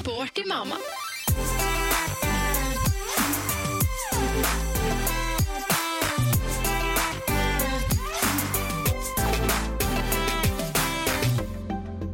Sporty 0.00 0.44
mama. 0.48 0.76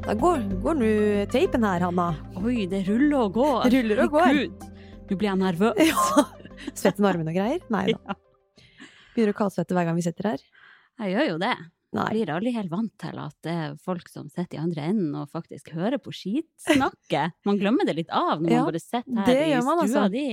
Da 0.02 0.14
går, 0.14 0.42
går 0.62 0.74
nå 0.74 0.86
teipen 1.32 1.62
her, 1.64 1.80
Hanna. 1.80 2.10
Oi, 2.42 2.66
det 2.66 2.82
ruller 2.88 3.18
og 3.22 3.32
går. 3.38 3.62
Det 3.64 3.78
ruller 3.78 4.02
og 4.02 4.10
går. 4.10 4.32
Gud, 4.34 4.71
nå 5.12 5.20
blir 5.20 5.32
jeg 5.32 5.42
nervøs. 5.42 5.76
Ja. 6.62 6.90
med 7.02 7.08
armene 7.08 7.32
og 7.32 7.36
greier? 7.36 7.62
Nei 7.74 7.86
da. 7.90 8.14
Begynner 9.14 9.32
å 9.34 9.38
kaldsvette 9.40 9.74
hver 9.74 9.88
gang 9.88 9.96
vi 9.98 10.04
sitter 10.04 10.28
her? 10.30 10.42
Jeg 11.02 11.14
gjør 11.16 11.26
jo 11.32 11.38
det. 11.42 11.54
Nei. 11.92 12.06
Blir 12.14 12.30
aldri 12.32 12.52
helt 12.54 12.70
vant 12.72 12.92
til 13.02 13.18
at 13.20 13.34
det 13.44 13.52
er 13.52 13.72
folk 13.84 14.06
som 14.08 14.28
sitter 14.32 14.56
i 14.56 14.60
andre 14.62 14.84
enden 14.88 15.16
og 15.20 15.28
faktisk 15.32 15.74
hører 15.76 16.00
på 16.00 16.12
skitsnakket. 16.16 17.34
Man 17.48 17.58
glemmer 17.60 17.88
det 17.88 17.96
litt 17.98 18.12
av 18.14 18.40
når 18.40 18.54
Ja, 18.54 18.62
man 18.62 18.70
bare 18.70 18.80
sitter 18.80 19.26
her 19.26 19.42
i 19.42 19.58
stua 19.60 19.74
altså. 19.82 20.04
di. 20.14 20.24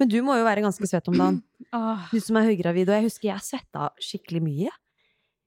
Men 0.00 0.10
du 0.10 0.16
må 0.26 0.38
jo 0.40 0.46
være 0.48 0.64
ganske 0.64 0.88
svett 0.90 1.10
om 1.12 1.20
dagen. 1.20 1.42
Du 2.14 2.18
som 2.22 2.40
er 2.40 2.48
høygravid. 2.48 2.90
Og 2.90 2.96
jeg 2.98 3.06
husker 3.06 3.28
jeg 3.30 3.46
svetta 3.46 3.92
skikkelig 4.02 4.42
mye. 4.42 4.74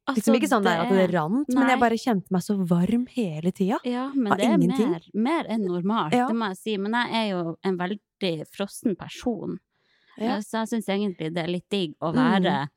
Altså, 0.07 0.15
Liksom 0.17 0.35
ikke 0.39 0.49
sånn 0.49 0.63
det, 0.63 0.71
at 0.79 0.89
det 0.89 1.09
er- 1.09 1.29
nei. 1.29 1.43
men 1.49 1.69
jeg 1.69 1.79
bare 1.79 1.97
kjente 1.97 2.31
meg 2.31 2.41
så 2.41 2.55
varm 2.67 3.05
hele 3.07 3.51
tida. 3.51 3.77
Ja, 3.85 4.11
men 4.13 4.31
Av 4.31 4.37
det 4.37 4.45
er 4.47 4.57
ingenting. 4.57 4.89
mer, 4.91 5.01
mer 5.13 5.43
enn 5.49 5.65
normalt, 5.67 6.13
Ja. 6.13 6.27
det 6.27 6.35
må 6.35 6.47
jeg 6.49 6.57
si. 6.57 6.77
Men 6.77 6.91
jeg 6.93 7.13
er 7.13 7.29
jo 7.35 7.57
en 7.63 7.77
veldig 7.77 8.47
frossen 8.55 8.95
person, 8.97 9.59
Ja. 10.17 10.37
Eh, 10.37 10.39
så 10.39 10.65
jeg 10.65 10.69
syns 10.81 10.87
egentlig 10.89 11.33
det 11.33 11.43
er 11.43 11.47
litt 11.47 11.69
digg 11.69 11.93
å 12.01 12.11
være 12.13 12.69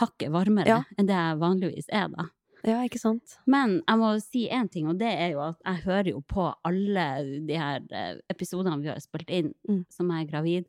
hakket 0.00 0.30
varmere 0.30 0.66
Ja. 0.66 0.82
enn 0.98 1.06
det 1.06 1.14
jeg 1.14 1.38
vanligvis 1.38 1.86
er, 1.92 2.08
da. 2.08 2.24
Ja, 2.64 2.82
ikke 2.84 2.98
sant? 2.98 3.38
Men 3.46 3.82
jeg 3.88 3.96
må 3.96 4.20
si 4.20 4.48
én 4.50 4.70
ting, 4.70 4.86
og 4.88 4.98
det 4.98 5.08
er 5.18 5.30
jo 5.32 5.40
at 5.40 5.56
jeg 5.64 5.84
hører 5.84 6.06
jo 6.10 6.20
på 6.20 6.52
alle 6.64 7.40
de 7.46 7.54
her 7.56 7.80
eh, 7.90 8.16
episodene 8.28 8.82
vi 8.82 8.88
har 8.88 8.96
spilt 9.00 9.30
inn 9.30 9.54
Mm. 9.68 9.86
som 9.88 10.10
jeg 10.10 10.26
er 10.28 10.30
gravid. 10.32 10.64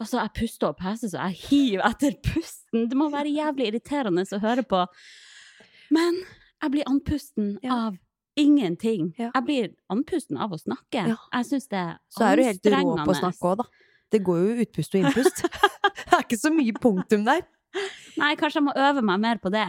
Altså, 0.00 0.20
jeg 0.22 0.32
puster 0.34 0.68
og 0.68 0.76
peser 0.78 1.08
så 1.08 1.20
jeg 1.28 1.34
hiver 1.50 1.82
etter 1.84 2.12
pusten. 2.22 2.88
Det 2.88 2.96
må 2.96 3.10
være 3.12 3.30
jævlig 3.34 3.72
irriterende 3.72 4.24
å 4.24 4.40
høre 4.40 4.62
på. 4.66 4.86
Men 5.94 6.18
jeg 6.62 6.74
blir 6.74 6.90
andpusten 6.90 7.54
Ja. 7.62 7.78
av 7.86 7.98
ingenting. 8.36 9.12
Ja. 9.18 9.30
Jeg 9.34 9.44
blir 9.46 9.72
andpusten 9.92 10.38
av 10.40 10.54
å 10.54 10.58
snakke. 10.58 11.06
Ja. 11.14 11.16
Jeg 11.32 11.48
syns 11.50 11.68
det 11.70 11.78
er 11.78 11.92
anstrengende. 11.94 12.16
Så 12.18 12.24
er 12.26 12.36
du 12.36 12.42
helt 12.48 12.70
rå 12.74 12.94
på 13.04 13.12
å 13.14 13.18
snakke 13.20 13.50
òg, 13.50 13.58
da. 13.62 13.90
Det 14.14 14.22
går 14.26 14.40
jo 14.42 14.64
utpust 14.64 14.94
og 14.94 15.04
innpust. 15.04 15.42
det 16.06 16.16
er 16.18 16.24
ikke 16.24 16.40
så 16.40 16.50
mye 16.54 16.74
punktum 16.82 17.26
der. 17.26 17.44
Nei, 18.20 18.34
kanskje 18.38 18.60
jeg 18.60 18.66
må 18.68 18.74
øve 18.78 19.02
meg 19.06 19.22
mer 19.22 19.40
på 19.42 19.50
det. 19.54 19.66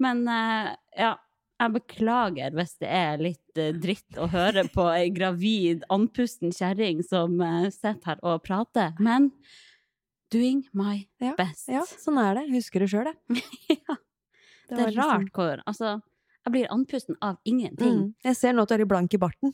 Men 0.00 0.22
uh, 0.28 0.72
ja, 0.96 1.14
jeg 1.60 1.74
beklager 1.76 2.56
hvis 2.56 2.74
det 2.80 2.88
er 2.88 3.20
litt 3.20 3.60
eh, 3.60 3.72
dritt 3.76 4.20
å 4.20 4.28
høre 4.32 4.64
på 4.72 4.86
ei 4.94 5.10
gravid, 5.12 5.84
andpusten 5.92 6.54
kjerring 6.56 7.02
som 7.04 7.36
uh, 7.40 7.68
sitter 7.72 8.14
her 8.14 8.22
og 8.24 8.40
prater. 8.46 8.94
Men 9.00 9.30
doing 10.32 10.62
my 10.72 11.02
Ja, 11.20 11.34
best. 11.36 11.68
Ja, 11.68 11.84
sånn 11.84 12.20
er 12.22 12.40
det. 12.40 12.46
Husker 12.54 12.84
det 12.84 12.90
sjøl, 12.92 13.12
jeg. 13.12 13.44
Ja, 13.88 13.96
Det 14.70 14.76
det 14.78 14.86
er 14.86 14.90
liksom- 14.94 15.10
rart 15.10 15.32
hvor 15.36 15.62
Altså, 15.66 15.92
jeg 16.46 16.52
blir 16.54 16.70
andpusten 16.72 17.16
av 17.20 17.36
ingenting. 17.44 17.96
Mm. 18.00 18.14
Jeg 18.24 18.36
ser 18.36 18.52
nå 18.56 18.62
at 18.64 18.68
du 18.70 18.74
er 18.78 18.84
i 18.86 18.88
blank 18.88 19.14
i 19.14 19.18
barten. 19.20 19.52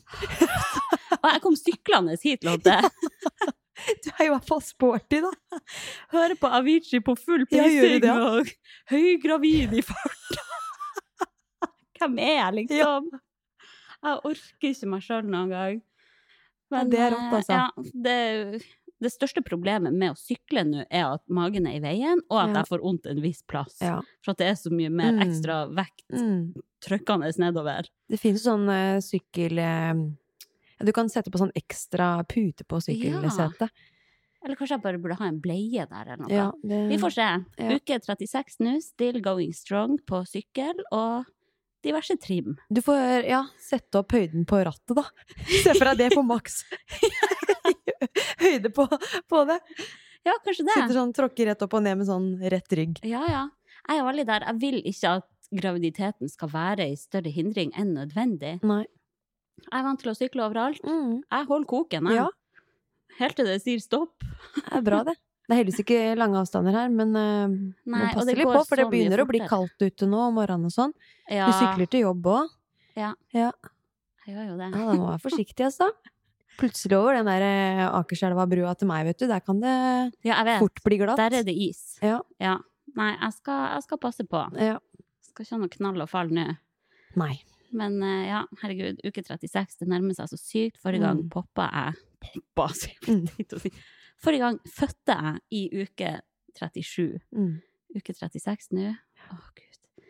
Og 1.23 1.27
jeg 1.33 1.41
kom 1.43 1.55
syklende 1.59 2.17
hit, 2.23 2.43
Lotte. 2.47 2.77
Du 4.03 4.09
er 4.09 4.23
i 4.25 4.29
hvert 4.31 4.47
fall 4.47 4.61
sporty, 4.65 5.19
da. 5.21 5.59
Hører 6.11 6.33
på 6.41 6.49
Avicii 6.49 6.99
på 7.05 7.13
full 7.15 7.43
Ja, 7.51 7.61
pissing 7.63 8.01
det? 8.01 8.09
og 8.09 8.49
høygravid 8.89 9.75
i 9.77 9.83
farta. 9.85 10.41
Hvem 11.99 12.17
er 12.19 12.33
jeg, 12.39 12.53
liksom? 12.57 13.11
Jeg 14.01 14.17
orker 14.31 14.71
ikke 14.71 14.89
meg 14.89 15.05
sjøl 15.05 15.29
noen 15.29 15.53
gang. 15.53 15.77
Men 16.73 16.89
det 16.91 16.99
er 17.05 17.13
rått, 17.13 17.29
eh, 17.29 17.37
altså. 17.37 17.53
Ja, 17.53 17.85
det, 18.07 18.17
det 18.99 19.11
største 19.13 19.43
problemet 19.45 19.93
med 19.93 20.11
å 20.11 20.17
sykle 20.17 20.63
nå, 20.65 20.85
er 20.89 21.05
at 21.13 21.21
magen 21.29 21.67
er 21.67 21.77
i 21.77 21.79
veien, 21.83 22.19
og 22.31 22.39
at 22.41 22.49
Ja. 22.49 22.53
jeg 22.63 22.69
får 22.71 22.81
vondt 22.81 23.05
en 23.11 23.21
viss 23.21 23.43
plass. 23.43 23.77
Ja. 23.81 24.01
For 24.23 24.31
at 24.31 24.37
det 24.37 24.47
er 24.47 24.55
så 24.57 24.71
mye 24.71 24.89
mer 24.89 25.11
Mm. 25.13 25.21
ekstra 25.27 25.57
vekt 25.73 26.05
Mm. 26.13 26.53
trykkende 26.81 27.31
nedover. 27.37 27.87
Det 28.09 28.19
finnes 28.19 28.43
sånn 28.43 28.67
eh, 28.69 28.97
sykkel... 28.99 29.57
eh, 29.59 29.93
du 30.85 30.91
kan 30.93 31.09
sette 31.09 31.29
på 31.31 31.37
sånn 31.39 31.51
ekstra 31.53 32.23
pute 32.27 32.63
på 32.65 32.77
sykkelsetet. 32.81 33.69
Eller 34.45 34.55
kanskje 34.55 34.75
jeg 34.77 34.81
bare 34.83 34.99
burde 35.01 35.17
ha 35.17 35.25
en 35.25 35.39
bleie 35.41 35.85
der, 35.89 36.05
eller 36.05 36.17
noe. 36.17 36.29
Ja, 36.31 36.51
det, 36.63 36.89
Vi 36.89 36.97
får 36.97 37.11
se. 37.13 37.45
Ja. 37.57 37.75
Uke 37.75 37.99
36 37.99 38.59
nå, 38.59 38.81
still 38.81 39.19
going 39.21 39.51
strong 39.53 39.97
på 40.05 40.21
sykkel, 40.25 40.75
og 40.91 41.25
diverse 41.87 42.17
trim. 42.21 42.55
Du 42.69 42.81
får 42.85 43.25
ja, 43.29 43.41
sette 43.63 44.01
opp 44.01 44.13
høyden 44.15 44.45
på 44.49 44.59
rattet, 44.67 44.95
da. 44.99 45.05
Se 45.63 45.73
for 45.73 45.89
deg 45.91 46.03
det 46.05 46.09
på 46.15 46.23
maks. 46.27 46.61
Høyde 48.43 48.71
på, 48.73 48.85
på 49.29 49.43
det. 49.49 49.59
Ja, 50.27 50.35
kanskje 50.43 50.65
det. 50.67 50.75
Sitter 50.75 50.97
sånn, 50.97 51.13
tråkker 51.15 51.49
rett 51.51 51.63
opp 51.63 51.75
og 51.77 51.83
ned 51.85 52.01
med 52.01 52.09
sånn 52.09 52.29
rett 52.51 52.73
rygg. 52.77 52.99
Ja, 53.07 53.23
ja. 53.29 53.43
Jeg 53.87 54.01
er 54.01 54.07
veldig 54.07 54.25
der. 54.27 54.45
Jeg 54.49 54.59
vil 54.61 54.79
ikke 54.91 55.13
at 55.21 55.27
graviditeten 55.57 56.31
skal 56.31 56.51
være 56.51 56.89
ei 56.89 56.97
større 56.99 57.31
hindring 57.31 57.71
enn 57.79 57.93
nødvendig. 57.95 58.57
Nei. 58.67 58.83
Jeg 59.63 59.73
er 59.79 59.85
vant 59.87 60.01
til 60.03 60.11
å 60.11 60.17
sykle 60.17 60.43
overalt. 60.45 60.83
Mm, 60.85 61.21
Jeg 61.23 61.47
holder 61.49 61.69
koken, 61.71 62.09
jeg. 62.11 62.19
Ja. 62.19 62.27
Helt 63.17 63.37
til 63.39 63.47
det 63.49 63.55
sier 63.63 63.79
stopp. 63.81 64.25
det 64.59 64.65
er 64.77 64.83
bra, 64.85 64.99
det. 65.07 65.15
Det 65.47 65.55
er 65.55 65.59
heldigvis 65.61 65.79
ikke 65.85 65.99
lange 66.19 66.39
avstander 66.41 66.75
her, 66.75 66.89
men 66.91 67.13
uh, 67.15 67.47
Nei, 67.87 68.01
må 68.03 68.07
passe 68.11 68.33
litt 68.35 68.43
på, 68.49 68.63
for 68.67 68.75
det 68.81 68.85
begynner 68.91 69.21
å 69.23 69.27
bli 69.29 69.39
kaldt 69.47 69.79
ute 69.85 70.07
nå 70.11 70.19
om 70.27 70.35
morgenen 70.35 70.67
og 70.67 70.73
sånn. 70.75 70.91
Ja, 71.31 71.47
Du 71.47 71.55
sykler 71.55 71.87
til 71.93 72.03
jobb 72.03 72.27
òg. 72.33 72.49
Ja. 72.99 73.13
Ja. 73.31 73.51
jeg 74.25 74.35
gjør 74.35 74.49
jo 74.51 74.57
det. 74.59 74.67
Ja, 74.75 74.83
da 74.89 74.93
må 74.99 75.07
være 75.07 75.23
forsiktig, 75.23 75.63
altså. 75.69 75.87
Plutselig 76.59 76.97
over 76.97 77.13
den 77.15 77.27
der 77.29 77.43
eh, 77.45 77.83
Akerselva-brua 77.99 78.71
til 78.81 78.89
meg, 78.89 79.05
vet 79.07 79.19
du, 79.21 79.27
der 79.29 79.39
kan 79.45 79.59
det 79.61 79.71
Ja, 80.25 80.39
jeg 80.41 80.45
vet. 80.49 80.59
fort 80.65 80.83
bli 80.83 80.97
glatt. 80.99 81.19
Der 81.21 81.35
er 81.39 81.45
det 81.47 81.53
is. 81.53 81.83
Ja. 82.03 82.19
Ja. 82.41 82.57
Nei, 82.97 83.11
jeg 83.13 83.35
skal, 83.37 83.59
jeg 83.77 83.85
skal 83.85 83.99
passe 84.01 84.25
på. 84.27 84.41
Ja. 84.57 84.79
Skal 85.29 85.45
ikke 85.45 85.53
ha 85.55 85.59
noe 85.61 85.73
knall 85.77 86.01
og 86.01 86.09
fall 86.09 86.31
nå. 86.33 86.47
Nei. 87.21 87.35
Men 87.77 87.99
uh, 88.01 88.23
ja, 88.25 88.41
herregud, 88.63 88.99
uke 89.05 89.21
36, 89.23 89.77
det 89.83 89.87
nærmer 89.91 90.17
seg 90.17 90.31
så 90.33 90.39
sykt. 90.39 90.81
Forrige 90.81 91.03
gang 91.05 91.21
Mm. 91.23 91.29
poppa 91.31 91.69
jeg 91.71 92.03
Poppa, 92.27 92.67
sier 92.73 92.97
jeg. 93.05 93.71
Forrige 94.23 94.43
gang 94.45 94.59
fødte 94.65 95.15
jeg 95.17 95.39
i 95.51 95.83
uke 95.83 96.11
37. 96.57 97.19
Mm. 97.37 97.51
Uke 97.97 98.13
36 98.17 98.71
nå. 98.77 98.91
Å, 99.31 99.37
gud. 99.57 100.05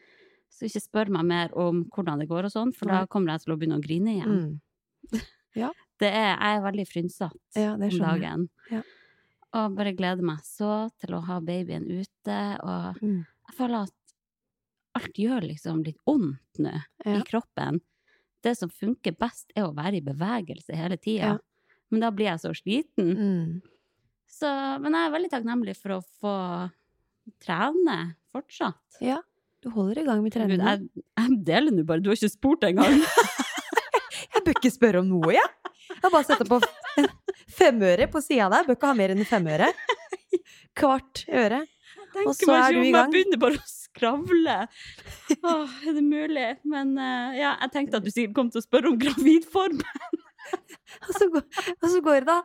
Så 0.58 0.66
ikke 0.70 0.82
spør 0.82 1.12
meg 1.14 1.26
mer 1.30 1.52
om 1.60 1.84
hvordan 1.94 2.20
det 2.24 2.30
går 2.32 2.48
og 2.48 2.54
sånn, 2.54 2.72
for 2.74 2.90
da 2.90 3.04
kommer 3.12 3.36
jeg 3.36 3.44
til 3.46 3.54
å 3.54 3.58
begynne 3.60 3.78
å 3.78 3.84
grine 3.84 4.16
igjen. 4.18 4.38
Mm. 4.38 5.26
Det 5.98 6.12
er, 6.14 6.36
jeg 6.38 6.58
er 6.60 6.62
veldig 6.62 6.84
frynsete 6.86 7.58
Ja, 7.58 7.72
om 7.74 7.82
dagen. 7.98 8.42
Ja. 8.70 8.84
Og 9.58 9.74
bare 9.80 9.96
gleder 9.98 10.22
meg 10.22 10.44
så 10.46 10.92
til 11.02 11.16
å 11.18 11.22
ha 11.26 11.40
babyen 11.42 11.88
ute, 11.90 12.36
og 12.62 13.00
Mm. 13.02 13.24
jeg 13.48 13.56
føler 13.58 13.88
at 13.88 14.14
alt 15.00 15.18
gjør 15.18 15.48
liksom 15.48 15.84
litt 15.88 15.98
vondt 16.06 16.60
nå 16.62 16.76
Ja. 16.76 17.16
i 17.18 17.24
kroppen. 17.26 17.82
Det 18.44 18.54
som 18.60 18.70
funker 18.70 19.18
best, 19.18 19.52
er 19.56 19.64
å 19.66 19.74
være 19.74 19.98
i 19.98 20.02
bevegelse 20.06 20.76
hele 20.78 20.98
tida. 20.98 21.34
Ja. 21.34 21.38
Men 21.90 22.02
da 22.02 22.12
blir 22.12 22.26
jeg 22.30 22.40
så 22.46 22.54
sliten. 22.54 23.18
Mm. 23.18 23.62
Så, 24.28 24.50
men 24.84 24.94
jeg 24.94 25.08
er 25.08 25.14
veldig 25.16 25.32
takknemlig 25.32 25.76
for 25.80 25.98
å 25.98 26.02
få 26.22 26.34
trene 27.44 27.98
fortsatt. 28.36 29.00
Ja, 29.04 29.22
du 29.64 29.72
holder 29.74 30.04
i 30.04 30.06
gang 30.08 30.22
med 30.24 30.36
trening. 30.36 30.60
treningen. 30.62 30.90
jeg, 30.96 31.06
jeg 31.18 31.40
deler 31.48 31.74
nå 31.74 31.86
bare, 31.88 32.04
du 32.04 32.12
har 32.12 32.20
ikke 32.20 32.34
spurt 32.36 32.68
engang. 32.68 33.00
Jeg 34.38 34.44
bør 34.46 34.60
ikke 34.60 34.70
spørre 34.72 35.00
om 35.02 35.08
noe, 35.10 35.32
jeg. 35.34 35.72
Jeg 35.90 35.98
har 36.04 36.12
bare 36.14 36.28
sett 36.28 36.44
på 36.48 36.60
femøre 37.58 38.06
på 38.12 38.22
sida 38.24 38.46
der. 38.54 38.68
Bør 38.68 38.78
ikke 38.78 38.90
ha 38.92 38.96
mer 38.96 39.12
enn 39.12 39.26
femøre. 39.28 39.70
Kvart 40.78 41.24
øre. 41.28 41.64
Og 42.24 42.32
så 42.38 42.54
er 42.54 42.78
du 42.78 42.80
i 42.84 42.92
gang. 42.94 43.10
Jeg 43.10 43.14
begynner 43.16 43.42
bare 43.42 43.58
å 43.60 43.66
skravle. 43.68 44.58
Åh, 45.42 45.74
er 45.90 45.98
det 45.98 46.04
mulig? 46.06 46.46
Men 46.70 46.94
eh, 47.02 47.40
ja, 47.42 47.56
jeg 47.66 47.74
tenkte 47.74 48.00
at 48.00 48.06
du 48.06 48.12
sikkert 48.14 48.38
kom 48.38 48.52
til 48.54 48.62
å 48.62 48.66
spørre 48.68 48.92
om 48.94 49.00
gravidformen. 49.02 50.22
Og 51.08 51.12
så, 51.12 51.28
går, 51.34 51.44
og 51.74 51.90
så 51.92 52.04
går 52.06 52.22
det, 52.22 52.28
da. 52.30 52.38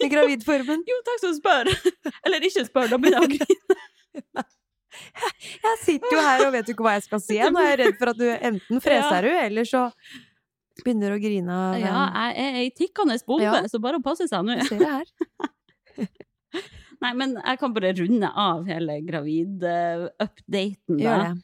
Med 0.00 0.10
gravidformen. 0.12 0.84
Jo, 0.88 0.96
takk 1.06 1.20
som 1.24 1.34
spør. 1.36 1.70
Eller 2.26 2.46
ikke 2.48 2.64
spør, 2.68 2.88
da 2.92 2.98
begynner 3.02 3.24
jeg 3.24 3.28
å 3.28 3.32
grine. 3.34 4.44
Jeg 5.62 5.76
sitter 5.82 6.14
jo 6.16 6.22
her 6.24 6.42
og 6.46 6.54
vet 6.56 6.70
ikke 6.72 6.82
hva 6.86 6.94
jeg 6.96 7.04
skal 7.06 7.20
si. 7.22 7.36
jeg. 7.38 7.52
Nå 7.54 7.60
er 7.62 7.68
jeg 7.74 7.78
redd 7.82 7.98
for 8.00 8.10
at 8.12 8.18
du 8.18 8.26
enten 8.32 8.80
freser 8.82 9.26
du, 9.28 9.30
eller 9.44 9.68
så 9.68 9.82
begynner 10.82 11.14
å 11.14 11.18
grine 11.22 11.54
av 11.54 11.76
Ja, 11.82 12.00
jeg 12.30 12.46
er 12.46 12.58
ei 12.62 12.70
tikkende 12.74 13.18
bombe, 13.26 13.44
Ja. 13.46 13.60
så 13.70 13.80
bare 13.82 13.98
å 14.00 14.04
passe 14.04 14.26
seg 14.30 14.46
nå. 14.46 14.56
Ser 14.66 14.78
det 14.82 14.90
her. 14.90 15.06
Nei, 17.02 17.12
men 17.14 17.36
jeg 17.38 17.58
kan 17.60 17.74
bare 17.76 17.92
runde 17.94 18.30
av 18.34 18.64
hele 18.66 18.96
gravid-updaten, 19.06 20.98
da. 20.98 21.34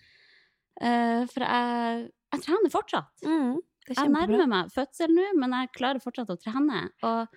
Eh, 0.83 1.23
for 1.31 1.45
jeg, 1.47 2.09
jeg 2.35 2.43
trener 2.47 2.73
fortsatt. 2.73 3.13
Mm, 3.23 3.61
det 3.87 3.97
Jeg 4.01 4.11
nærmer 4.11 4.49
meg 4.51 4.73
fødsel 4.75 5.13
nå, 5.15 5.29
men 5.39 5.55
jeg 5.61 5.71
klarer 5.77 6.03
fortsatt 6.03 6.33
å 6.35 6.39
trene. 6.41 6.89
Og 7.07 7.29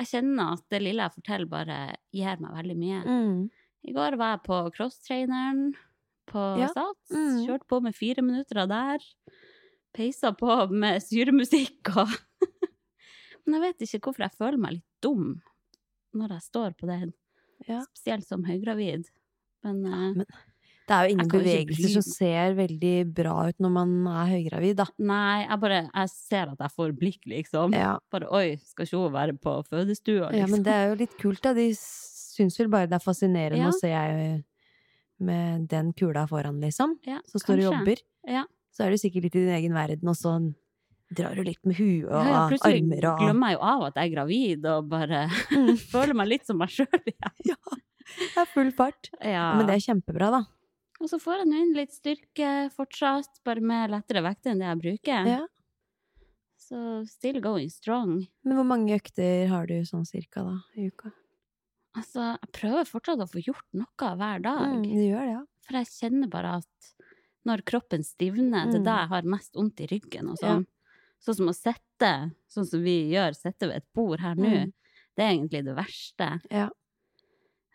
jeg 0.00 0.10
kjenner 0.10 0.54
at 0.56 0.64
det 0.72 0.80
lille 0.82 1.04
jeg 1.04 1.14
forteller, 1.14 1.50
bare 1.50 1.78
gir 2.14 2.40
meg 2.42 2.54
veldig 2.56 2.76
mye. 2.78 3.00
Mm. 3.06 3.42
I 3.84 3.94
går 3.94 4.16
var 4.18 4.36
jeg 4.36 4.44
på 4.46 4.60
crosstraineren 4.74 5.66
på 6.30 6.44
Ja. 6.58 6.70
Sats. 6.72 7.12
Mm. 7.12 7.42
Kjørte 7.46 7.68
på 7.70 7.80
med 7.84 7.96
fire 7.96 8.24
minutter 8.24 8.62
av 8.64 8.70
der. 8.72 9.04
Peisa 9.94 10.32
på 10.34 10.56
med 10.72 11.02
syremusikk 11.04 11.92
og 11.94 12.14
Men 13.44 13.58
jeg 13.58 13.62
vet 13.66 13.84
ikke 13.84 14.08
hvorfor 14.08 14.24
jeg 14.24 14.38
føler 14.38 14.56
meg 14.58 14.78
litt 14.78 15.02
dum 15.04 15.34
når 16.16 16.32
jeg 16.36 16.44
står 16.46 16.74
på 16.78 16.88
den. 16.88 17.10
Ja. 17.68 17.82
Spesielt 17.90 18.24
som 18.26 18.44
høygravid. 18.46 19.10
Men, 19.66 19.82
ja, 19.84 19.98
Men 20.14 20.24
Det 20.84 20.92
er 20.94 21.06
jo 21.08 21.12
ingen 21.14 21.28
bevegelser 21.32 21.92
som 21.94 22.02
ser 22.04 22.54
veldig 22.58 22.94
bra 23.16 23.34
ut 23.48 23.58
når 23.64 23.70
man 23.72 23.92
er 24.12 24.26
høygravid, 24.34 24.74
da. 24.82 24.84
nei, 25.00 25.46
jeg 25.46 25.60
bare 25.62 25.78
Jeg 25.94 26.10
ser 26.12 26.50
at 26.52 26.58
jeg 26.60 26.74
får 26.76 26.90
blikk, 27.00 27.20
liksom. 27.30 27.72
Ja. 27.72 27.94
Bare 28.12 28.28
oi, 28.36 28.56
skal 28.60 28.84
ikke 28.84 29.00
hun 29.00 29.12
være 29.14 29.36
på 29.40 29.54
fødestua, 29.70 30.28
liksom. 30.28 30.40
ja, 30.42 30.46
men 30.52 30.62
det 30.66 30.74
er 30.74 30.90
jo 30.90 30.98
litt 31.00 31.14
kult, 31.22 31.40
da. 31.46 31.54
De 31.56 31.70
syns 31.78 32.58
vel 32.60 32.68
bare 32.68 32.86
det 32.90 32.98
er 32.98 33.04
fascinerende 33.06 33.62
Ja. 33.64 33.70
å 33.72 33.78
se 33.78 33.88
jeg 33.88 34.44
med 35.24 35.68
den 35.70 35.92
kula 35.96 36.26
foran, 36.28 36.60
liksom. 36.60 36.98
Ja, 37.06 37.20
Som 37.30 37.40
står 37.40 37.62
og 37.62 37.66
jobber. 37.72 38.02
Ja. 38.28 38.44
Så 38.74 38.84
er 38.84 38.90
du 38.90 38.98
sikkert 38.98 39.22
litt 39.28 39.36
i 39.38 39.44
din 39.46 39.54
egen 39.54 39.72
verden, 39.72 40.08
og 40.10 40.16
så 40.18 40.34
drar 41.14 41.36
du 41.38 41.44
litt 41.46 41.60
med 41.64 41.76
huet 41.78 42.08
og 42.10 42.26
Ja, 42.26 42.48
ja, 42.50 42.58
armer 42.66 43.06
og 43.12 43.20
glemmer 43.22 43.52
jeg 43.52 43.56
jo 43.56 43.62
av 43.70 43.82
at 43.86 43.94
jeg 44.00 44.10
er 44.10 44.14
gravid, 44.16 44.66
og 44.66 44.88
bare 44.90 45.28
Mm. 45.54 45.76
føler 45.94 46.14
meg 46.18 46.28
litt 46.28 46.46
som 46.46 46.58
meg 46.58 46.68
sjøl 46.74 46.88
igjen. 47.06 47.36
Ja. 47.54 47.56
Det 48.18 48.36
er 48.42 48.50
full 48.52 48.72
fart. 48.72 49.08
Ja. 49.22 49.54
Men 49.56 49.66
det 49.70 49.76
er 49.78 49.84
kjempebra, 49.94 50.28
da. 50.34 50.42
Og 51.02 51.08
så 51.10 51.18
får 51.20 51.40
jeg 51.42 51.48
nå 51.50 51.58
inn 51.64 51.74
litt 51.76 51.92
styrke 51.92 52.50
fortsatt, 52.74 53.40
bare 53.44 53.60
med 53.60 53.90
lettere 53.90 54.22
vekter 54.24 54.52
enn 54.52 54.62
det 54.62 54.68
jeg 54.70 54.80
bruker. 54.84 55.26
Ja. 55.26 55.40
Så 56.64 56.78
still 57.10 57.40
going 57.44 57.68
strong. 57.68 58.22
Men 58.46 58.56
hvor 58.56 58.64
mange 58.68 58.94
økter 58.96 59.48
har 59.50 59.66
du 59.68 59.74
sånn 59.84 60.06
cirka, 60.08 60.44
da, 60.46 60.54
i 60.80 60.86
uka? 60.88 61.10
Altså, 61.98 62.38
jeg 62.40 62.52
prøver 62.56 62.88
fortsatt 62.88 63.20
å 63.22 63.28
få 63.30 63.42
gjort 63.44 63.66
noe 63.76 64.12
hver 64.18 64.40
dag. 64.42 64.62
Mm, 64.78 64.82
du 64.86 65.02
gjør 65.02 65.20
det, 65.26 65.34
ja. 65.34 65.42
For 65.66 65.78
jeg 65.78 65.90
kjenner 65.92 66.30
bare 66.32 66.54
at 66.62 66.88
når 67.46 67.62
kroppen 67.68 68.02
stivner, 68.06 68.70
det 68.70 68.78
er 68.78 68.80
Mm. 68.80 68.84
da 68.86 68.96
jeg 69.02 69.08
har 69.08 69.22
mest 69.34 69.54
vondt 69.54 69.80
i 69.84 69.86
ryggen 69.90 70.30
og 70.30 70.38
sånn. 70.40 70.64
Sånn 71.20 71.36
som 71.36 71.48
å 71.48 71.54
sitte, 71.54 72.32
sånn 72.48 72.66
som 72.66 72.82
vi 72.82 73.10
gjør, 73.12 73.34
sitte 73.36 73.68
ved 73.68 73.76
et 73.76 73.92
bord 73.94 74.20
her 74.20 74.34
nå, 74.34 74.48
Mm. 74.48 74.72
det 75.16 75.22
er 75.24 75.32
egentlig 75.34 75.64
det 75.64 75.76
verste. 75.76 76.40
Ja. 76.50 76.70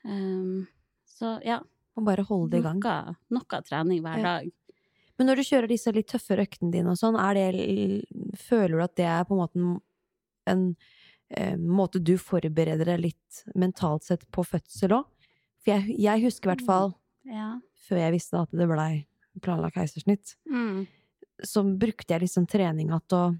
Um, 0.04 0.68
så 1.06 1.40
ja, 1.46 1.60
Og 1.98 2.06
bare 2.06 2.24
holde 2.24 2.52
det 2.52 2.60
i 2.60 2.64
gang. 2.64 2.80
noe, 2.80 3.16
noe 3.30 3.62
trening 3.64 4.02
hver 4.02 4.18
Ja. 4.18 4.24
dag. 4.40 4.52
Men 5.18 5.28
når 5.28 5.36
du 5.36 5.42
kjører 5.44 5.68
disse 5.68 5.92
litt 5.94 6.08
tøffere 6.08 6.46
øktene 6.48 6.72
dine 6.72 6.88
og 6.92 6.96
sånn, 6.98 7.16
det 7.36 8.06
Føler 8.38 8.78
du 8.78 8.84
at 8.84 8.96
det 8.96 9.06
er 9.06 9.24
på 9.26 9.34
en 9.36 9.42
måte 9.42 9.56
en, 9.58 9.82
en 10.48 10.76
eh, 11.30 11.56
måte 11.58 12.00
du 12.02 12.16
forbereder 12.18 12.86
deg 12.86 13.00
litt 13.02 13.44
mentalt 13.54 14.04
sett 14.04 14.24
på 14.32 14.46
fødsel 14.48 14.90
òg? 14.96 15.06
For 15.60 15.72
jeg, 15.76 16.00
jeg 16.00 16.24
husker 16.24 16.50
i 16.50 16.56
hvert 16.56 16.66
fall, 16.66 16.96
Ja. 17.26 17.60
før 17.76 17.98
jeg 17.98 18.14
visste 18.14 18.40
at 18.42 18.50
det 18.52 18.68
blei 18.68 19.06
planlagt 19.42 19.76
keisersnitt, 19.76 20.36
Mm. 20.50 20.88
så 21.44 21.64
brukte 21.78 22.08
jeg 22.16 22.22
liksom 22.22 22.48
treninga 22.48 23.02
til 23.08 23.18
å 23.18 23.40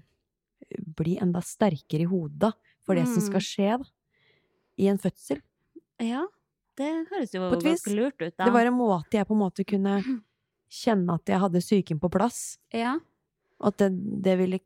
bli 0.96 1.16
enda 1.18 1.40
sterkere 1.40 2.02
i 2.02 2.04
hodet 2.04 2.52
for 2.84 2.94
det 2.94 3.06
som 3.06 3.16
Mm. 3.22 3.26
skal 3.26 3.40
skje 3.40 3.78
da, 3.78 3.84
i 4.78 4.86
en 4.88 4.98
fødsel. 4.98 5.40
ja, 5.98 6.26
det 6.80 6.90
høres 7.10 7.34
jo 7.36 7.46
ganske 7.52 7.92
lurt 7.94 8.18
ut, 8.24 8.34
da. 8.36 8.46
Det 8.48 8.52
var 8.54 8.66
en 8.70 8.76
måte 8.78 9.18
jeg 9.20 9.28
på 9.28 9.36
en 9.36 9.42
måte 9.44 9.64
kunne 9.68 9.98
kjenne 10.80 11.16
at 11.20 11.32
jeg 11.32 11.42
hadde 11.44 11.62
psyken 11.64 12.00
på 12.02 12.10
plass, 12.14 12.40
ja. 12.74 12.96
og 13.60 13.72
at 13.72 13.82
det, 13.84 13.90
det 14.24 14.36
ville 14.40 14.60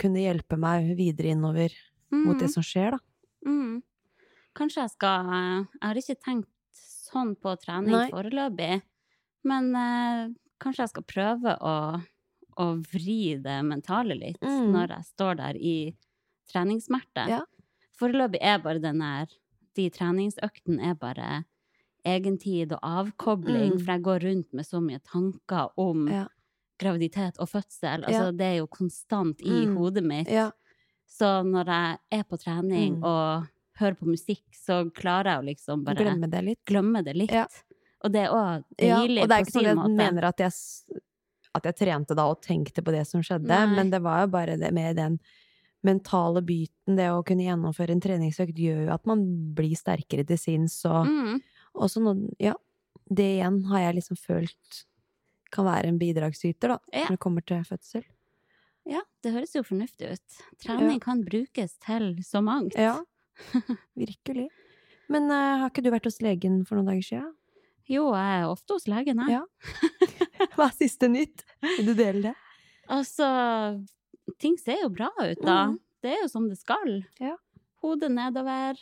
kunne 0.00 0.22
hjelpe 0.22 0.56
meg 0.56 0.94
videre 0.98 1.34
innover 1.36 1.74
mot 2.10 2.38
det 2.40 2.48
Mm. 2.48 2.54
som 2.54 2.64
skjer, 2.64 2.96
da. 2.96 2.98
Mm. 3.46 3.82
Kanskje 4.56 4.82
jeg 4.82 4.90
skal 4.96 5.28
Jeg 5.30 5.84
har 5.84 5.98
ikke 6.00 6.16
tenkt 6.24 6.48
sånn 7.10 7.34
på 7.38 7.52
trening 7.62 7.92
Nei. 7.94 8.08
foreløpig, 8.10 8.80
men 9.46 9.68
eh, 9.76 10.22
kanskje 10.60 10.82
jeg 10.86 10.92
skal 10.94 11.06
prøve 11.08 11.54
å, 11.60 11.74
å 12.60 12.66
vri 12.92 13.36
det 13.42 13.60
mentale 13.64 14.16
litt 14.18 14.40
Mm. 14.42 14.72
når 14.74 14.96
jeg 14.96 15.04
står 15.12 15.36
der 15.38 15.56
i 15.60 15.76
treningssmerte. 16.50 17.28
Ja. 17.30 17.40
Foreløpig 18.00 18.40
er 18.42 18.58
bare 18.64 18.80
den 18.82 18.98
der 19.04 19.26
De 19.76 19.84
treningsøktene 19.94 20.82
er 20.90 20.94
bare 20.98 21.44
egentid 22.04 22.72
og 22.72 22.80
avkobling, 22.82 23.72
Mm. 23.72 23.80
for 23.84 23.92
jeg 23.92 24.02
går 24.02 24.20
rundt 24.24 24.52
med 24.54 24.64
så 24.66 24.80
mye 24.82 25.00
tanker 25.02 25.70
om 25.76 26.08
Ja. 26.08 26.26
graviditet 26.78 27.38
og 27.38 27.48
fødsel. 27.48 28.04
Altså, 28.04 28.26
Ja. 28.26 28.30
det 28.32 28.40
er 28.46 28.56
jo 28.58 28.66
konstant 28.66 29.40
i 29.42 29.66
Mm. 29.66 29.76
hodet 29.76 30.04
mitt. 30.04 30.28
Ja. 30.28 30.50
Så 31.08 31.42
når 31.44 31.66
jeg 31.66 31.98
er 32.12 32.22
på 32.24 32.38
trening 32.38 32.96
Mm. 33.00 33.04
og 33.04 33.46
hører 33.78 33.96
på 33.96 34.06
musikk, 34.06 34.42
så 34.52 34.90
klarer 34.92 35.24
jeg 35.24 35.38
å 35.40 35.44
liksom 35.44 35.84
bare 35.84 35.96
glemme, 35.96 36.26
Glemme 36.26 36.30
det 36.30 36.44
litt. 36.44 37.04
det 37.04 37.16
litt. 37.16 37.64
Og 38.02 38.12
det 38.12 38.26
er 38.26 38.30
òg 38.32 38.64
deilig 38.78 39.22
og 39.22 39.28
det 39.28 39.36
er 39.36 39.42
ikke 39.44 39.52
sånn 39.52 39.66
at 39.66 39.88
jeg 39.88 39.96
mener 39.96 40.24
at 40.24 40.36
jeg, 40.38 40.52
at 41.54 41.62
jeg 41.64 41.76
trente 41.76 42.14
da 42.16 42.30
og 42.30 42.40
tenkte 42.40 42.82
på 42.82 42.92
det 42.92 43.06
som 43.06 43.20
skjedde, 43.20 43.46
Nei. 43.46 43.66
men 43.74 43.90
det 43.90 44.00
var 44.02 44.22
jo 44.22 44.30
bare 44.30 44.56
det 44.56 44.72
med 44.72 44.96
den 44.96 45.18
mentale 45.82 46.42
byten, 46.42 46.96
det 46.96 47.08
å 47.10 47.24
kunne 47.24 47.44
gjennomføre 47.44 47.90
en 47.90 48.00
treningsøkt 48.00 48.54
gjør 48.56 48.86
jo 48.86 48.92
at 48.92 49.06
man 49.06 49.54
blir 49.54 49.74
sterkere 49.76 50.26
til 50.26 50.36
sinns, 50.36 50.84
og 50.84 51.06
Mm. 51.06 51.40
Også 51.74 52.02
nå, 52.04 52.14
ja, 52.42 52.54
det 53.10 53.26
igjen 53.36 53.64
har 53.70 53.86
jeg 53.86 53.98
liksom 54.00 54.18
følt 54.20 54.84
kan 55.50 55.66
være 55.66 55.90
en 55.90 55.98
bidragsyter, 55.98 56.76
da, 56.76 56.78
Ja. 56.94 57.04
når 57.08 57.16
det 57.16 57.22
kommer 57.22 57.42
til 57.46 57.64
fødsel. 57.66 58.04
Ja, 58.86 59.00
det 59.22 59.32
høres 59.34 59.54
jo 59.54 59.62
fornuftig 59.66 60.12
ut. 60.14 60.36
Trening 60.62 61.00
kan 61.02 61.24
brukes 61.26 61.76
til 61.82 62.12
så 62.22 62.40
mangt. 62.42 62.74
Ja, 62.78 63.00
virkelig. 63.98 64.48
Men 65.10 65.26
uh, 65.26 65.58
har 65.60 65.70
ikke 65.70 65.82
du 65.82 65.90
vært 65.90 66.06
hos 66.06 66.20
legen 66.22 66.64
for 66.66 66.78
noen 66.78 66.86
dager 66.92 67.02
siden? 67.02 67.32
Jo, 67.90 68.12
jeg 68.14 68.38
er 68.38 68.46
ofte 68.46 68.76
hos 68.76 68.86
legen, 68.86 69.18
jeg. 69.26 69.40
Ja. 69.40 70.46
Hva 70.54 70.68
er 70.68 70.76
siste 70.78 71.10
nytt? 71.10 71.42
Vil 71.80 71.90
du 71.90 71.94
dele 71.98 72.30
det? 72.30 72.34
Altså, 72.90 73.26
ting 74.38 74.54
ser 74.58 74.84
jo 74.84 74.90
bra 74.94 75.10
ut, 75.18 75.42
da. 75.42 75.58
Mm. 75.72 75.78
Det 76.00 76.12
er 76.14 76.22
jo 76.22 76.28
som 76.30 76.46
det 76.48 76.60
skal. 76.60 77.00
Ja. 77.18 77.34
Hodet 77.82 78.12
nedover. 78.14 78.78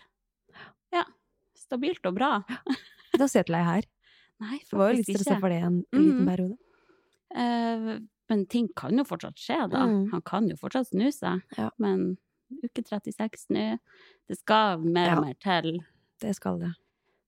Stabilt 1.69 2.07
og 2.09 2.17
bra. 2.17 2.31
Da 3.13 3.27
har 3.29 3.45
jeg 3.53 3.69
her. 3.69 3.89
Nei, 4.43 4.59
det 4.63 4.79
var 4.79 4.93
jo 4.93 4.99
litt 5.01 5.09
stressa 5.11 5.39
for 5.43 5.51
det 5.53 5.59
en 5.67 5.81
liten 5.93 6.23
mm. 6.23 6.29
periode. 6.29 6.57
Uh, 7.35 7.99
men 8.31 8.45
ting 8.49 8.69
kan 8.77 8.97
jo 8.97 9.05
fortsatt 9.09 9.41
skje, 9.41 9.59
da. 9.73 9.85
Mm. 9.89 10.03
Han 10.13 10.23
kan 10.27 10.49
jo 10.49 10.57
fortsatt 10.61 10.91
snu 10.93 11.09
seg. 11.15 11.43
Ja. 11.59 11.71
Men 11.83 12.17
uke 12.63 12.85
36 12.87 13.49
nå, 13.53 13.65
det 14.29 14.39
skal 14.39 14.85
mer 14.85 15.11
Ja. 15.11 15.17
og 15.19 15.25
mer 15.27 15.39
til. 15.43 15.81
Det 16.23 16.35
skal 16.37 16.61
det. 16.63 16.73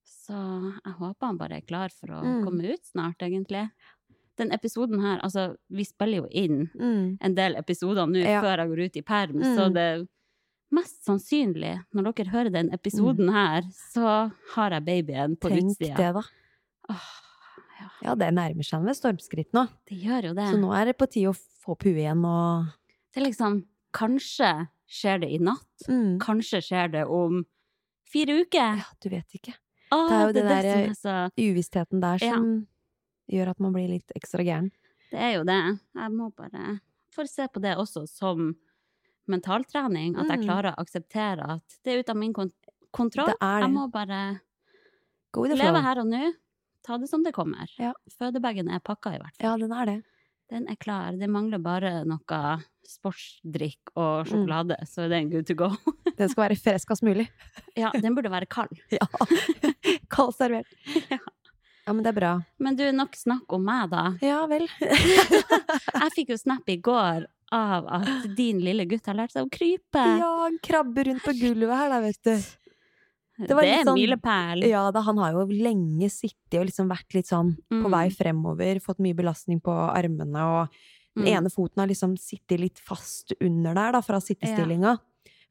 Så 0.07 0.37
jeg 0.37 0.93
håper 1.01 1.27
han 1.27 1.37
bare 1.41 1.57
er 1.59 1.67
klar 1.67 1.91
for 1.93 2.07
å 2.07 2.21
Mm. 2.23 2.43
komme 2.45 2.73
ut 2.73 2.85
snart, 2.85 3.19
egentlig. 3.19 3.69
Den 4.37 4.51
episoden 4.51 5.01
her, 5.01 5.19
altså, 5.19 5.57
vi 5.69 5.83
spiller 5.83 6.23
jo 6.23 6.27
inn 6.31 6.69
Mm. 6.73 7.17
en 7.19 7.35
del 7.35 7.55
episoder 7.55 8.07
nå 8.07 8.23
Ja. 8.23 8.41
før 8.41 8.57
jeg 8.57 8.69
går 8.69 8.85
ut 8.85 8.97
i 8.97 9.01
perm, 9.01 9.35
Mm. 9.41 9.55
så 9.57 9.73
det 9.73 9.81
er 9.81 10.07
mest 10.71 11.03
sannsynlig, 11.05 11.73
når 11.93 12.13
dere 12.13 12.31
hører 12.31 12.51
den 12.53 12.69
episoden 12.73 13.31
her, 13.33 13.61
så 13.91 14.31
har 14.55 14.71
jeg 14.77 14.85
babyen 14.85 15.35
på 15.37 15.49
Mm. 15.49 15.55
Tenk 15.57 15.71
utsida. 15.71 15.97
det, 15.97 16.13
da. 16.13 16.23
Åh, 16.89 17.09
ja, 17.81 17.87
Ja, 18.03 18.15
det 18.15 18.33
nærmer 18.33 18.63
seg 18.65 18.83
med 18.83 18.95
stormskritt 18.95 19.51
nå. 19.53 19.67
det 19.89 19.97
gjør 20.03 20.23
jo 20.29 20.33
det. 20.33 20.47
Så 20.53 20.59
nå 20.59 20.71
er 20.73 20.85
det 20.85 20.97
på 20.97 21.07
tide 21.09 21.29
å 21.29 21.35
få 21.35 21.71
opp 21.75 21.83
huet 21.83 21.97
igjen 22.05 22.23
og 22.25 22.65
Det 23.13 23.21
er 23.21 23.27
liksom 23.29 23.65
Kanskje 23.93 24.69
skjer 24.87 25.19
det 25.19 25.29
i 25.31 25.37
natt. 25.37 25.87
mm. 25.89 26.17
Kanskje 26.19 26.61
skjer 26.63 26.91
det 26.91 27.05
om 27.07 27.45
fire 28.07 28.41
uker. 28.45 28.77
Ja, 28.77 28.83
du 29.01 29.09
vet 29.09 29.27
ikke. 29.35 29.53
Åh, 29.91 30.07
det 30.07 30.15
er 30.15 30.21
jo 30.21 30.33
det 30.33 30.33
det 30.33 30.63
der- 30.63 30.89
er 30.89 30.93
så 30.95 31.31
uvissheten 31.37 31.99
der 31.99 32.17
Ja. 32.21 32.33
som 32.35 32.67
gjør 33.29 33.49
at 33.49 33.59
man 33.59 33.73
blir 33.73 33.89
litt 33.89 34.09
ekstra 34.15 34.43
gæren. 34.45 34.71
Det 35.11 35.19
er 35.19 35.33
jo 35.37 35.43
det. 35.43 35.79
Jeg 35.95 36.11
må 36.11 36.33
bare 36.35 36.79
Får 37.13 37.27
se 37.27 37.45
på 37.49 37.59
det 37.61 37.75
også 37.77 38.07
som 38.07 38.55
mentaltrening 39.31 40.17
at 40.19 40.27
jeg 40.29 40.39
Mm. 40.41 40.45
klarer 40.47 40.75
å 40.75 40.81
akseptere 40.83 41.49
at 41.57 41.77
det 41.83 41.93
er 41.93 41.99
ute 42.03 42.13
av 42.13 42.17
min 42.17 42.33
kont 42.33 42.53
kontroll. 42.91 43.27
Det 43.31 43.39
det. 43.39 43.61
Jeg 43.63 43.71
må 43.71 43.87
bare 43.91 44.21
leve 45.33 45.81
her 45.81 45.99
og 46.03 46.07
nå. 46.11 46.31
Ta 46.83 46.97
det 46.97 47.07
som 47.09 47.23
det 47.23 47.33
kommer. 47.33 47.69
Ja. 47.79 47.93
Fødebagen 48.19 48.67
er 48.73 48.79
pakka, 48.79 49.13
i 49.15 49.19
hvert 49.21 49.35
fall. 49.37 49.45
Ja, 49.45 49.57
den 49.57 49.71
er 49.71 49.85
det. 49.85 50.03
Den 50.49 50.65
er 50.67 50.75
klar. 50.75 51.17
Det 51.17 51.29
mangler 51.29 51.61
bare 51.63 52.03
noe 52.03 52.39
sportsdrikk 52.85 53.93
og 53.95 54.25
Mm. 54.25 54.31
sjokolade, 54.31 54.75
så 54.87 55.05
er 55.05 55.09
den 55.09 55.29
good 55.29 55.45
to 55.47 55.53
go. 55.53 55.69
Den 56.17 56.27
skal 56.29 56.49
være 56.49 56.57
freskest 56.59 57.01
mulig. 57.03 57.29
Ja, 57.77 57.89
den 57.91 58.13
burde 58.15 58.29
være 58.29 58.47
kald. 58.49 58.73
Ja. 58.91 59.05
Kald 60.09 60.33
servert. 60.35 60.67
Ja. 61.09 61.17
Ja, 61.87 61.93
men 61.93 62.03
det 62.03 62.11
er 62.11 62.19
bra. 62.19 62.31
Men 62.59 62.75
du, 62.75 62.83
nok 62.91 63.15
snakk 63.15 63.51
om 63.53 63.63
meg, 63.65 63.89
da. 63.89 64.13
Ja 64.21 64.45
vel. 64.45 64.67
Jeg 64.81 66.11
fikk 66.15 66.29
jo 66.29 66.37
snap 66.37 66.67
i 66.69 66.75
går 66.77 67.25
av 67.51 67.87
at 67.87 68.35
din 68.37 68.59
lille 68.63 68.85
gutt 68.89 69.05
har 69.09 69.15
lært 69.17 69.31
seg 69.35 69.45
å 69.47 69.51
krype. 69.51 70.03
Ja, 70.21 70.31
han 70.45 70.57
krabber 70.63 71.05
rundt 71.09 71.23
på 71.25 71.33
gulvet 71.39 71.75
her, 71.75 71.89
da, 71.89 71.99
vet 72.01 72.19
du. 72.23 72.31
det, 73.41 73.47
det 73.47 73.57
er 73.57 73.79
en 73.79 73.87
sånn- 73.87 73.97
milepæl. 73.99 74.63
Ja 74.69 74.85
da, 74.91 75.01
han 75.01 75.17
har 75.17 75.31
jo 75.33 75.45
lenge 75.49 76.09
sittet 76.13 76.59
og 76.59 76.65
liksom 76.69 76.89
vært 76.91 77.13
litt 77.17 77.27
sånn 77.27 77.55
på 77.69 77.83
Mm. 77.87 77.91
vei 77.91 78.09
fremover, 78.09 78.79
fått 78.79 78.99
mye 78.99 79.15
belastning 79.17 79.61
på 79.61 79.71
armene, 79.73 80.35
og 80.37 80.69
den 81.15 81.25
Mm. 81.25 81.37
ene 81.37 81.49
foten 81.49 81.79
har 81.81 81.87
liksom 81.87 82.15
sittet 82.17 82.59
litt 82.59 82.79
fast 82.79 83.33
under 83.41 83.73
der, 83.73 83.91
da, 83.93 84.01
fra 84.01 84.17
sittestillinga. 84.19 84.97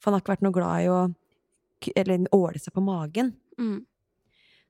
For 0.01 0.11
han 0.11 0.15
har 0.15 0.21
ikke 0.23 0.37
vært 0.37 0.43
noe 0.43 0.53
glad 0.53 0.85
i 0.85 0.89
å 0.89 1.15
eller 1.97 2.19
åle 2.33 2.59
seg 2.61 2.73
på 2.75 2.83
magen. 2.83 3.35
Mm. 3.59 3.85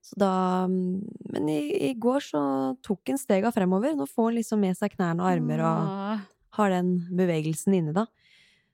Så 0.02 0.14
da 0.16 0.66
Men 0.66 1.49
i, 1.49 1.90
i 1.90 1.94
går 1.94 2.20
så 2.20 2.76
tok 2.82 3.00
han 3.08 3.18
stega 3.18 3.52
fremover. 3.52 3.94
Nå 3.94 4.06
får 4.08 4.25
han 4.30 4.34
liksom 4.37 4.58
med 4.60 4.76
seg 4.76 4.96
knærne 4.96 5.20
og 5.20 5.28
armer 5.30 5.60
og. 5.60 6.20
Har 6.57 6.71
den 6.71 7.09
bevegelsen 7.16 7.75
inne, 7.75 7.92
da. 7.95 8.07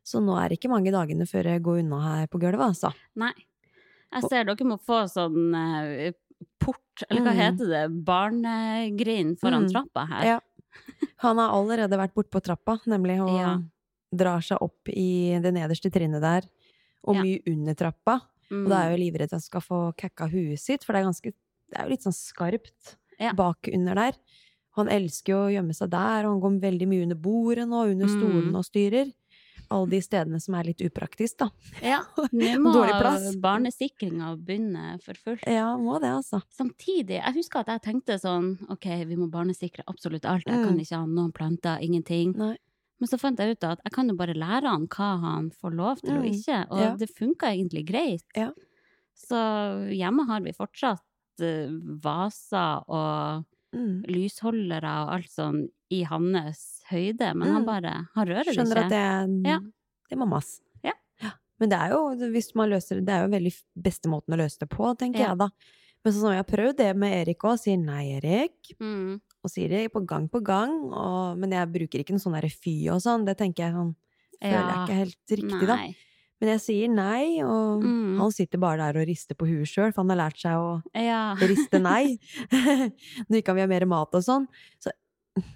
Så 0.06 0.21
nå 0.23 0.37
er 0.38 0.49
det 0.50 0.59
ikke 0.61 0.71
mange 0.71 0.92
dagene 0.95 1.26
før 1.26 1.45
jeg 1.50 1.62
går 1.66 1.80
unna 1.83 2.00
her 2.02 2.26
på 2.30 2.38
gulvet, 2.40 2.62
altså. 2.62 2.92
Nei. 3.16 3.33
Jeg 4.12 4.23
ser 4.30 4.45
dere 4.45 4.64
må 4.64 4.78
få 4.80 5.02
sånn 5.11 5.50
eh, 5.54 6.12
port, 6.62 7.02
eller 7.11 7.23
hva 7.23 7.33
Mm. 7.35 7.40
heter 7.42 7.66
det, 7.73 8.04
barnegrind 8.04 9.38
foran 9.40 9.66
Mm. 9.66 9.73
trappa 9.73 10.06
her. 10.09 10.25
Ja. 10.25 10.40
Han 11.18 11.38
har 11.38 11.50
allerede 11.50 11.97
vært 11.99 12.14
bortpå 12.14 12.40
trappa, 12.42 12.78
nemlig, 12.87 13.21
og 13.21 13.30
Ja. 13.40 13.59
drar 14.14 14.40
seg 14.40 14.59
opp 14.61 14.88
i 14.88 15.38
det 15.40 15.52
nederste 15.54 15.90
trinnet 15.90 16.21
der. 16.21 16.42
Og 17.04 17.16
Ja. 17.16 17.23
mye 17.23 17.42
under 17.47 17.75
trappa. 17.75 18.21
Mm. 18.50 18.64
Og 18.64 18.68
da 18.71 18.76
er 18.83 18.90
jeg 18.90 18.99
jo 18.99 19.04
livredd 19.04 19.23
at 19.25 19.30
han 19.33 19.40
skal 19.40 19.61
få 19.61 19.97
kakka 19.97 20.30
huet 20.30 20.59
sitt, 20.59 20.85
for 20.85 20.92
det 20.92 21.00
er 21.02 21.06
ganske 21.11 21.33
Det 21.68 21.80
er 21.80 21.83
jo 21.83 21.90
litt 21.90 22.00
sånn 22.02 22.14
skarpt 22.14 22.95
Ja. 23.18 23.33
bak 23.33 23.68
under 23.75 23.95
der. 23.97 24.12
Han 24.76 24.88
elsker 24.88 25.33
jo 25.33 25.38
å 25.47 25.52
gjemme 25.52 25.75
seg 25.75 25.90
der, 25.90 26.26
og 26.26 26.33
han 26.37 26.40
går 26.40 26.61
veldig 26.71 26.88
mye 26.88 27.02
under 27.06 27.16
bordet 27.16 27.68
nå, 27.68 27.85
under 27.90 28.06
Mm. 28.06 28.16
stolen 28.21 28.54
og 28.56 28.64
styrer. 28.64 29.12
Alle 29.68 29.88
de 29.90 29.99
stedene 30.00 30.38
som 30.40 30.54
er 30.54 30.64
litt 30.68 30.78
upraktisk, 30.78 31.38
da. 31.38 31.49
Ja, 31.83 32.02
nå 32.33 32.59
må 32.62 32.73
barnesikringa 33.42 34.37
begynne 34.38 34.99
for 35.02 35.14
fullt. 35.18 35.42
Ja, 35.47 35.73
må 35.80 35.99
det, 36.00 36.11
altså. 36.12 36.42
Samtidig, 36.54 37.16
jeg 37.18 37.35
husker 37.35 37.61
at 37.64 37.73
jeg 37.73 37.83
tenkte 37.83 38.18
sånn, 38.21 38.52
ok, 38.71 38.87
vi 39.09 39.16
må 39.18 39.28
barnesikre 39.33 39.83
absolutt 39.88 40.25
alt, 40.28 40.47
jeg 40.47 40.62
kan 40.62 40.75
Mm. 40.76 40.80
ikke 40.85 41.00
ha 41.00 41.06
noen 41.06 41.33
planter, 41.33 41.78
ingenting. 41.83 42.37
Nei. 42.37 42.56
Men 43.00 43.09
så 43.09 43.18
fant 43.21 43.37
jeg 43.38 43.56
ut 43.56 43.64
at 43.64 43.80
jeg 43.85 43.92
kan 43.92 44.09
jo 44.09 44.14
bare 44.16 44.35
lære 44.35 44.71
han 44.71 44.87
hva 44.88 45.21
han 45.21 45.50
får 45.50 45.75
lov 45.76 46.00
til 46.00 46.16
og 46.16 46.25
Mm. 46.25 46.33
ikke, 46.33 46.71
og 46.71 46.78
Ja. 46.80 46.95
det 46.97 47.11
funka 47.11 47.47
egentlig 47.52 47.85
greit. 47.87 48.23
Ja. 48.37 48.52
Så 49.16 49.90
hjemme 49.90 50.26
har 50.26 50.40
vi 50.40 50.52
fortsatt 50.52 51.00
eh, 51.40 51.68
vaser 52.00 52.85
og 52.88 53.45
Mm. 53.76 54.02
lysholdere 54.09 54.92
og 55.04 55.11
alt 55.18 55.30
sånn 55.30 55.68
i 55.92 56.02
hans 56.09 56.83
høyde, 56.90 57.35
men 57.37 57.49
han 57.52 57.62
Mm. 57.62 57.66
bare, 57.66 58.09
han 58.14 58.26
rører 58.26 58.45
det 58.45 58.54
ikke. 58.54 58.64
Skjønner 58.64 58.85
at 58.85 58.90
det 58.90 59.47
Ja. 59.50 59.59
det 59.61 60.12
er 60.12 60.16
mammas. 60.16 60.61
Ja. 60.83 60.92
Men 61.61 61.68
det 61.68 61.78
er 61.78 61.90
jo, 61.90 62.16
hvis 62.33 62.54
man 62.54 62.71
løser 62.71 62.97
det, 62.97 63.06
det 63.06 63.14
er 63.14 63.26
jo 63.26 63.33
veldig 63.37 63.54
beste 63.83 64.09
måten 64.09 64.35
å 64.35 64.38
løse 64.38 64.59
det 64.59 64.68
på, 64.71 64.97
tenker 64.99 65.21
Ja. 65.21 65.28
jeg 65.28 65.38
da. 65.38 65.49
Men 66.04 66.12
sånn 66.12 66.21
som 66.21 66.30
jeg 66.33 66.45
har 66.45 66.56
prøvd 66.56 66.76
det 66.76 66.97
med 66.97 67.26
Erik 67.28 67.38
òg, 67.42 67.59
sier 67.59 67.76
nei, 67.78 68.12
Erik. 68.16 68.76
Mm. 68.80 69.21
Og 69.45 69.50
sier 69.50 69.68
det 69.68 69.92
på 69.92 70.04
gang 70.06 70.28
på 70.28 70.42
gang, 70.42 70.71
og, 70.92 71.37
men 71.38 71.50
jeg 71.50 71.73
bruker 71.73 71.99
ikke 72.02 72.11
noe 72.11 72.18
sånn 72.23 72.35
derre 72.40 72.50
fy 72.50 72.88
og 72.88 73.00
sånn. 73.00 73.25
Det 73.26 73.37
tenker 73.38 73.64
jeg 73.66 73.73
sånn 73.75 73.95
Føler 74.42 74.68
jeg 74.68 74.87
ikke 74.87 75.00
helt 75.00 75.26
riktig, 75.30 75.66
da. 75.66 75.76
Men 76.40 76.50
jeg 76.52 76.61
sier 76.61 76.88
nei, 76.93 77.40
og 77.43 77.81
Mm. 77.83 78.19
han 78.21 78.31
sitter 78.31 78.59
bare 78.59 78.76
der 78.93 79.00
og 79.00 79.07
rister 79.09 79.35
på 79.35 79.47
huet 79.49 79.66
sjøl, 79.71 79.93
for 79.95 80.02
han 80.05 80.11
har 80.12 80.28
lært 80.31 80.37
seg 80.38 80.52
å 80.52 80.83
Ja. 80.95 81.35
riste 81.40 81.81
nei. 81.81 82.19
Nå 83.31 83.38
ikke 83.40 83.49
han 83.55 83.57
vil 83.57 83.64
ha 83.64 83.73
mer 83.73 83.87
mat 83.87 84.12
og 84.14 84.23
sånn. 84.23 84.47
Så, 84.78 84.90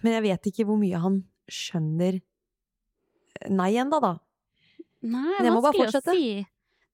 men 0.03 0.13
jeg 0.17 0.23
vet 0.23 0.43
ikke 0.53 0.65
hvor 0.67 0.79
mye 0.81 0.99
han 1.01 1.23
skjønner 1.51 2.21
nei 3.51 3.73
ennå, 3.81 4.01
da. 4.01 4.15
Nei, 5.03 5.37
Men 5.39 5.47
jeg 5.49 5.53
må 5.55 5.63
bare 5.65 5.79
fortsette. 5.79 6.13
si. 6.17 6.47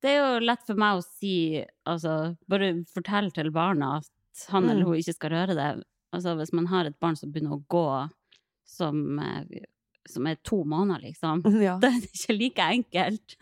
Det 0.02 0.10
er 0.12 0.18
jo 0.20 0.40
lett 0.46 0.62
for 0.66 0.74
meg 0.78 0.98
å 1.00 1.04
si, 1.04 1.64
altså, 1.86 2.36
bare 2.48 2.72
fortell 2.92 3.30
til 3.34 3.50
barna 3.50 3.96
at 3.98 4.46
han 4.50 4.64
Mm. 4.64 4.70
eller 4.70 4.84
hun 4.84 4.94
ikke 5.00 5.14
skal 5.14 5.30
røre 5.30 5.54
det. 5.56 5.84
Altså, 6.12 6.36
hvis 6.38 6.52
man 6.52 6.66
har 6.66 6.84
et 6.86 6.98
barn 7.00 7.16
som 7.16 7.32
begynner 7.32 7.56
å 7.56 7.64
gå 7.66 8.10
som, 8.64 9.18
eh, 9.18 9.44
som 10.08 10.26
er 10.26 10.36
to 10.42 10.62
måneder, 10.64 11.02
liksom, 11.08 11.42
Ja. 11.62 11.78
Det 11.82 11.90
er 11.92 12.06
ikke 12.06 12.36
like 12.38 12.68
enkelt. 12.78 13.36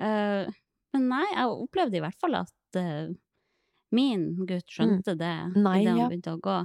uh, 0.00 0.46
men 0.94 1.08
nei, 1.12 1.24
jeg 1.34 1.46
opplevde 1.52 1.96
i 1.98 2.04
hvert 2.04 2.20
fall 2.20 2.34
at 2.42 2.78
uh, 2.80 3.12
min 3.96 4.46
gutt 4.46 4.66
skjønte 4.72 5.14
det 5.16 5.34
Mm. 5.54 5.62
Nei, 5.62 5.76
idet 5.82 5.92
han 5.92 5.98
ja. 6.00 6.08
begynte 6.10 6.34
å 6.36 6.40
gå. 6.42 6.56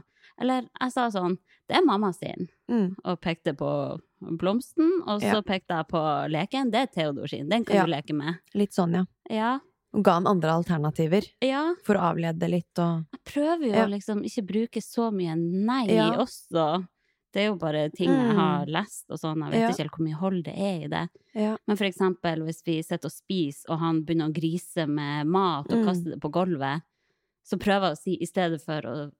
Eller 0.41 0.65
jeg 0.79 0.91
sa 0.93 1.07
sånn, 1.13 1.35
det 1.69 1.77
er 1.77 1.85
mamma 1.85 2.11
sin 2.15 2.47
Mm. 2.71 2.95
og 3.03 3.19
pekte 3.21 3.53
på 3.57 3.99
blomsten, 4.39 4.87
og 5.05 5.19
så 5.21 5.35
Ja. 5.37 5.41
pekte 5.41 5.75
jeg 5.75 5.87
på 5.91 6.01
leken. 6.31 6.71
Det 6.71 6.79
er 6.81 6.87
Theodor 6.87 7.27
sin, 7.27 7.49
den 7.49 7.65
kan 7.65 7.75
Ja. 7.75 7.85
du 7.85 7.91
leke 7.91 8.13
med. 8.15 8.39
Litt 8.55 8.71
sånn, 8.73 8.93
ja. 8.95 9.05
Ja, 9.29 9.59
Og 9.93 10.03
ga 10.03 10.13
han 10.13 10.25
andre 10.27 10.49
alternativer 10.55 11.25
ja. 11.43 11.73
for 11.83 11.95
å 11.95 12.13
avlede 12.15 12.47
litt 12.49 12.79
og 12.79 13.05
Jeg 13.11 13.23
prøver 13.25 13.65
jo 13.67 13.73
Ja. 13.73 13.85
å 13.85 13.89
liksom 13.91 14.23
ikke 14.23 14.45
bruke 14.47 14.81
så 14.81 15.11
mye 15.11 15.35
nei 15.35 15.87
også. 16.15 16.87
Det 17.33 17.41
er 17.43 17.47
jo 17.47 17.55
bare 17.55 17.89
ting 17.95 18.09
jeg 18.09 18.27
Mm. 18.31 18.35
har 18.35 18.65
lest 18.67 19.05
og 19.09 19.17
sånn, 19.17 19.39
jeg 19.45 19.51
vet 19.51 19.59
Ja. 19.61 19.69
ikke 19.69 19.77
helt 19.83 19.91
hvor 19.91 20.05
mye 20.07 20.19
hold 20.19 20.43
det 20.43 20.53
er 20.57 20.83
i 20.83 20.87
det. 20.87 21.09
Ja. 21.33 21.57
Men 21.67 21.77
for 21.77 21.85
eksempel 21.85 22.43
hvis 22.43 22.61
vi 22.65 22.81
sitter 22.83 23.05
og 23.07 23.11
spiser, 23.11 23.69
og 23.69 23.79
han 23.79 24.03
begynner 24.03 24.27
å 24.29 24.33
grise 24.33 24.87
med 24.87 25.27
mat 25.27 25.71
og 25.71 25.77
Mm. 25.79 25.85
kaste 25.85 26.03
det 26.11 26.19
på 26.19 26.31
gulvet, 26.31 26.81
så 27.45 27.57
prøver 27.57 27.87
jeg 27.87 27.95
å 27.95 27.97
si, 27.97 28.17
i 28.21 28.25
stedet 28.25 28.61
for 28.61 28.81
å, 28.81 29.11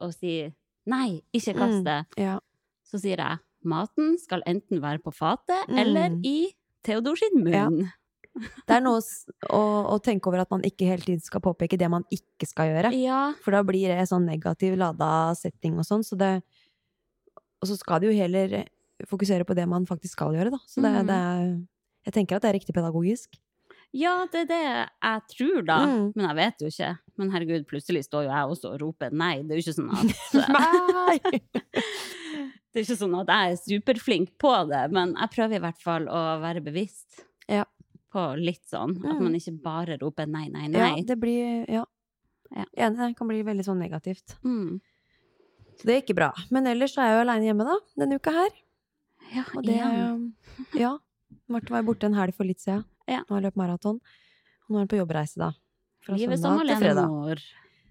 å 0.00 0.12
si 0.12 0.52
nei, 0.86 1.22
ikke 1.32 1.54
kast 1.54 1.84
Mm. 1.84 2.06
ja. 2.18 2.38
så 2.84 2.98
sier 3.00 3.16
jeg 3.18 3.38
maten 3.64 4.18
skal 4.18 4.42
enten 4.46 4.80
være 4.80 4.98
på 5.02 5.12
fatet 5.14 5.68
Mm. 5.68 5.78
eller 5.78 6.10
i 6.24 6.52
Theodor 6.82 7.14
sin 7.16 7.44
munn. 7.44 7.92
Det 8.66 8.76
er 8.76 8.80
noe 8.80 9.00
å, 9.50 9.90
å 9.90 10.00
tenke 10.02 10.26
over 10.28 10.38
at 10.40 10.50
man 10.50 10.62
ikke 10.62 10.86
hele 10.86 11.02
tiden 11.02 11.20
skal 11.20 11.40
påpeke 11.40 11.76
det 11.76 11.90
man 11.90 12.04
ikke 12.10 12.46
skal 12.46 12.66
gjøre. 12.68 12.92
Ja. 12.94 13.32
For 13.42 13.50
da 13.50 13.62
blir 13.62 13.88
det 13.88 14.08
sånn 14.08 14.24
negativ 14.24 14.76
lada 14.78 15.34
setting 15.34 15.76
og 15.78 15.84
sånn, 15.84 16.02
så 16.04 16.16
det 16.16 16.42
Og 17.62 17.68
så 17.68 17.76
skal 17.78 18.00
de 18.00 18.06
jo 18.10 18.16
heller 18.16 18.64
fokusere 19.08 19.44
på 19.44 19.54
det 19.56 19.66
man 19.68 19.86
faktisk 19.86 20.12
skal 20.16 20.32
gjøre, 20.36 20.50
da. 20.50 20.58
Så 20.68 20.80
det, 20.82 20.90
Mm. 20.92 21.06
det 21.06 21.16
er 21.16 21.66
Jeg 22.06 22.12
tenker 22.14 22.36
at 22.36 22.42
det 22.42 22.48
er 22.48 22.58
riktig 22.58 22.74
pedagogisk. 22.74 23.28
ja, 23.92 24.24
det 24.32 24.40
er 24.42 24.46
det 24.46 24.88
jeg 25.02 25.20
tror, 25.36 25.64
da. 25.66 25.78
Mm. 25.86 26.12
Men 26.16 26.26
jeg 26.28 26.36
vet 26.36 26.58
jo 26.60 26.66
ikke. 26.68 26.98
Men 27.18 27.30
herregud, 27.30 27.66
plutselig 27.66 28.04
står 28.06 28.24
jo 28.24 28.30
jeg 28.30 28.48
også 28.48 28.72
og 28.74 28.80
roper 28.80 29.10
nei. 29.12 29.42
Det 29.42 29.52
er 29.52 29.60
jo 29.60 29.64
ikke 29.66 29.78
sånn 29.78 29.92
at 29.92 30.04
Nei! 30.48 31.18
Det 32.70 32.78
er 32.80 32.84
ikke 32.86 33.00
sånn 33.00 33.16
at 33.18 33.26
jeg 33.34 33.52
er 33.52 33.56
superflink 33.58 34.30
på 34.38 34.52
det, 34.70 34.84
men 34.94 35.14
jeg 35.18 35.30
prøver 35.34 35.56
i 35.58 35.62
hvert 35.64 35.80
fall 35.82 36.04
å 36.06 36.20
være 36.40 36.62
bevisst 36.62 37.24
Ja. 37.50 37.64
på 38.14 38.22
litt 38.38 38.62
sånn. 38.70 38.96
At 39.04 39.16
Mm. 39.18 39.22
man 39.24 39.34
ikke 39.34 39.60
bare 39.62 39.98
roper 39.98 40.26
nei, 40.26 40.46
nei, 40.48 40.68
Ja, 40.70 40.94
nei. 40.94 41.02
det 41.02 41.18
blir 41.18 41.66
Ja. 41.68 41.84
Ja. 42.54 42.64
Enig, 42.76 42.96
det 42.96 43.16
kan 43.16 43.28
bli 43.28 43.42
veldig 43.42 43.64
sånn 43.64 43.78
negativt. 43.78 44.36
Mm. 44.44 44.80
Så 45.80 45.86
det 45.88 46.02
ikke 46.04 46.16
bra. 46.18 46.30
Men 46.52 46.66
ellers 46.68 46.96
er 46.98 47.08
jeg 47.08 47.16
jo 47.16 47.22
aleine 47.24 47.48
hjemme, 47.48 47.64
da, 47.64 47.76
denne 48.02 48.18
uka 48.20 48.34
her. 48.36 48.50
Ja, 49.34 49.44
Og 49.56 49.62
det 49.64 49.76
igjen. 49.78 50.24
Ja. 50.76 50.96
Martin 51.50 51.74
var 51.76 51.82
borte 51.86 52.06
en 52.10 52.14
helg 52.18 52.34
for 52.36 52.44
litt 52.44 52.60
siden. 52.60 52.84
Ja. 53.08 53.22
Nå 53.24 53.34
har 53.36 53.40
jeg 53.40 53.48
løpt 53.48 53.56
maraton. 53.60 54.00
Og 54.66 54.74
nå 54.74 54.76
er 54.80 54.84
hun 54.84 54.90
på 54.92 54.98
jobbreise, 55.00 55.38
da. 55.40 55.52
Fra 56.04 56.16
Livet 56.18 56.38
søndag 56.40 56.66
til 56.68 56.76
fredag. 56.82 57.04
alenemor. 57.06 57.42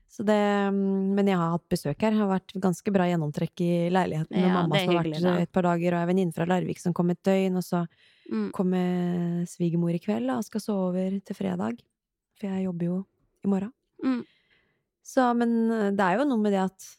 Så 0.09 0.23
det, 0.25 0.37
men 0.73 1.27
jeg 1.29 1.37
har 1.37 1.51
hatt 1.53 1.65
besøk 1.69 2.01
her. 2.01 2.11
Det 2.15 2.19
har 2.19 2.29
vært 2.31 2.53
ganske 2.61 2.91
bra 2.93 3.05
gjennomtrekk 3.05 3.61
i 3.61 3.71
leiligheten 3.93 4.33
med 4.33 4.47
Ja, 4.47 4.53
mamma 4.55 4.79
som 4.79 4.93
har 4.95 5.03
vært 5.05 5.21
da. 5.21 5.33
et 5.43 5.51
par 5.53 5.61
dager, 5.67 5.93
og 5.93 5.99
ei 6.01 6.09
venninne 6.13 6.33
fra 6.33 6.47
Larvik 6.49 6.79
som 6.81 6.93
kom 6.97 7.09
et 7.13 7.21
døgn, 7.23 7.57
og 7.57 7.63
så 7.63 7.85
Mm. 8.29 8.51
kommer 8.53 9.45
svigermor 9.49 9.89
i 9.93 9.97
kveld 9.99 10.29
og 10.29 10.43
skal 10.45 10.61
sove 10.61 10.89
over 10.89 11.19
til 11.25 11.35
fredag. 11.35 11.79
For 12.37 12.45
jeg 12.47 12.65
jobber 12.65 12.85
jo 12.85 13.05
i 13.43 13.47
morgen. 13.47 13.71
Mm. 14.03 14.23
Så, 15.03 15.35
men 15.35 15.71
eh, 15.71 15.89
det 15.91 15.99
er 16.05 16.17
jo 16.19 16.25
noe 16.29 16.37
med 16.37 16.51
det 16.53 16.61
at 16.61 16.97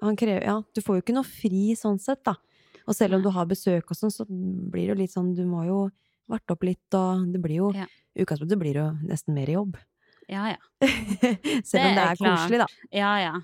han 0.00 0.16
krever 0.16 0.46
Ja, 0.46 0.56
du 0.74 0.80
får 0.84 0.98
jo 0.98 1.04
ikke 1.04 1.16
noe 1.16 1.28
fri 1.28 1.74
sånn 1.78 2.00
sett, 2.02 2.22
da. 2.26 2.36
Og 2.88 2.96
selv 2.96 3.18
om 3.18 3.24
du 3.24 3.30
har 3.34 3.48
besøk 3.48 3.92
og 3.92 3.98
sånn, 3.98 4.12
så 4.12 4.26
blir 4.26 4.88
det 4.88 4.94
jo 4.94 5.00
litt 5.02 5.14
sånn 5.14 5.34
Du 5.36 5.44
må 5.46 5.64
jo 5.68 5.80
varte 6.30 6.54
opp 6.54 6.64
litt, 6.66 6.86
og 6.94 7.28
det 7.32 7.42
blir 7.42 7.60
jo 7.62 7.72
Ja. 7.76 7.86
Utgangspunktet 8.20 8.58
blir 8.58 8.74
jo 8.74 8.88
nesten 9.06 9.36
mer 9.36 9.46
jobb. 9.46 9.76
Ja, 10.30 10.48
ja. 10.50 10.58
selv 11.66 11.84
om 11.86 11.94
det 11.94 12.02
er 12.02 12.10
er 12.10 12.18
koselig, 12.18 12.58
da. 12.58 12.66
Ja, 12.94 13.10
ja. 13.22 13.34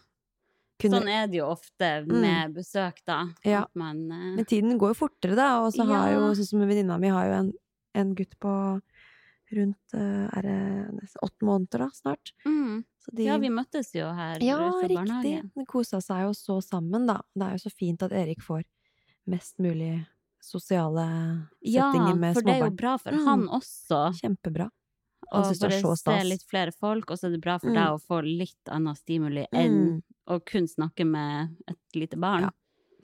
kunne 0.80 0.98
Sånn 0.98 1.10
er 1.10 1.28
det 1.30 1.38
jo 1.38 1.46
ofte 1.52 1.90
med 2.06 2.56
besøk, 2.56 2.98
da. 3.06 3.20
Ja. 3.46 3.62
Man 3.78 4.10
eh, 4.10 4.34
Men 4.40 4.44
tiden 4.44 4.78
går 4.78 4.92
jo 4.92 4.98
fortere, 4.98 5.38
da. 5.38 5.62
Og 5.62 5.70
så 5.74 5.86
har 5.86 6.10
jo, 6.14 6.32
sånn 6.38 6.50
som 6.50 6.66
venninna 6.66 6.98
mi, 6.98 7.12
har 7.14 7.30
jo 7.30 7.38
en, 7.40 7.52
en 8.02 8.12
gutt 8.18 8.34
på 8.42 8.52
rundt 9.52 9.94
eh, 9.94 10.28
Er 10.38 10.42
det 10.42 11.10
åtte 11.22 11.44
måneder, 11.46 11.78
da, 11.78 11.90
snart? 11.94 12.32
mm. 12.46 12.84
Så 12.98 13.10
de 13.14 13.24
Ja, 13.24 13.36
vi 13.38 13.48
møttes 13.50 13.92
jo 13.94 14.06
her 14.12 14.40
Ja, 14.42 14.56
fra 14.58 14.88
riktig. 14.88 14.94
barnehagen. 14.94 15.50
De 15.54 15.64
kosa 15.66 16.00
seg 16.02 16.24
jo 16.26 16.32
så 16.34 16.60
sammen, 16.62 17.06
da. 17.06 17.20
Det 17.34 17.42
er 17.46 17.52
jo 17.52 17.68
så 17.68 17.72
fint 17.72 18.02
at 18.02 18.12
Erik 18.12 18.42
får 18.42 18.64
mest 19.26 19.58
mulig 19.58 20.06
sosiale 20.42 21.48
Ja, 21.62 21.90
settinger 21.92 22.16
med 22.18 22.34
for 22.34 22.42
det 22.42 22.52
er 22.54 22.64
jo 22.66 22.70
bra 22.70 22.96
for 22.98 23.12
Mm. 23.12 23.24
han 23.26 23.48
også. 23.48 24.00
Kjempebra. 24.20 24.70
Han 25.32 25.42
Og 25.42 25.44
synes 25.44 25.58
det 25.58 25.64
er 25.66 25.70
bare 25.70 25.92
å 25.92 25.96
se 25.96 26.24
litt 26.24 26.44
flere 26.50 26.72
folk, 26.72 27.10
og 27.10 27.18
så 27.18 27.26
er 27.26 27.30
det 27.32 27.40
bra 27.42 27.58
for 27.58 27.68
Mm. 27.70 27.74
deg 27.74 27.88
å 27.94 28.02
få 28.02 28.22
litt 28.24 28.64
annet 28.70 28.96
stimuli 28.98 29.46
enn 29.52 29.96
Mm. 29.96 30.02
å 30.28 30.40
kun 30.44 30.66
snakke 30.66 31.04
med 31.06 31.56
et 31.68 31.78
lite 31.94 32.16
barn. 32.16 32.42
Ja. 32.44 32.50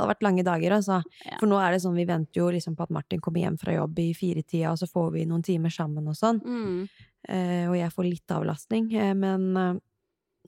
Det 0.02 0.08
har 0.08 0.14
vært 0.16 0.24
lange 0.26 0.42
dager, 0.42 0.74
altså. 0.74 0.96
Ja. 1.22 1.36
For 1.38 1.46
nå 1.46 1.60
er 1.62 1.74
det 1.74 1.82
sånn, 1.84 1.94
vi 1.94 2.06
venter 2.08 2.40
jo 2.40 2.48
liksom 2.50 2.74
på 2.74 2.82
at 2.88 2.90
Martin 2.94 3.20
kommer 3.22 3.44
hjem 3.44 3.58
fra 3.60 3.74
jobb 3.76 4.00
i 4.02 4.08
firetida, 4.18 4.72
og 4.72 4.80
så 4.80 4.88
får 4.90 5.12
vi 5.14 5.22
noen 5.30 5.44
timer 5.46 5.70
sammen 5.70 6.08
og 6.10 6.16
sånn. 6.18 6.40
Mm. 6.42 6.88
Eh, 7.28 7.68
og 7.70 7.76
jeg 7.78 7.94
får 7.94 8.08
litt 8.08 8.34
avlastning. 8.34 8.88
Eh, 8.98 9.12
men 9.14 9.46
eh, 9.60 9.76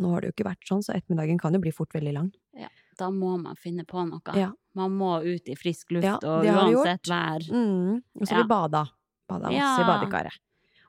nå 0.03 0.11
har 0.11 0.25
det 0.25 0.33
jo 0.33 0.35
ikke 0.35 0.49
vært 0.49 0.67
sånn, 0.67 0.83
så 0.83 0.97
ettermiddagen 0.97 1.39
kan 1.39 1.55
jo 1.55 1.63
bli 1.63 1.71
fort 1.77 1.95
veldig 1.95 2.17
lang. 2.17 2.33
Ja, 2.59 2.73
Da 2.99 3.13
må 3.15 3.37
man 3.39 3.55
finne 3.59 3.87
på 3.87 4.03
noe. 4.07 4.35
Ja. 4.39 4.51
Man 4.75 4.99
må 4.99 5.21
ut 5.23 5.49
i 5.49 5.55
frisk 5.59 5.95
luft, 5.95 6.07
Ja, 6.09 6.19
og 6.19 6.43
det 6.43 6.51
uansett 6.51 7.11
vær. 7.11 7.47
Mm. 7.47 8.03
Og 8.19 8.27
så 8.27 8.35
har 8.35 8.43
vi 8.43 8.51
bada. 8.51 8.85
Bada 9.31 9.55
masse 9.55 9.83
i 9.83 9.87
badekaret. 9.87 10.43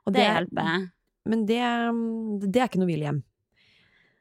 Og 0.06 0.14
Det 0.14 0.26
hjelper. 0.26 0.90
Men 1.26 1.46
det, 1.50 1.62
det 2.50 2.62
er 2.62 2.68
ikke 2.70 2.82
noe 2.82 2.90
hvilehjem. 2.90 3.24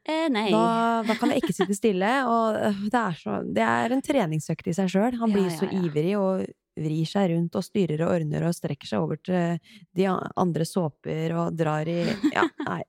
Eh, 0.05 0.27
nei. 0.29 0.49
Da, 0.53 1.01
da 1.07 1.15
kan 1.17 1.31
jeg 1.33 1.41
ikke 1.41 1.55
sitte 1.57 1.73
stille, 1.77 2.09
og 2.29 2.57
øh, 2.59 2.83
det 2.93 2.99
er, 2.99 3.15
så, 3.17 3.39
det 3.57 3.63
er 3.65 3.95
en 3.95 4.03
treningsøkt 4.05 4.67
i 4.69 4.75
seg 4.77 4.91
sjøl. 4.93 5.15
Han 5.17 5.31
Ja, 5.31 5.37
blir 5.39 5.47
ja, 5.49 5.55
så 5.57 5.69
ivrig 5.73 6.11
og 6.19 6.43
vrir 6.75 7.07
seg 7.09 7.31
rundt 7.31 7.55
og 7.57 7.63
styrer 7.65 8.03
og 8.05 8.11
ordner 8.17 8.45
og 8.49 8.53
strekker 8.53 8.89
seg 8.89 9.01
over 9.01 9.17
til 9.23 9.57
de 9.95 10.05
andre 10.11 10.67
såper 10.67 11.33
og 11.39 11.55
drar 11.57 11.87
i 11.89 12.01
Ja, 12.35 12.43
nei. 12.69 12.81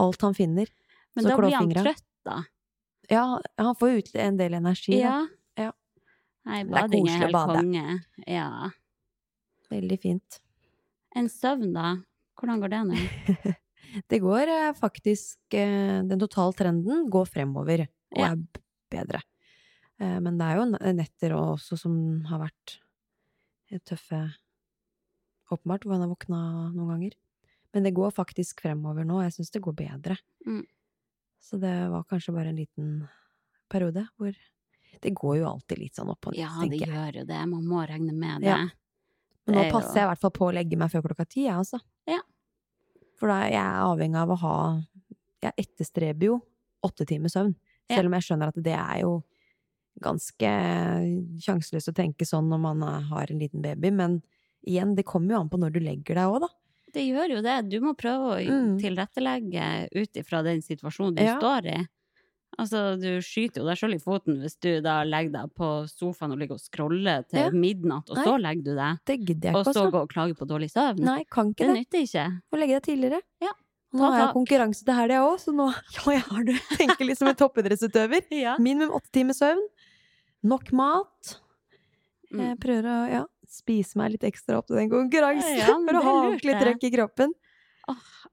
Alt 0.00 0.24
han 0.24 0.34
finner. 0.38 0.70
Men 1.14 1.26
så 1.26 1.34
da 1.34 1.38
blir 1.42 1.54
han 1.58 1.74
trøtt, 1.76 2.06
da. 2.26 2.38
Ja, 3.12 3.24
han 3.60 3.76
får 3.76 3.98
ut 3.98 4.14
en 4.24 4.38
del 4.40 4.56
energi. 4.56 4.96
Da. 4.96 5.02
Ja. 5.04 5.66
Ja. 5.66 5.72
Nei, 6.48 6.62
er 6.62 6.70
bading 6.72 7.10
er 7.10 7.18
å 7.18 7.20
helt 7.26 7.36
bade. 7.36 7.58
konge. 7.60 7.98
Ja. 8.30 8.48
Veldig 9.74 9.98
fint. 10.00 10.40
En 11.14 11.28
søvn, 11.30 11.70
da? 11.76 11.92
Hvordan 12.40 12.64
går 12.64 12.72
det 12.72 12.80
nå? 12.88 13.54
Det 14.10 14.18
går 14.22 14.48
eh, 14.48 14.72
faktisk 14.78 15.54
eh, 15.54 16.02
Den 16.08 16.18
totale 16.20 16.52
trenden 16.58 17.08
går 17.10 17.26
fremover 17.30 17.84
og 17.86 18.18
Ja. 18.18 18.32
er 18.32 18.42
bedre. 18.90 19.20
Eh, 20.00 20.18
Men 20.20 20.38
det 20.38 20.46
er 20.46 20.56
jo 20.56 20.94
netter 20.94 21.34
også 21.38 21.78
som 21.78 22.24
har 22.30 22.40
vært 22.48 22.78
tøffe 23.84 24.34
Åpenbart, 25.50 25.84
hvor 25.84 25.92
han 25.98 26.00
har 26.06 26.08
våkna 26.08 26.38
noen 26.72 26.88
ganger. 26.94 27.12
Men 27.74 27.82
det 27.84 27.92
går 27.94 28.10
faktisk 28.16 28.62
fremover 28.64 29.04
nå, 29.04 29.20
jeg 29.24 29.34
syns 29.36 29.50
det 29.52 29.60
går 29.62 29.74
bedre. 29.76 30.16
Mm. 30.46 30.62
Så 31.42 31.58
det 31.60 31.74
var 31.92 32.04
kanskje 32.08 32.32
bare 32.34 32.48
en 32.48 32.56
liten 32.56 33.08
periode 33.68 34.06
hvor 34.16 34.32
Det 35.02 35.10
går 35.12 35.36
jo 35.40 35.46
alltid 35.50 35.78
litt 35.78 35.94
sånn 35.98 36.08
opp 36.08 36.26
og 36.28 36.32
ned, 36.32 36.38
Ja, 36.40 36.48
det 36.62 36.70
tenker 36.70 36.86
jeg. 36.86 36.94
gjør 36.94 37.16
jo 37.20 37.24
det. 37.28 37.40
Man 37.50 37.64
må 37.66 37.82
regne 37.86 38.12
med 38.14 38.40
det. 38.40 38.48
Ja. 38.48 38.56
Men 39.44 39.54
nå 39.54 39.60
det 39.60 39.66
er 39.66 39.72
passer 39.74 39.94
jeg 40.00 40.04
i 40.06 40.08
hvert 40.14 40.20
fall 40.22 40.30
på 40.30 40.46
å 40.48 40.54
legge 40.54 40.78
meg 40.80 40.90
før 40.90 41.02
klokka 41.02 41.26
ti, 41.28 41.42
jeg, 41.44 41.52
altså. 41.54 41.80
Ja. 42.08 42.20
For 43.24 43.32
da 43.32 43.38
er 43.46 43.54
jeg 43.54 43.76
avhengig 43.80 44.18
av 44.20 44.32
å 44.34 44.36
ha 44.42 44.56
Jeg 45.40 45.54
etterstreber 45.62 46.26
jo 46.28 46.34
åtte 46.84 47.06
timer 47.08 47.32
søvn. 47.32 47.54
Selv 47.88 48.10
om 48.10 48.16
jeg 48.18 48.24
skjønner 48.26 48.50
at 48.52 48.58
det 48.60 48.74
er 48.76 48.98
jo 49.00 49.12
ganske 50.04 50.50
sjanseløst 51.40 51.88
å 51.88 51.94
tenke 51.96 52.26
sånn 52.28 52.50
når 52.52 52.60
man 52.60 52.82
er- 52.84 53.06
har 53.08 53.30
en 53.30 53.38
liten 53.40 53.62
baby, 53.62 53.90
men 53.90 54.22
igjen, 54.66 54.94
det 54.94 55.06
kommer 55.06 55.32
jo 55.32 55.40
an 55.40 55.48
på 55.48 55.56
når 55.60 55.72
du 55.72 55.80
legger 55.80 56.14
deg 56.16 56.28
òg, 56.28 56.40
da. 56.40 56.48
Det 56.92 57.02
gjør 57.08 57.30
jo 57.36 57.40
det. 57.42 57.68
Du 57.70 57.80
må 57.80 57.94
prøve 57.96 58.36
å 58.36 58.44
Mm. 58.44 58.78
tilrettelegge 58.80 59.88
ut 59.94 60.12
ifra 60.20 60.42
den 60.44 60.60
situasjonen 60.60 61.14
du 61.16 61.22
Ja. 61.22 61.38
står 61.40 61.66
i. 61.66 61.86
Altså, 62.58 63.00
du 63.00 63.08
skyter 63.24 63.62
jo 63.62 63.66
deg 63.66 63.76
sjøl 63.80 63.94
i 63.96 63.98
foten 64.02 64.36
hvis 64.40 64.54
du 64.62 64.80
da 64.84 65.02
legger 65.04 65.32
deg 65.32 65.54
på 65.58 65.68
sofaen 65.90 66.32
og 66.32 66.38
ligger 66.38 66.54
og 66.58 66.60
scroller 66.62 67.24
til 67.28 67.40
Ja. 67.40 67.50
midnatt, 67.50 68.08
og 68.10 68.16
Nei. 68.16 68.24
så 68.24 68.34
legger 68.40 68.64
du 68.64 68.74
deg. 68.76 68.98
Det 69.06 69.16
gidder 69.26 69.48
jeg 69.50 69.56
Og 69.56 69.64
så 69.74 69.84
går 69.90 70.02
og 70.02 70.08
klager 70.12 70.34
på 70.38 70.46
dårlig 70.46 70.70
søvn. 70.70 71.00
Nei, 71.04 71.24
kan 71.30 71.50
ikke 71.52 71.66
det 71.66 71.68
det. 71.68 71.76
nytter 71.80 72.04
ikke. 72.06 72.26
Må 72.52 72.58
legge 72.60 72.78
deg 72.78 72.82
tidligere. 72.88 73.20
Ja. 73.42 73.52
Nå 73.94 74.00
har 74.10 74.18
jeg 74.26 74.34
konkurranse 74.34 74.84
til 74.84 74.94
helga 74.94 75.20
òg, 75.22 75.36
så 75.38 75.52
nå 75.54 75.68
ja, 75.94 76.12
jeg 76.12 76.22
har 76.28 76.44
du. 76.44 76.52
tenker 76.78 77.04
litt 77.06 77.18
som 77.18 77.28
en 77.28 77.34
toppidrettsutøver. 77.38 78.22
Ja. 78.44 78.56
Minimum 78.58 78.94
åtte 78.98 79.10
timers 79.12 79.38
søvn. 79.42 79.62
Nok 80.44 80.72
mat. 80.72 81.38
Jeg 82.30 82.56
Mm. 82.56 82.58
prøver 82.58 82.86
å 82.90 83.10
ja, 83.10 83.24
spise 83.46 83.94
meg 83.96 84.10
litt 84.16 84.24
ekstra 84.26 84.58
opp 84.58 84.66
til 84.66 84.76
den 84.76 84.90
konkurransen. 84.90 85.56
Ja, 85.58 85.66
for 85.86 85.94
å 85.94 86.02
ha 86.02 86.14
ordentlig 86.26 86.54
trøkk 86.58 86.82
i 86.88 86.90
kroppen. 86.90 87.32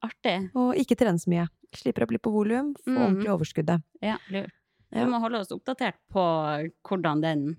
Artig. 0.02 0.50
Og 0.58 0.74
ikke 0.80 0.96
trene 0.98 1.20
så 1.22 1.30
mye. 1.30 1.46
Slipper 1.74 2.04
opp 2.04 2.12
litt 2.12 2.22
på 2.22 2.32
volum, 2.34 2.74
få 2.76 2.92
Mm. 2.92 3.02
ordentlig 3.06 3.30
overskuddet. 3.32 3.84
Ja, 4.02 4.18
lurt. 4.30 4.52
Vi 4.92 5.06
må 5.08 5.20
holde 5.24 5.40
oss 5.40 5.52
oppdatert 5.56 5.96
på 6.12 6.22
hvordan 6.84 7.22
den 7.22 7.58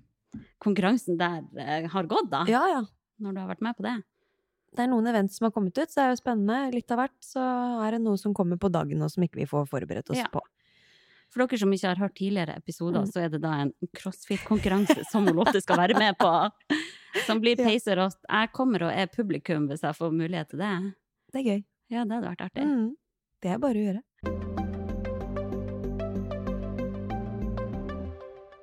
konkurransen 0.61 1.17
der 1.17 1.43
eh, 1.59 1.87
har 1.89 2.05
gått, 2.05 2.29
da. 2.31 2.45
Ja, 2.49 2.67
ja. 2.69 2.83
Når 3.21 3.35
du 3.35 3.41
har 3.41 3.49
vært 3.49 3.63
med 3.63 3.77
på 3.79 3.83
det. 3.87 4.03
Det 4.75 4.85
er 4.85 4.89
noen 4.89 5.07
events 5.07 5.37
som 5.39 5.47
har 5.47 5.53
kommet 5.53 5.77
ut, 5.77 5.89
så 5.89 5.95
det 6.01 6.05
er 6.05 6.11
jo 6.15 6.21
spennende. 6.23 6.73
Litt 6.75 6.91
av 6.91 6.99
hvert. 7.03 7.17
Så 7.25 7.41
er 7.87 7.91
det 7.93 8.01
noe 8.03 8.17
som 8.21 8.33
kommer 8.35 8.57
på 8.61 8.71
dagen 8.73 8.99
nå 8.99 9.09
som 9.13 9.23
ikke 9.25 9.37
vi 9.43 9.45
får 9.49 9.67
forberedt 9.69 10.11
oss 10.11 10.17
Ja. 10.19 10.29
på. 10.33 10.41
For 11.33 11.47
dere 11.47 11.59
som 11.59 11.71
ikke 11.73 11.89
har 11.89 11.97
hørt 11.97 12.15
tidligere 12.15 12.57
episoder, 12.57 13.01
Mm. 13.05 13.09
så 13.13 13.25
er 13.25 13.29
det 13.31 13.41
da 13.41 13.53
en 13.63 13.73
crossfit-konkurranse 13.97 15.05
som 15.13 15.25
Lotte 15.27 15.61
skal 15.63 15.77
være 15.79 15.97
med 15.99 16.17
på. 16.19 16.51
Som 17.27 17.41
blir 17.41 17.57
peiserått. 17.69 18.17
Jeg 18.29 18.53
kommer 18.53 18.83
og 18.85 18.93
er 18.93 19.07
publikum 19.07 19.69
hvis 19.69 19.81
jeg 19.83 19.95
får 19.97 20.13
mulighet 20.13 20.49
til 20.51 20.59
det. 20.59 20.95
Det 21.33 21.41
er 21.41 21.49
gøy. 21.51 21.65
Ja, 21.91 22.05
det 22.05 22.13
hadde 22.13 22.29
vært 22.29 22.45
artig. 22.51 22.65
Mm. 22.65 22.97
Det 23.43 23.51
er 23.51 23.59
bare 23.59 23.75
å 23.75 23.87
gjøre. 23.89 24.03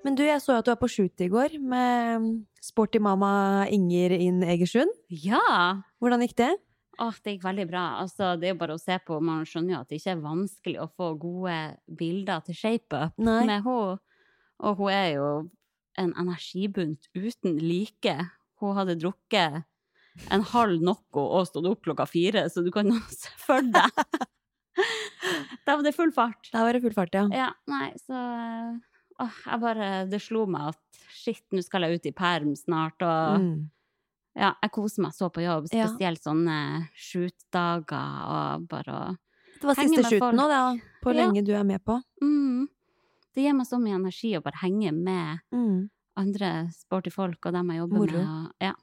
Men 0.08 0.15
du, 0.15 0.24
jeg 0.24 0.39
så 0.39 0.56
at 0.56 0.65
du 0.65 0.72
var 0.72 0.80
på 0.80 0.88
shoot 0.89 1.22
i 1.22 1.28
går 1.30 1.58
med 1.60 2.30
sporty 2.63 3.02
mamma 3.04 3.68
Inger 3.76 4.15
inn 4.15 4.39
Egersund. 4.48 4.94
Ja! 5.12 5.84
Hvordan 6.00 6.24
gikk 6.24 6.38
det? 6.39 6.54
Åh, 7.00 7.18
det 7.24 7.36
gikk 7.36 7.44
veldig 7.44 7.65
bra. 7.68 7.84
Altså, 8.02 8.32
det 8.39 8.48
er 8.48 8.56
jo 8.56 8.62
bare 8.62 8.78
å 8.80 8.82
se 8.82 8.96
på. 9.04 9.20
Man 9.24 9.44
skjønner 9.48 9.76
jo 9.76 9.82
at 9.84 9.92
det 9.92 10.00
ikke 10.00 10.15
er 10.15 10.24
vanskelig 10.24 10.80
å 10.80 10.88
få 10.96 11.12
gode 11.20 11.58
bilder 12.00 12.48
til 12.48 12.58
ShapeUp 12.62 13.20
med 13.20 13.52
henne. 13.52 13.60
Og 14.60 14.80
hun 14.80 14.96
er 14.96 15.10
jo 15.18 15.30
en 16.00 16.15
energibunt 16.20 17.12
uten 17.15 17.60
like. 17.60 18.15
Hun 18.63 18.76
hadde 18.80 18.98
drukket 19.00 19.62
en 20.32 20.44
halv 20.56 20.82
Nocco 20.84 21.22
og 21.38 21.48
stått 21.48 21.68
opp 21.70 21.84
klokka 21.86 22.08
fire, 22.10 22.48
så 22.52 22.63
du 22.63 22.72
kan 22.76 22.88
jo 22.88 23.00
se 23.22 23.32
for 23.44 23.63
deg. 23.63 24.04
Da 25.65 25.76
var 25.76 25.84
det 25.84 25.96
full 25.96 26.12
fart. 26.15 26.50
Da 26.54 26.63
var 26.65 26.74
det 26.74 26.82
full 26.84 26.94
fart, 26.96 27.13
ja. 27.13 27.26
Ja, 27.34 27.50
nei, 27.68 27.92
så 28.02 28.20
åh, 29.20 29.36
jeg 29.46 29.60
bare 29.62 29.89
Det 30.10 30.22
slo 30.24 30.46
meg 30.50 30.70
at 30.74 31.02
shit, 31.13 31.44
nå 31.52 31.62
skal 31.65 31.84
jeg 31.86 32.00
ut 32.00 32.06
i 32.10 32.12
perm 32.15 32.56
snart, 32.56 33.02
og 33.04 33.39
Mm. 33.42 33.70
ja, 34.36 34.54
jeg 34.63 34.72
koser 34.72 35.02
meg 35.04 35.12
så 35.13 35.30
på 35.30 35.42
jobb, 35.44 35.68
Ja. 35.74 35.88
spesielt 35.88 36.24
sånne 36.24 36.88
shoot-dager 36.96 38.28
og 38.30 38.68
bare 38.70 38.94
å 38.94 39.18
Det 39.60 39.68
var 39.68 39.76
siste 39.76 40.04
shooten 40.08 40.36
nå, 40.39 40.48
da. 40.48 40.62
På 41.04 41.13
Ja. 41.13 41.26
lenge 41.26 41.44
du 41.46 41.54
er 41.54 41.63
med 41.63 41.84
på. 41.84 42.02
mm, 42.22 42.68
Det 43.36 43.44
gir 43.44 43.54
meg 43.54 43.68
så 43.68 43.78
mye 43.80 43.96
energi 43.96 44.32
å 44.38 44.42
bare 44.44 44.58
henge 44.63 44.92
med 44.94 45.39
Mm. 45.54 45.89
andre 46.18 46.70
sporty 46.72 47.12
folk 47.12 47.46
og 47.46 47.54
dem 47.54 47.70
jeg 47.70 47.80
jobber 47.80 47.98
Moro. 47.98 48.12
med. 48.12 48.28
Og, 48.28 48.52
ja, 48.62 48.74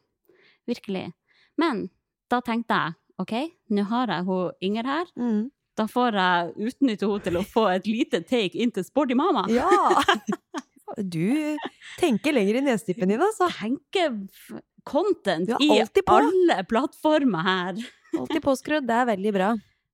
virkelig. 0.69 1.13
Men 1.59 1.91
da 2.31 2.41
tenkte 2.41 2.69
jeg 2.69 2.95
OK, 3.19 3.33
nå 3.71 3.83
har 3.85 4.07
jeg 4.09 4.25
hun 4.27 4.53
Inger 4.61 4.85
her. 4.85 5.07
Mm. 5.17 5.51
Da 5.77 5.85
får 5.91 6.17
jeg 6.17 6.53
utnytte 6.71 7.05
henne 7.09 7.25
til 7.27 7.37
å 7.37 7.45
få 7.45 7.67
et 7.75 7.87
lite 7.91 8.23
take 8.25 8.57
inn 8.57 8.71
til 8.73 8.85
Sporty 8.87 9.17
mama. 9.19 9.45
Ja! 9.53 9.67
Du 10.97 11.57
tenker 11.99 12.33
lenger 12.33 12.61
i 12.61 12.65
nesetippen 12.65 13.11
din, 13.11 13.21
altså. 13.21 13.49
Tenker 13.59 14.15
content 14.87 15.51
i 15.61 15.67
på. 16.07 16.15
alle 16.15 16.61
plattformer 16.71 17.43
her. 17.45 17.81
Alltid 18.17 18.43
påskrudd. 18.45 18.87
Det 18.89 18.95
er 19.03 19.09
veldig 19.11 19.33
bra. 19.35 19.49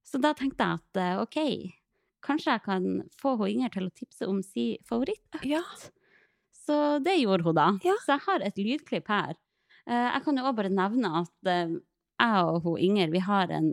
Så 0.06 0.20
da 0.22 0.34
tenkte 0.36 0.66
jeg 0.68 0.78
at 0.82 1.00
eh, 1.00 1.22
OK, 1.22 1.38
kanskje 2.22 2.52
jeg 2.58 2.62
kan 2.66 2.86
få 3.18 3.32
hun 3.40 3.48
Inger 3.54 3.72
til 3.72 3.88
å 3.88 3.94
tipse 3.96 4.28
om 4.28 4.42
sin 4.44 4.76
favorittøkt. 4.86 5.46
Ja. 5.48 5.62
Så 6.62 6.76
det 7.02 7.16
gjorde 7.22 7.48
hun 7.48 7.56
da. 7.58 7.70
Ja. 7.82 7.96
Så 8.04 8.12
jeg 8.14 8.26
har 8.28 8.44
et 8.46 8.60
lydklipp 8.60 9.08
her. 9.10 9.32
Eh, 9.88 10.08
Jeg 10.12 10.22
kan 10.28 10.38
jo 10.38 10.44
også 10.44 10.58
bare 10.60 10.74
nevne 10.76 11.14
at 11.24 11.50
eh, 11.50 11.72
jeg 12.22 12.44
og 12.52 12.60
hun 12.68 12.78
Inger, 12.84 13.10
vi 13.16 13.24
har 13.24 13.50
en, 13.56 13.72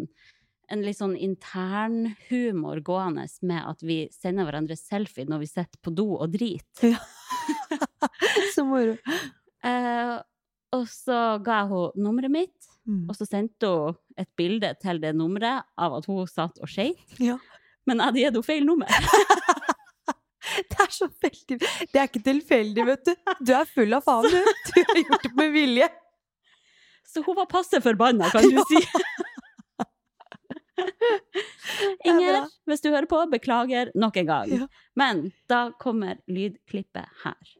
en 0.71 0.83
litt 0.85 0.97
sånn 0.99 1.15
intern 1.17 2.15
humor 2.29 2.79
gående 2.85 3.25
med 3.49 3.63
at 3.71 3.81
vi 3.85 3.99
sender 4.13 4.45
hverandre 4.47 4.77
selfie 4.79 5.25
når 5.29 5.43
vi 5.43 5.49
sitter 5.49 5.79
på 5.83 5.93
do 5.97 6.05
og 6.17 6.29
driter. 6.33 6.97
Så 8.55 8.63
moro. 8.67 8.95
Eh, 9.65 10.15
og 10.75 10.83
så 10.87 11.19
ga 11.43 11.63
jeg 11.63 11.71
henne 11.73 12.05
nummeret 12.07 12.31
mitt, 12.33 12.55
Mm. 12.89 13.03
og 13.11 13.13
så 13.13 13.25
sendte 13.27 13.67
hun 13.69 13.97
et 14.17 14.29
bilde 14.39 14.69
til 14.81 14.97
det 15.03 15.11
nummeret 15.13 15.61
av 15.77 15.93
at 15.99 16.07
hun 16.09 16.23
satt 16.25 16.57
og 16.63 16.69
skeit. 16.71 16.97
Ja. 17.21 17.35
Men 17.85 17.99
jeg 17.99 18.07
hadde 18.07 18.21
gitt 18.23 18.31
henne 18.33 18.47
feil 18.47 18.65
nummer. 18.65 18.89
Det 20.71 20.79
er 20.81 20.89
så 20.95 21.05
veldig 21.21 21.57
Det 21.59 21.99
er 21.99 22.07
ikke 22.07 22.21
tilfeldig, 22.25 22.85
vet 22.87 23.03
du. 23.05 23.11
Du 23.45 23.51
er 23.53 23.67
full 23.69 23.93
av 23.93 24.01
faen, 24.07 24.25
du. 24.31 24.39
Du 24.71 24.79
har 24.79 25.01
gjort 25.03 25.27
det 25.27 25.31
med 25.37 25.51
vilje. 25.53 25.89
Så 27.05 27.21
hun 27.27 27.37
var 27.37 27.45
passe 27.51 27.77
forbanna, 27.83 28.31
kan 28.33 28.47
du 28.47 28.57
si. 28.71 28.81
Inger, 32.09 32.45
hvis 32.69 32.83
du 32.83 32.91
hører 32.91 33.09
på, 33.09 33.21
beklager 33.31 33.93
nok 33.95 34.19
en 34.21 34.29
gang. 34.29 34.53
Ja. 34.53 34.67
Men 34.99 35.29
da 35.51 35.69
kommer 35.81 36.19
lydklippet 36.27 37.09
her. 37.23 37.55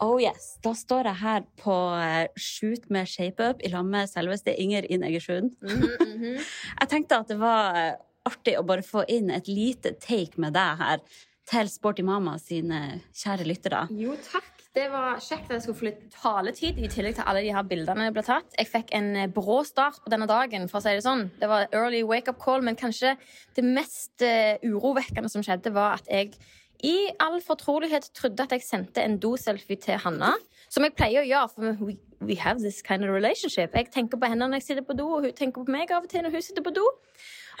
Oh 0.00 0.16
yes, 0.16 0.54
da 0.64 0.72
står 0.72 1.10
jeg 1.10 1.20
her 1.20 1.42
på 1.60 1.74
eh, 2.00 2.30
Shoot 2.40 2.86
med 2.92 3.08
ShapeUp 3.08 3.60
i 3.60 3.68
lag 3.72 3.84
med 3.84 4.08
selveste 4.08 4.54
Inger 4.56 4.86
Inn 4.88 5.04
Egersund. 5.04 5.58
Jeg 6.80 6.88
tenkte 6.88 7.18
at 7.20 7.28
det 7.28 7.36
var 7.40 7.76
eh, 7.76 7.98
artig 8.28 8.56
å 8.56 8.64
bare 8.64 8.84
få 8.86 9.04
inn 9.12 9.28
et 9.34 9.48
lite 9.50 9.92
take 10.00 10.40
med 10.40 10.56
deg 10.56 10.80
her 10.80 11.04
til 11.50 11.68
Sporty 11.68 12.04
Mama 12.06 12.38
sine 12.40 13.02
kjære 13.12 13.48
lyttere. 13.48 13.84
Jo, 13.92 14.16
takk. 14.24 14.59
Det 14.70 14.84
var 14.86 15.18
kjekt 15.18 15.48
at 15.48 15.56
jeg 15.56 15.62
skulle 15.64 15.78
få 15.80 15.86
litt 15.88 16.02
taletid 16.14 16.76
i 16.78 16.88
tillegg 16.90 17.16
til 17.18 17.26
alle 17.26 17.40
de 17.42 17.50
her 17.50 17.64
bildene 17.66 18.04
jeg 18.06 18.14
ble 18.14 18.22
tatt. 18.22 18.52
Jeg 18.54 18.68
fikk 18.70 18.92
en 18.94 19.08
eh, 19.18 19.30
brå 19.34 19.64
start 19.66 19.98
på 20.04 20.12
denne 20.12 20.28
dagen, 20.30 20.68
for 20.70 20.78
å 20.78 20.84
si 20.84 20.92
det 20.94 21.02
sånn. 21.02 21.24
Det 21.40 21.48
var 21.50 21.66
early 21.74 22.04
wake-up 22.06 22.38
call, 22.38 22.62
men 22.62 22.78
kanskje 22.78 23.16
det 23.56 23.64
mest 23.66 24.22
eh, 24.22 24.62
urovekkende 24.62 25.32
som 25.32 25.42
skjedde, 25.42 25.74
var 25.74 25.98
at 25.98 26.06
jeg 26.06 26.38
i 26.86 27.10
all 27.18 27.40
fortrolighet 27.42 28.12
trodde 28.14 28.46
at 28.46 28.54
jeg 28.54 28.64
sendte 28.64 29.02
en 29.02 29.18
doselfie 29.20 29.80
til 29.82 29.98
Hanna. 30.06 30.36
Som 30.70 30.86
jeg 30.86 30.94
pleier 30.94 31.24
å 31.24 31.26
gjøre, 31.26 31.50
for 31.50 31.84
we, 31.88 31.98
we 32.22 32.38
have 32.38 32.62
this 32.62 32.78
kind 32.86 33.02
of 33.02 33.10
relationship. 33.10 33.74
Jeg 33.74 33.90
tenker 33.90 34.22
på 34.22 34.30
henne 34.30 34.46
når 34.46 34.62
jeg 34.62 34.68
sitter 34.70 34.86
på 34.86 34.94
do, 35.02 35.10
og 35.18 35.26
hun 35.26 35.34
tenker 35.34 35.66
på 35.66 35.74
meg 35.74 35.90
av 35.90 36.06
og 36.06 36.14
til 36.14 36.22
når 36.22 36.38
hun 36.38 36.46
sitter 36.46 36.62
på 36.62 36.78
do. 36.78 36.86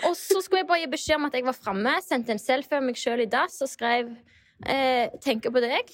Og 0.06 0.14
så 0.14 0.38
skulle 0.38 0.62
jeg 0.62 0.70
bare 0.70 0.84
gi 0.84 0.92
beskjed 0.94 1.18
om 1.18 1.26
at 1.26 1.34
jeg 1.34 1.50
var 1.50 1.58
framme, 1.58 1.98
sendte 2.06 2.38
en 2.38 2.40
selfie 2.40 2.78
av 2.78 2.86
meg 2.86 3.02
sjøl 3.02 3.26
i 3.26 3.32
dass 3.34 3.58
og 3.66 3.74
skrev 3.74 4.14
eh, 4.66 5.08
'tenker 5.20 5.52
på 5.54 5.62
deg'. 5.62 5.92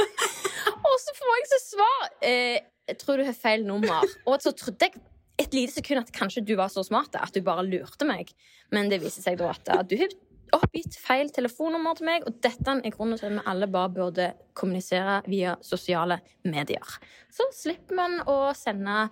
og 0.88 0.96
så 1.04 1.14
får 1.16 1.36
jeg 1.36 1.50
så 1.52 1.60
svar 1.64 2.08
eh, 2.22 2.58
tror 2.98 3.20
du 3.20 3.24
har 3.24 3.36
feil 3.36 3.66
nummer'. 3.66 4.16
Og 4.26 4.40
så 4.42 4.52
trodde 4.52 4.88
jeg 4.88 5.00
et 5.40 5.54
lite 5.54 5.72
sekund 5.72 6.02
at 6.02 6.12
kanskje 6.12 6.44
du 6.44 6.56
var 6.56 6.68
så 6.68 6.84
smart 6.84 7.16
at 7.16 7.34
du 7.34 7.40
bare 7.42 7.64
lurte 7.64 8.04
meg. 8.08 8.32
Men 8.70 8.90
det 8.90 9.00
viser 9.02 9.24
seg 9.24 9.38
da 9.40 9.54
at 9.54 9.88
du 9.88 9.96
har 9.96 10.12
oppgitt 10.56 10.96
feil 10.98 11.30
telefonnummer 11.34 11.96
til 11.98 12.08
meg, 12.08 12.26
og 12.26 12.38
dette 12.42 12.74
er 12.74 12.94
grunnen 12.94 13.18
til 13.18 13.30
at 13.30 13.36
vi 13.38 13.48
alle 13.52 13.68
bare 13.70 13.92
burde 13.94 14.28
kommunisere 14.58 15.20
via 15.30 15.56
sosiale 15.62 16.20
medier. 16.44 16.96
Så 17.32 17.46
slipper 17.54 17.98
man 17.98 18.18
å 18.28 18.52
sende 18.58 19.08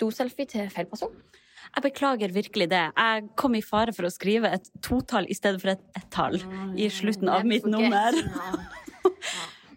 doselfie 0.00 0.48
til 0.50 0.70
feil 0.72 0.88
person. 0.90 1.14
Jeg 1.68 1.84
beklager 1.84 2.34
virkelig 2.34 2.68
det. 2.72 2.84
Jeg 2.96 3.28
kom 3.38 3.54
i 3.58 3.62
fare 3.64 3.94
for 3.96 4.08
å 4.08 4.12
skrive 4.12 4.50
et 4.56 4.68
totall 4.84 5.28
i 5.30 5.36
stedet 5.36 5.62
for 5.62 5.74
et 5.74 5.82
ett-tall 5.98 6.40
i 6.78 6.90
slutten 6.92 7.30
av 7.32 7.46
mitt 7.48 7.66
nummer. 7.68 8.16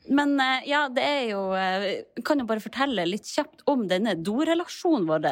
Men 0.04 0.36
eh, 0.40 0.66
ja, 0.68 0.82
det 0.92 1.04
er 1.08 1.22
jo 1.30 1.44
eh, 1.56 2.04
Kan 2.28 2.42
jo 2.42 2.48
bare 2.50 2.64
fortelle 2.64 3.06
litt 3.08 3.30
kjapt 3.30 3.64
om 3.72 3.86
denne 3.88 4.18
dorelasjonen 4.20 5.08
vår. 5.08 5.30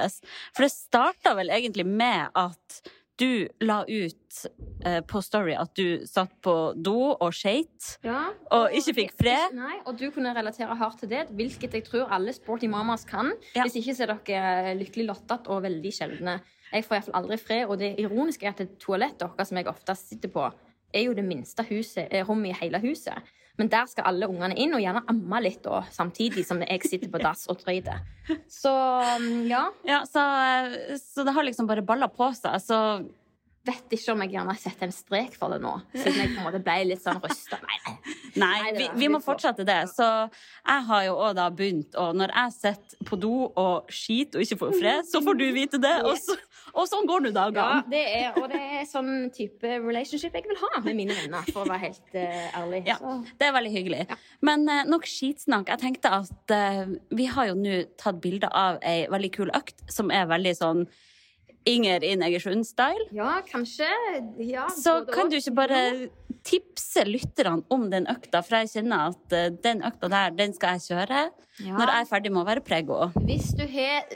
For 0.55 0.63
det 0.63 0.71
starta 0.73 1.35
vel 1.35 1.51
egentlig 1.51 1.85
med 1.89 2.31
at 2.39 2.81
du 3.21 3.65
la 3.65 3.81
ut 3.87 4.39
eh, 4.85 4.99
på 5.05 5.21
Story 5.23 5.53
at 5.57 5.73
du 5.77 6.05
satt 6.09 6.33
på 6.43 6.55
do 6.75 6.95
og 7.11 7.29
skeit. 7.35 7.93
Ja, 8.05 8.31
Og 8.55 8.73
ikke 8.77 8.95
fikk 9.01 9.13
fred. 9.19 9.55
Nei, 9.57 9.77
og 9.85 9.99
du 9.99 10.07
kunne 10.13 10.33
relatere 10.35 10.77
hardt 10.79 11.03
til 11.03 11.11
det, 11.11 11.27
hvilket 11.37 11.77
jeg 11.77 11.85
tror 11.87 12.11
alle 12.13 12.33
sporty 12.35 12.69
mamas 12.71 13.05
kan. 13.07 13.33
Ja. 13.55 13.67
Hvis 13.67 13.77
ikke 13.81 13.95
så 13.97 14.07
er 14.07 14.15
dere 14.15 14.75
lykkelig 14.79 15.07
lottet 15.11 15.51
og 15.51 15.63
veldig 15.67 15.93
sjeldne. 15.95 16.39
Jeg 16.71 16.87
får 16.87 16.97
iallfall 16.97 17.19
aldri 17.19 17.37
fred, 17.41 17.65
og 17.67 17.79
det 17.81 17.93
ironiske 17.99 18.47
er 18.47 18.53
at 18.53 18.63
det 18.63 18.77
toalettet 18.81 19.27
deres 19.37 19.51
som 19.51 19.59
jeg 19.59 19.69
ofte 19.69 19.95
sitter 19.99 20.31
på, 20.31 20.47
er 20.91 21.07
jo 21.07 21.15
det 21.15 21.25
minste 21.27 21.65
huset, 21.69 22.07
eh, 22.09 22.25
rommet 22.27 22.53
i 22.55 22.59
hele 22.63 22.81
huset. 22.83 23.31
Men 23.59 23.69
der 23.71 23.87
skal 23.91 24.07
alle 24.09 24.29
ungene 24.31 24.55
inn, 24.55 24.73
og 24.75 24.83
gjerne 24.83 25.03
amme 25.11 25.41
litt 25.43 25.61
da, 25.65 25.81
samtidig 25.91 26.45
som 26.47 26.61
jeg 26.63 26.87
sitter 26.87 27.11
på 27.11 27.21
dass 27.21 27.47
og 27.51 27.59
driter. 27.63 28.03
Så 28.47 28.71
mm, 28.71 29.47
ja. 29.49 29.65
Ja, 29.87 30.03
så, 30.07 30.21
eh, 30.21 30.95
så 31.01 31.25
det 31.27 31.35
har 31.35 31.47
liksom 31.47 31.67
bare 31.69 31.83
balla 31.85 32.07
på 32.11 32.31
seg. 32.37 32.57
Så 32.63 32.77
Vet 33.61 33.93
ikke 33.93 34.15
om 34.15 34.21
jeg 34.23 34.31
gjerne 34.33 34.53
setter 34.57 34.87
en 34.87 34.93
strek 34.95 35.35
for 35.37 35.53
det 35.53 35.59
nå, 35.61 35.75
siden 35.93 36.15
jeg 36.17 36.29
på 36.31 36.39
en 36.41 36.45
måte 36.47 36.61
ble 36.65 36.77
litt 36.89 37.01
sånn 37.03 37.19
rysta. 37.21 37.59
Nei, 37.61 37.75
nei. 37.85 38.15
Nei, 38.41 38.71
vi, 38.73 38.87
vi 38.97 39.09
må 39.13 39.19
fortsette 39.21 39.61
det. 39.67 39.83
Så 39.91 40.07
jeg 40.07 40.85
har 40.87 41.03
jo 41.05 41.17
òg 41.27 41.35
da 41.37 41.45
begynt, 41.53 41.93
og 41.99 42.15
når 42.17 42.33
jeg 42.33 42.55
sitter 42.55 43.05
på 43.05 43.19
do 43.21 43.33
og 43.49 43.91
skiter 43.93 44.41
og 44.41 44.47
ikke 44.47 44.57
får 44.63 44.73
fred, 44.79 45.03
så 45.11 45.21
får 45.21 45.37
du 45.37 45.45
vite 45.53 45.81
det. 45.83 45.93
Og, 46.09 46.17
så, 46.17 46.37
og 46.73 46.89
sånn 46.89 47.05
går 47.09 47.27
nå 47.27 47.33
Ja, 47.35 47.67
det 47.91 48.01
er, 48.01 48.39
og 48.41 48.49
det 48.49 48.63
er 48.79 48.89
sånn 48.89 49.29
type 49.35 49.75
relationship 49.85 50.39
jeg 50.39 50.49
vil 50.49 50.61
ha 50.63 50.81
med 50.87 50.97
mine 50.97 51.19
venner, 51.19 51.45
for 51.53 51.61
å 51.61 51.69
være 51.69 51.83
helt 51.85 52.17
uh, 52.17 52.57
ærlig. 52.63 52.81
Ja. 52.89 52.97
Så. 52.97 53.13
Det 53.37 53.49
er 53.51 53.55
veldig 53.59 53.75
hyggelig. 53.75 54.01
Men 54.41 54.65
uh, 54.71 54.81
nok 54.89 55.05
skitsnakk. 55.05 55.69
Jeg 55.75 55.83
tenkte 55.85 56.15
at 56.17 56.57
uh, 56.57 56.97
vi 57.13 57.29
har 57.29 57.51
jo 57.51 57.61
nå 57.61 57.77
tatt 58.01 58.17
bilde 58.25 58.49
av 58.49 58.81
ei 58.81 59.05
veldig 59.11 59.33
kul 59.37 59.53
økt 59.53 59.85
som 59.91 60.09
er 60.09 60.25
veldig 60.33 60.57
sånn 60.57 60.85
Inger 61.65 62.03
in 62.03 62.23
Egersund-style. 62.25 63.07
Ja, 63.13 63.41
kanskje. 63.45 63.87
Ja, 64.39 64.67
Så 64.73 65.05
kan 65.13 65.29
du 65.29 65.35
ikke 65.37 65.53
bare 65.55 66.09
tipse 66.43 67.03
lytterne 67.05 67.61
om 67.69 67.83
den 67.91 68.07
økta, 68.09 68.41
for 68.41 68.57
jeg 68.63 68.71
kjenner 68.73 69.11
at 69.11 69.35
eh, 69.37 69.49
den 69.61 69.83
økta 69.85 70.09
der, 70.09 70.31
den 70.37 70.53
skal 70.57 70.79
jeg 70.79 70.87
kjøre 70.89 71.19
Ja. 71.61 71.75
når 71.77 71.91
jeg 71.91 72.01
er 72.01 72.09
ferdig 72.09 72.31
med 72.33 72.41
å 72.41 72.47
være 72.47 72.63
prego. 72.65 72.97
Hvis 73.27 73.51
du 73.57 73.61
har 73.69 74.07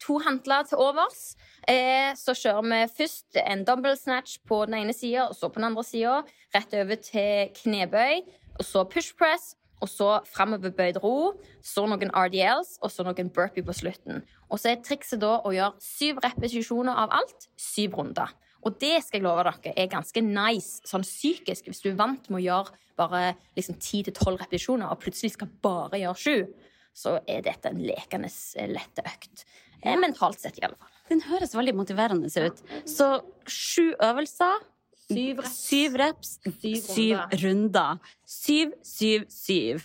to 0.00 0.16
hantler 0.24 0.64
til 0.68 0.78
overs, 0.80 1.34
eh, 1.68 2.14
så 2.16 2.32
kjører 2.32 2.64
vi 2.70 2.80
først 2.96 3.36
en 3.44 3.64
dumbbell 3.68 3.96
snatch 4.00 4.38
på 4.48 4.62
den 4.66 4.78
ene 4.80 4.94
sida, 4.96 5.26
og 5.28 5.36
så 5.36 5.50
på 5.52 5.60
den 5.60 5.68
andre 5.72 5.84
sida. 5.84 6.22
Rett 6.54 6.72
over 6.80 6.96
til 6.96 7.52
knebøy, 7.60 8.22
og 8.58 8.64
så 8.64 8.84
push 8.88 9.12
press. 9.18 9.54
Og 9.82 9.90
så 9.90 10.08
framoverbøyd 10.30 11.00
ro, 11.02 11.34
så 11.64 11.84
noen 11.88 12.12
RDLs, 12.14 12.78
og 12.80 12.92
så 12.92 13.04
noen 13.06 13.32
burpee 13.34 13.66
på 13.66 13.74
slutten. 13.76 14.22
Og 14.48 14.60
så 14.60 14.72
er 14.72 14.84
trikset 14.84 15.20
da 15.22 15.38
å 15.42 15.52
gjøre 15.54 15.82
syv 15.82 16.22
repetisjoner 16.24 17.02
av 17.04 17.12
alt, 17.18 17.48
syv 17.60 17.98
runder. 17.98 18.32
Og 18.64 18.78
det 18.80 18.96
skal 19.04 19.20
jeg 19.20 19.26
love 19.26 19.44
dere 19.44 19.74
er 19.76 19.90
ganske 19.92 20.22
nice 20.24 20.80
sånn 20.88 21.04
psykisk, 21.04 21.68
hvis 21.68 21.82
du 21.84 21.90
er 21.90 21.98
vant 22.00 22.30
med 22.30 22.40
å 22.40 22.44
gjøre 22.46 22.78
bare 22.96 23.24
liksom 23.58 23.76
10-12 23.76 24.38
repetisjoner, 24.38 24.88
og 24.88 25.02
plutselig 25.02 25.34
skal 25.34 25.50
bare 25.64 26.00
gjøre 26.00 26.22
sju 26.22 26.70
så 26.94 27.18
er 27.26 27.42
dette 27.44 27.70
en 27.70 27.82
lekende 27.82 28.30
eh, 28.30 28.70
lette 28.70 29.04
økt. 29.04 29.44
Eh, 29.82 29.96
Mentalt 30.00 30.40
sett, 30.40 30.58
i 30.60 30.66
alle 30.66 30.78
fall. 30.78 30.92
Den 31.10 31.24
høres 31.26 31.56
veldig 31.56 31.74
motiverende 31.76 32.30
ut. 32.30 32.62
Så 32.88 33.08
sju 33.50 33.92
øvelser, 33.98 34.62
Syv 35.04 35.40
reps. 35.42 35.58
syv 35.68 35.96
reps, 36.00 36.30
Syv 36.62 36.76
syv 36.80 37.18
runder. 37.42 37.98
Syv, 38.24 38.72
Syv, 38.82 39.26
syv, 39.28 39.28
syv. 39.28 39.84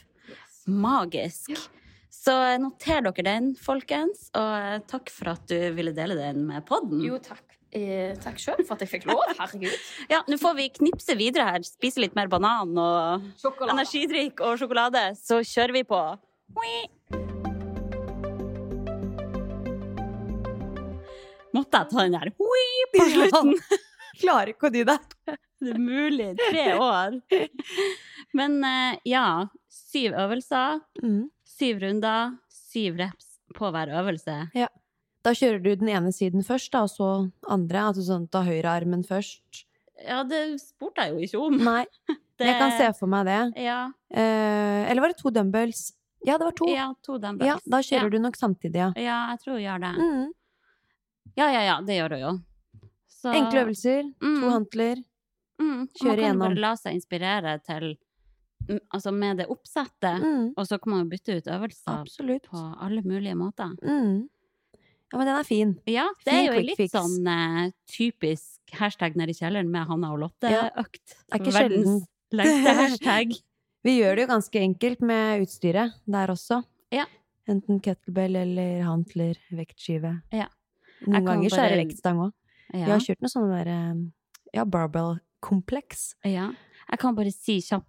Magisk. 0.70 1.52
Så 2.14 2.34
noter 2.62 3.02
dere 3.08 3.24
den, 3.26 3.52
folkens. 3.60 4.28
Og 4.38 4.50
eh, 4.60 4.80
takk 4.92 5.10
for 5.12 5.34
at 5.34 5.46
du 5.50 5.58
ville 5.76 5.94
dele 5.96 6.16
den 6.20 6.44
med 6.48 6.66
podden. 6.68 7.02
Jo, 7.04 7.18
takk. 7.24 7.44
Eh, 7.76 8.16
takk 8.24 8.40
sjøl 8.42 8.64
for 8.66 8.76
at 8.78 8.82
jeg 8.86 8.92
fikk 8.96 9.08
lov. 9.12 9.22
Herregud. 9.40 9.76
Ja, 10.12 10.24
Nå 10.30 10.40
får 10.42 10.56
vi 10.58 10.70
knipse 10.80 11.16
videre 11.20 11.46
her. 11.52 11.66
Spise 11.68 12.02
litt 12.04 12.16
mer 12.18 12.32
banan 12.32 12.72
og 12.82 13.28
Sjokolade. 13.42 13.76
energidrikk 13.78 14.42
og 14.46 14.56
sjokolade. 14.62 15.04
Så 15.20 15.42
kjører 15.46 15.76
vi 15.80 15.84
på. 15.90 16.02
Hui! 16.58 16.74
Måtte 21.56 21.80
jeg 21.82 21.90
ta 21.92 22.04
den 22.06 22.14
der 22.18 22.30
hui 22.38 22.66
på 22.94 23.06
slutten? 23.10 23.56
Klarer 24.20 24.52
ikke 24.54 24.68
å 24.70 24.74
dy 24.74 24.84
deg. 24.88 25.00
Det 25.60 25.74
er 25.76 25.80
mulig. 25.84 26.30
Tre 26.40 26.66
år. 26.80 27.18
Men 28.38 28.60
eh, 28.64 29.00
ja. 29.10 29.26
Syv 29.70 30.14
øvelser, 30.22 30.80
Mm. 31.04 31.30
syv 31.50 31.80
runder, 31.82 32.36
syv 32.54 32.98
reps 33.02 33.26
på 33.58 33.70
hver 33.74 33.90
øvelse. 34.00 34.36
Ja. 34.56 34.68
Da 35.26 35.34
kjører 35.36 35.60
du 35.64 35.70
den 35.82 35.90
ene 35.92 36.12
siden 36.16 36.46
først, 36.48 36.72
da, 36.72 36.84
og 36.86 36.92
så 36.94 37.08
andre. 37.50 37.82
Altså 37.90 38.06
sånn 38.08 38.28
ta 38.32 38.44
høyrearmen 38.46 39.02
først. 39.08 39.66
Ja, 40.06 40.22
det 40.24 40.60
spurte 40.62 41.04
jeg 41.10 41.16
jo 41.16 41.26
ikke 41.28 41.42
om. 41.50 41.58
Nei, 41.66 41.86
Det, 42.40 42.48
jeg 42.48 42.56
kan 42.62 42.72
se 42.80 42.86
for 43.00 43.12
meg 43.12 43.26
det. 43.28 43.40
Ja, 43.66 43.80
Eh, 44.10 44.88
eller 44.90 45.04
var 45.04 45.12
det 45.12 45.20
to 45.20 45.30
dumbbells? 45.30 45.92
Ja, 46.26 46.38
det 46.40 46.48
var 46.48 46.54
to. 46.58 46.66
ja 46.72 46.88
to 47.06 47.18
dumbbells. 47.22 47.50
Ja, 47.50 47.58
da 47.70 47.78
kjører 47.86 48.10
du 48.14 48.18
nok 48.24 48.38
samtidig, 48.40 48.80
ja. 48.80 48.88
Ja, 48.98 49.18
jeg 49.34 49.42
tror 49.44 49.54
hun 49.58 49.62
gjør 49.66 49.84
det. 49.84 49.92
Mm. 50.00 50.32
Ja, 51.38 51.50
ja, 51.54 51.62
ja, 51.68 51.76
det 51.86 51.98
gjør 52.00 52.16
hun 52.16 52.24
jo. 52.24 52.32
Så- 53.20 53.34
Enkle 53.36 53.66
øvelser, 53.66 54.04
Mm. 54.22 54.42
to 54.42 54.50
hantler. 54.50 54.96
Mm, 55.60 55.88
kjøre 55.92 56.16
Kjøre 56.16 56.22
man 56.22 56.30
kan 56.32 56.40
bare 56.40 56.56
la 56.62 56.74
seg 56.76 56.94
inspirere 56.96 57.60
til 57.66 57.98
mm, 58.70 58.80
Altså 58.94 59.12
med 59.14 59.38
det 59.38 59.48
oppsettet, 59.50 60.22
Mm. 60.24 60.54
og 60.58 60.66
så 60.68 60.78
kan 60.82 60.92
man 60.94 61.04
jo 61.04 61.10
bytte 61.10 61.38
ut 61.38 61.48
øvelser 61.48 62.00
Absolutt. 62.02 62.44
på 62.52 62.76
alle 62.82 63.02
mulige 63.02 63.36
måter. 63.36 63.76
Mm. 63.84 64.30
Ja, 65.12 65.18
men 65.18 65.26
den 65.28 65.36
er 65.40 65.44
fin. 65.44 65.76
Ja, 65.88 66.08
det 66.24 66.32
Fin 66.32 66.50
er 66.50 66.54
jo 66.54 66.62
litt 66.62 66.78
fix. 66.78 66.92
sånn 66.94 67.28
uh, 67.28 67.72
typisk 67.88 68.60
hashtag 68.74 69.16
nede 69.16 69.30
i 69.32 69.34
kjelleren 69.34 69.68
med 69.72 69.88
Hanna 69.88 70.14
og 70.14 70.20
Ja. 70.20 70.70
Lotte-økt. 70.70 71.16
Er 71.34 71.40
ikke 71.40 71.52
sjelden. 71.52 72.02
lengste 72.32 72.74
hashtag. 72.82 73.42
Vi 73.84 74.00
gjør 74.00 74.16
det 74.16 74.28
jo 74.28 74.34
ganske 74.36 74.60
enkelt 74.62 75.02
med 75.02 75.42
utstyret 75.42 75.94
der 76.08 76.28
også. 76.28 76.64
Ja. 76.92 77.06
Enten 77.48 77.82
kettlebell 77.82 78.36
eller 78.36 78.84
hantler, 78.84 79.36
vektskive. 79.52 80.22
Ja. 80.32 80.46
Noen 81.08 81.26
ganger 81.26 81.50
så 81.50 81.58
er 81.64 81.70
det 81.70 81.78
bare- 81.78 81.86
vektstang 81.88 82.18
òg. 82.28 82.34
Vi 82.74 82.80
Jeg 82.82 82.92
har 82.92 83.00
kjørt 83.04 83.22
noe 83.24 83.32
sånn 83.34 83.52
der, 83.52 83.68
eh, 83.68 84.02
ja, 84.54 84.66
barbell-kompleks. 84.66 86.16
Ja. 86.26 86.52
Jeg 86.90 87.00
kan 87.00 87.16
bare 87.18 87.32
si 87.34 87.60
kjapt, 87.62 87.88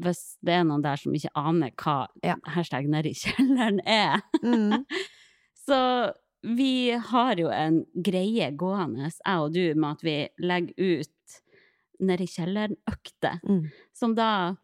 hvis 0.00 0.36
det 0.44 0.52
er 0.58 0.64
noen 0.68 0.82
der 0.84 0.96
som 1.00 1.14
ikke 1.16 1.32
aner 1.34 1.70
hva 1.80 2.08
Ja. 2.22 2.36
hashtag 2.56 2.88
nedi 2.88 3.14
kjelleren 3.16 3.80
er. 3.86 4.22
Mm. 4.42 4.84
Så 5.66 6.12
vi 6.44 6.90
har 6.90 7.36
jo 7.40 7.48
en 7.48 7.84
greie 7.96 8.50
gående, 8.52 9.08
jeg 9.08 9.38
og 9.40 9.54
du, 9.54 9.74
med 9.74 9.96
at 9.96 10.02
vi 10.04 10.28
legger 10.44 11.00
ut 11.00 11.38
nedi 12.04 12.26
kjelleren-økter. 12.28 13.40
Mm. 13.48 13.70
Som 13.96 14.14
da 14.14 14.56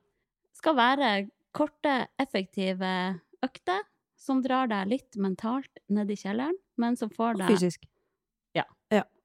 skal 0.52 0.76
være 0.76 1.30
korte, 1.56 2.06
effektive 2.20 3.20
økter. 3.44 3.80
Som 4.20 4.42
drar 4.44 4.68
deg 4.68 4.90
litt 4.90 5.16
mentalt 5.16 5.80
ned 5.88 6.10
i 6.12 6.16
kjelleren, 6.20 6.58
men 6.76 6.96
som 7.00 7.08
får 7.08 7.38
deg 7.40 7.54
Fysisk. 7.54 7.86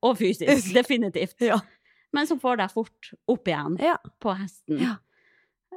Og 0.05 0.17
fysisk, 0.19 0.73
definitivt. 0.79 1.39
Ja. 1.41 1.57
Men 2.13 2.27
som 2.27 2.39
får 2.39 2.57
deg 2.57 2.69
fort 2.71 3.07
opp 3.27 3.47
igjen 3.49 3.77
Ja. 3.81 3.95
på 4.21 4.35
hesten. 4.37 4.77
Ja. 4.79 4.95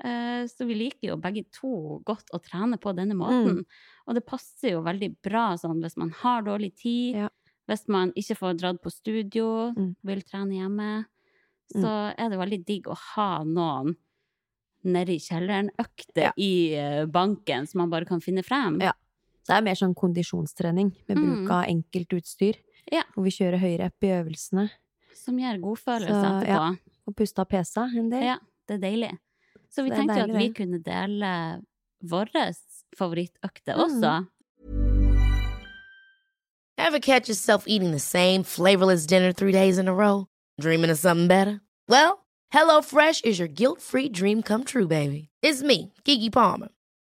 Eh, 0.04 0.44
Så 0.46 0.66
vi 0.68 0.74
liker 0.74 1.08
jo 1.08 1.16
begge 1.16 1.46
to 1.50 2.00
godt 2.04 2.28
å 2.34 2.38
trene 2.42 2.76
på 2.78 2.92
denne 2.94 3.14
Mm. 3.14 3.18
måten. 3.22 3.64
Og 4.06 4.14
det 4.14 4.26
passer 4.26 4.72
jo 4.72 4.82
veldig 4.82 5.16
bra 5.22 5.54
sånn 5.56 5.80
hvis 5.82 5.96
man 5.96 6.10
har 6.10 6.42
dårlig 6.42 6.74
tid, 6.76 7.16
Ja. 7.16 7.28
hvis 7.68 7.88
man 7.88 8.12
ikke 8.12 8.36
får 8.36 8.58
dratt 8.58 8.82
på 8.82 8.90
studio, 8.92 9.72
Mm. 9.74 9.96
vil 10.04 10.20
trene 10.22 10.52
hjemme, 10.60 11.06
så 11.74 12.14
er 12.16 12.28
det 12.28 12.38
veldig 12.38 12.64
digg 12.66 12.82
å 12.86 12.96
ha 12.96 13.42
noen 13.44 13.96
nedi 14.84 15.16
kjelleren-økter 15.18 16.22
Ja. 16.22 16.32
i 16.36 16.74
eh, 16.74 17.06
banken 17.06 17.66
som 17.66 17.78
man 17.78 17.90
bare 17.90 18.04
kan 18.04 18.20
finne 18.20 18.44
frem. 18.44 18.80
Ja. 18.80 18.92
Så 19.42 19.54
det 19.54 19.56
er 19.56 19.62
mer 19.62 19.74
sånn 19.74 19.94
kondisjonstrening 19.94 20.92
med 21.08 21.16
bruk 21.16 21.48
Mm. 21.48 21.50
av 21.50 21.64
enkelt 21.66 22.08
utstyr. 22.12 22.56
Ja. 22.92 23.02
Hvor 23.14 23.24
vi 23.24 23.30
kjører 23.30 23.58
høyere 23.60 23.86
opp 23.90 24.04
i 24.04 24.12
øvelsene. 24.16 24.68
Som 25.14 25.36
gir 25.38 25.58
godfølelse 25.60 26.08
Så, 26.14 26.28
etterpå. 26.30 26.46
ja. 26.48 26.96
Og 27.08 27.16
puste 27.16 27.40
av 27.40 27.48
pesa 27.48 27.88
en 27.96 28.10
del. 28.10 28.22
Ja, 28.24 28.36
det 28.68 28.74
er 28.78 28.82
deilig. 28.90 29.10
Så 29.70 29.82
vi 29.84 29.90
tenkte 29.90 30.16
jo 30.16 30.24
at 30.24 30.36
vi 30.38 30.48
det. 30.48 30.56
kunne 30.56 30.78
dele 30.82 31.62
våre 32.02 32.54
favorittøkter 32.96 33.76
Mm. 33.76 33.84
også. 33.84 34.26
Ever 36.78 37.00
catch 37.00 37.28
yourself 37.28 37.64
eating 37.66 37.90
the 37.90 37.98
same 37.98 38.44
flavorless 38.44 39.04
dinner 39.06 39.32
three 39.32 39.52
days 39.52 39.78
in 39.78 39.88
a 39.88 39.92
row? 39.94 40.26
Dreaming 40.60 40.90
of 40.90 40.98
something 40.98 41.28
better? 41.28 41.60
Well, 41.88 42.24
HelloFresh 42.54 43.24
is 43.24 43.38
your 43.38 43.48
guilt 43.48 43.80
free 43.82 44.08
dream 44.08 44.42
come 44.42 44.64
true, 44.64 44.86
baby. 44.86 45.28
It's 45.42 45.62
me, 45.62 45.92
Kiki 46.04 46.30
Palmer. 46.30 46.68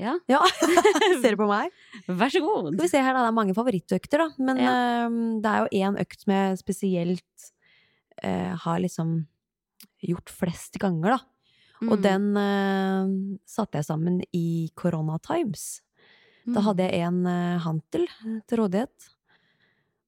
Ja, 0.00 0.14
Ja, 0.28 0.40
ser 1.22 1.34
du 1.34 1.42
på 1.42 1.48
meg? 1.50 1.70
vær 2.08 2.30
så 2.32 2.40
god. 2.40 2.70
Skal 2.74 2.86
vi 2.86 2.88
se 2.94 3.02
her, 3.04 3.12
da. 3.12 3.24
Det 3.26 3.28
er 3.32 3.36
mange 3.36 3.54
favorittøkter, 3.56 4.22
da. 4.24 4.28
Men 4.38 4.56
Ja. 4.62 4.72
uh, 5.06 5.40
det 5.44 5.50
er 5.50 5.58
jo 5.66 5.84
én 5.84 5.98
økt 6.00 6.20
som 6.24 6.32
jeg 6.32 6.58
spesielt 6.62 7.50
uh, 8.24 8.54
har 8.64 8.78
liksom 8.80 9.26
gjort 10.02 10.30
flest 10.32 10.78
ganger, 10.82 11.18
da. 11.18 11.20
Og 11.82 11.98
Mm. 11.98 12.02
den 12.02 12.36
uh, 12.38 13.38
satte 13.46 13.74
jeg 13.80 13.84
sammen 13.84 14.20
i 14.32 14.70
Corona 14.76 15.18
Times. 15.18 15.80
Da 16.46 16.60
Mm. 16.60 16.64
hadde 16.64 16.82
jeg 16.90 17.00
en 17.06 17.26
øh, 17.26 17.58
hantel 17.62 18.06
til 18.48 18.58
rådighet. 18.58 19.10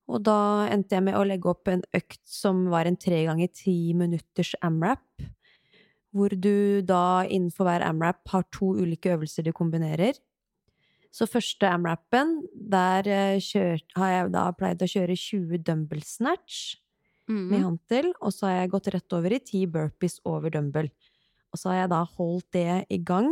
Og 0.09 0.23
da 0.23 0.67
endte 0.69 0.97
jeg 0.97 1.03
med 1.07 1.15
å 1.15 1.23
legge 1.27 1.47
opp 1.49 1.69
en 1.69 1.83
økt 1.95 2.19
som 2.27 2.65
var 2.71 2.87
en 2.87 2.97
tre 2.97 3.25
ganger 3.25 3.49
ti 3.55 3.93
minutters 3.95 4.55
amrap. 4.61 4.99
Hvor 6.15 6.31
du 6.39 6.81
da 6.87 7.25
innenfor 7.27 7.67
hver 7.67 7.83
amrap 7.83 8.23
har 8.31 8.45
to 8.55 8.71
ulike 8.79 9.11
øvelser 9.17 9.43
du 9.45 9.53
kombinerer. 9.53 10.15
Så 11.15 11.27
første 11.31 11.67
amrapen, 11.71 12.41
der 12.55 13.07
eh, 13.11 13.41
kjørt, 13.43 13.85
har 13.99 14.11
jeg 14.13 14.33
da 14.35 14.45
pleid 14.55 14.83
å 14.83 14.89
kjøre 14.91 15.17
20 15.19 15.59
dumbbell 15.67 16.03
snatch 16.07 16.77
Mm. 17.25 17.49
med 17.49 17.63
hantel, 17.65 18.11
og 18.21 18.35
så 18.37 18.45
har 18.51 18.57
jeg 18.59 18.71
gått 18.75 18.89
rett 18.93 19.15
over 19.17 19.33
i 19.33 19.39
10 19.41 19.67
burpees 19.73 20.19
over 20.29 20.51
dumbbell. 20.53 20.91
Og 21.55 21.57
så 21.57 21.71
har 21.71 21.79
jeg 21.79 21.89
da 21.95 22.03
holdt 22.05 22.51
det 22.53 22.75
i 22.93 22.99
gang 23.01 23.31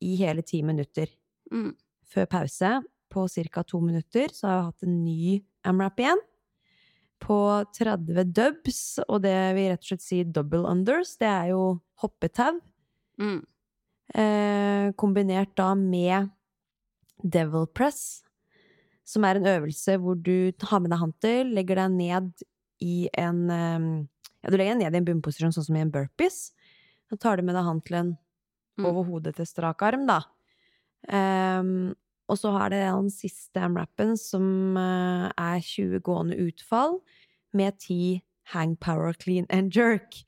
i 0.00 0.14
hele 0.16 0.40
ti 0.40 0.62
minutter. 0.64 1.10
Mm. 1.52 1.74
Før 2.08 2.24
pause, 2.32 2.70
på 3.12 3.26
ca. 3.28 3.62
to 3.62 3.80
minutter, 3.84 4.32
så 4.32 4.46
har 4.48 4.56
jeg 4.56 4.64
hatt 4.70 4.82
en 4.88 5.04
ny 5.04 5.42
amrap 5.68 6.00
igjen. 6.00 6.22
På 7.24 7.38
30 7.72 8.24
dubs, 8.36 8.80
og 9.08 9.22
det 9.24 9.34
vil 9.56 9.70
rett 9.72 9.80
og 9.84 9.88
slett 9.88 10.04
si 10.04 10.20
double 10.28 10.66
unders. 10.68 11.14
Det 11.20 11.28
er 11.30 11.52
jo 11.54 11.62
hoppetau. 12.02 12.58
Mm. 13.20 13.38
Eh, 14.14 14.88
kombinert 15.00 15.54
da 15.56 15.70
med 15.78 16.28
devil 17.24 17.64
press, 17.72 18.22
som 19.08 19.24
er 19.24 19.38
en 19.40 19.48
øvelse 19.48 19.96
hvor 20.00 20.18
du 20.20 20.52
har 20.68 20.82
med 20.84 20.92
deg 20.92 21.00
hantel, 21.00 21.54
legger 21.56 21.80
deg 21.80 21.94
ned 21.96 22.44
i 22.84 23.06
en 23.16 23.40
eh, 23.50 23.86
Ja, 24.44 24.50
du 24.52 24.58
legger 24.58 24.74
deg 24.74 24.82
ned 24.82 24.92
i 24.92 25.00
en 25.00 25.06
bunnposisjon, 25.08 25.54
sånn 25.56 25.64
som 25.64 25.76
i 25.78 25.80
en 25.80 25.92
burpees. 25.94 26.50
Så 27.08 27.16
tar 27.16 27.38
du 27.40 27.46
med 27.48 27.56
deg 27.56 27.64
hantelen 27.64 28.16
Mm. 28.74 28.88
over 28.90 29.04
hodet 29.06 29.36
til 29.36 29.46
strak 29.46 29.82
arm, 29.86 30.02
da. 30.08 30.16
Ehm, 31.06 31.94
og 32.28 32.38
så 32.40 32.52
har 32.56 32.70
det 32.70 32.82
den 32.86 33.10
siste 33.12 33.60
amrappen, 33.60 34.16
som 34.16 34.76
eh, 34.76 35.30
er 35.36 35.60
20 35.60 36.00
gående 36.06 36.38
utfall 36.40 37.00
med 37.52 37.76
10 37.78 38.22
hang 38.52 38.74
power 38.76 39.14
clean 39.16 39.46
and 39.48 39.72
jerk. 39.72 40.18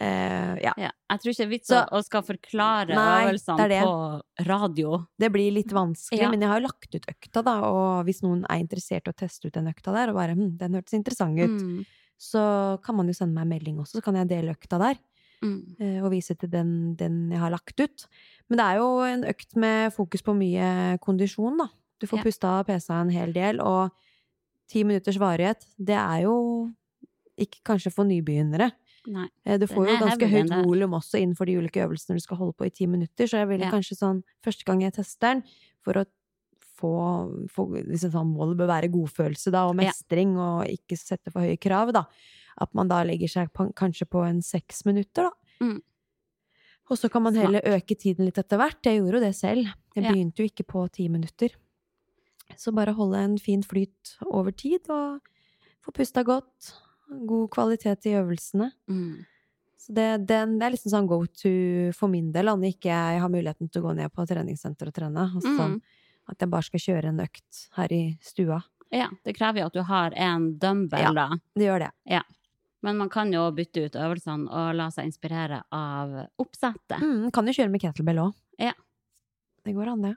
uh, 0.00 0.54
ja. 0.66 0.72
Ja, 0.76 0.90
jeg 1.10 1.20
tror 1.22 1.30
ikke 1.30 1.38
det 1.38 1.46
er 1.46 1.52
vits 1.52 1.68
Så- 1.70 1.84
å 1.94 2.00
skal 2.02 2.22
forklare 2.26 2.88
Nei, 2.96 3.28
øvelsene 3.28 3.58
det 3.62 3.68
det. 3.76 3.82
på 3.86 4.46
radio. 4.48 5.06
Det 5.18 5.30
blir 5.30 5.52
litt 5.54 5.70
vanskelig, 5.70 6.18
Ja. 6.24 6.30
men 6.32 6.40
jeg 6.42 6.50
har 6.50 6.60
jo 6.60 6.66
lagt 6.66 6.94
ut 6.94 7.06
økta, 7.12 7.44
da, 7.46 7.54
og 7.68 8.04
hvis 8.08 8.22
noen 8.26 8.42
er 8.50 8.58
interessert 8.64 9.06
i 9.06 9.12
å 9.12 9.14
teste 9.22 9.46
ut 9.46 9.54
den 9.54 9.70
økta 9.70 9.94
der, 9.94 10.10
og 10.10 10.16
bare 10.18 10.34
hm, 10.34 10.56
den 10.58 10.74
hørtes 10.74 10.94
interessant 10.98 11.38
ut, 11.38 11.62
Mm. 11.62 11.84
så 12.18 12.82
kan 12.82 12.96
man 12.96 13.06
jo 13.06 13.12
sende 13.14 13.34
meg 13.34 13.42
en 13.46 13.54
melding 13.54 13.78
også, 13.78 13.98
så 14.00 14.02
kan 14.02 14.14
jeg 14.16 14.28
dele 14.34 14.54
økta 14.56 14.78
der, 14.78 14.98
Mm. 15.44 15.76
Uh, 15.78 16.00
og 16.06 16.10
vise 16.12 16.34
til 16.38 16.48
den, 16.48 16.94
den 16.96 17.28
jeg 17.30 17.38
har 17.38 17.50
lagt 17.50 17.78
ut. 17.78 18.06
Men 18.50 18.58
det 18.60 18.64
er 18.64 18.76
jo 18.76 18.88
en 19.08 19.24
økt 19.24 19.56
med 19.56 19.92
fokus 19.94 20.22
på 20.22 20.34
mye 20.36 20.98
kondisjon, 21.00 21.56
da. 21.58 21.68
Du 22.00 22.06
får 22.06 22.18
Ja. 22.18 22.24
pusta 22.24 22.48
av 22.60 22.66
PC-a 22.66 23.00
en 23.00 23.10
hel 23.10 23.32
del, 23.32 23.60
og 23.60 23.90
ti 24.68 24.82
minutters 24.84 25.16
varighet, 25.18 25.64
det 25.78 25.96
er 25.96 26.22
jo 26.24 26.72
ikke 27.38 27.62
kanskje 27.64 27.92
for 27.92 28.04
nybegynnere. 28.04 28.72
Nei. 29.06 29.28
Eh, 29.44 29.58
Du 29.58 29.66
får 29.66 29.86
jo 29.88 29.96
ganske 30.00 30.28
høyt 30.28 30.50
volum 30.64 30.92
også 30.92 31.18
innenfor 31.20 31.46
de 31.46 31.56
ulike 31.58 31.82
øvelsene 31.86 32.16
du 32.16 32.20
skal 32.20 32.36
holde 32.38 32.54
på 32.54 32.66
i 32.66 32.70
ti 32.70 32.86
minutter, 32.86 33.24
så 33.26 33.38
jeg 33.42 33.48
ville 33.48 33.64
Ja. 33.66 33.70
kanskje 33.70 33.96
sånn 33.98 34.22
første 34.42 34.64
gang 34.64 34.80
jeg 34.82 34.92
tester 34.94 35.34
den, 35.34 35.42
for 35.82 35.92
å 35.94 36.04
få, 36.80 37.48
få 37.48 37.84
liksom 37.86 38.10
sånn 38.12 38.34
Målet 38.36 38.56
bør 38.56 38.66
være 38.68 38.90
godfølelse 38.92 39.50
da, 39.52 39.66
og 39.68 39.76
Ja. 39.80 39.90
mestring, 39.90 40.36
og 40.36 40.66
ikke 40.66 40.96
sette 40.98 41.30
for 41.32 41.40
høye 41.40 41.58
krav, 41.58 41.92
da. 41.92 42.04
At 42.60 42.72
man 42.74 42.88
da 42.88 43.02
legger 43.04 43.28
seg 43.28 43.52
på, 43.52 43.72
kanskje 43.74 44.06
på 44.08 44.26
en 44.28 44.40
seks 44.40 44.84
minutter, 44.86 45.30
da. 45.30 45.30
Mm. 45.60 45.82
Og 46.90 46.98
så 47.00 47.08
kan 47.10 47.22
man 47.24 47.34
heller 47.34 47.62
øke 47.64 47.96
tiden 47.96 48.26
litt 48.26 48.36
etter 48.38 48.58
hvert. 48.60 48.80
Jeg 48.84 49.00
gjorde 49.00 49.18
jo 49.20 49.24
det 49.24 49.34
selv. 49.36 49.64
Jeg 49.96 50.04
Ja. 50.04 50.10
begynte 50.12 50.36
jo 50.42 50.44
ikke 50.50 50.66
på 50.68 50.90
ti 50.92 51.08
minutter. 51.08 51.48
Så 52.56 52.74
bare 52.74 52.92
holde 52.92 53.16
en 53.24 53.38
fin 53.38 53.62
flyt 53.62 54.16
over 54.26 54.50
tid, 54.52 54.80
og 54.90 55.20
få 55.82 55.92
pusta 55.92 56.22
godt. 56.22 56.74
God 57.26 57.48
kvalitet 57.50 58.04
i 58.06 58.14
øvelsene. 58.20 58.72
Mm. 58.88 59.24
Så 59.78 59.92
det, 59.94 60.26
det, 60.26 60.58
det 60.58 60.62
er 60.62 60.70
liksom 60.72 60.90
sånn 60.92 61.06
go 61.08 61.24
to 61.26 61.92
for 61.92 62.08
min 62.08 62.30
del, 62.32 62.48
om 62.48 62.60
ikke 62.62 62.88
jeg 62.92 63.20
har 63.20 63.28
muligheten 63.32 63.70
til 63.70 63.82
å 63.82 63.88
gå 63.90 63.96
ned 63.96 64.12
på 64.12 64.26
treningssenter 64.26 64.88
og 64.88 64.94
trene. 64.94 65.24
Altså 65.34 65.48
Mm. 65.48 65.58
sånn 65.58 65.80
at 66.28 66.38
jeg 66.40 66.50
bare 66.50 66.62
skal 66.62 66.80
kjøre 66.80 67.04
en 67.08 67.20
økt 67.20 67.68
her 67.76 67.92
i 67.92 68.18
stua. 68.22 68.62
Ja, 68.92 69.08
det 69.24 69.36
krever 69.36 69.60
jo 69.60 69.66
at 69.66 69.72
du 69.72 69.82
har 69.82 70.12
en 70.16 70.58
dumbbell, 70.58 71.00
Ja. 71.00 71.12
da. 71.12 71.28
Det 71.56 71.64
gjør 71.66 71.78
det. 71.80 72.22
Men 72.84 72.98
man 73.00 73.08
kan 73.12 73.30
jo 73.32 73.46
bytte 73.56 73.86
ut 73.86 73.94
øvelsene 73.96 74.44
og 74.52 74.74
la 74.76 74.90
seg 74.92 75.06
inspirere 75.08 75.62
av 75.72 76.12
oppsettet. 76.42 77.00
Mm, 77.00 77.30
kan 77.32 77.46
jo 77.48 77.54
kjøre 77.56 77.72
med 77.72 77.80
kettlebell 77.80 78.20
òg. 78.26 78.34
Ja. 78.60 78.74
Det 79.64 79.72
går 79.72 79.88
an, 79.94 80.02
det. 80.04 80.12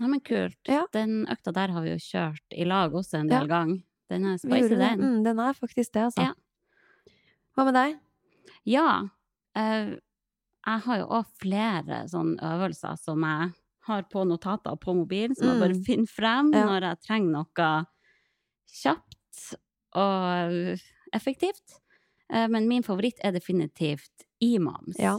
Nei, 0.00 0.08
men 0.12 0.20
kult. 0.24 0.56
Ja. 0.68 0.86
Den 0.92 1.26
økta 1.32 1.52
der 1.56 1.72
har 1.74 1.84
vi 1.84 1.92
jo 1.92 2.00
kjørt 2.00 2.56
i 2.56 2.64
lag 2.68 2.92
også 2.96 3.18
en 3.20 3.28
Ja. 3.28 3.40
del 3.40 3.48
gang. 3.48 3.74
Den 4.08 4.24
er 4.30 4.38
spicy, 4.38 4.76
den. 4.80 5.00
Mm, 5.00 5.22
den 5.24 5.38
er 5.40 5.52
faktisk 5.56 5.92
det, 5.92 6.02
altså. 6.08 6.22
Ja. 6.22 6.32
Hva 7.56 7.64
med 7.68 7.74
deg? 7.74 7.98
Ja. 8.64 8.88
Uh, 9.56 9.96
jeg 10.66 10.80
har 10.86 10.98
jo 10.98 11.06
òg 11.20 11.26
flere 11.40 12.02
sånne 12.08 12.36
øvelser 12.40 12.96
som 12.98 13.20
jeg 13.24 13.52
har 13.86 14.02
på 14.12 14.24
notater 14.26 14.76
på 14.80 14.94
mobilen, 14.94 15.34
som 15.36 15.48
jeg 15.48 15.60
bare 15.60 15.74
Mm. 15.76 15.84
finner 15.84 16.06
frem 16.06 16.52
Ja. 16.54 16.64
når 16.66 16.80
jeg 16.80 17.00
trenger 17.06 17.30
noe 17.32 17.86
kjapt 18.68 19.54
og 19.94 20.78
effektivt. 21.16 21.80
Eh, 22.32 22.46
men 22.48 22.68
min 22.68 22.82
favoritt 22.86 23.20
er 23.24 23.32
definitivt 23.32 24.24
imams. 24.42 24.98
Ja. 24.98 25.16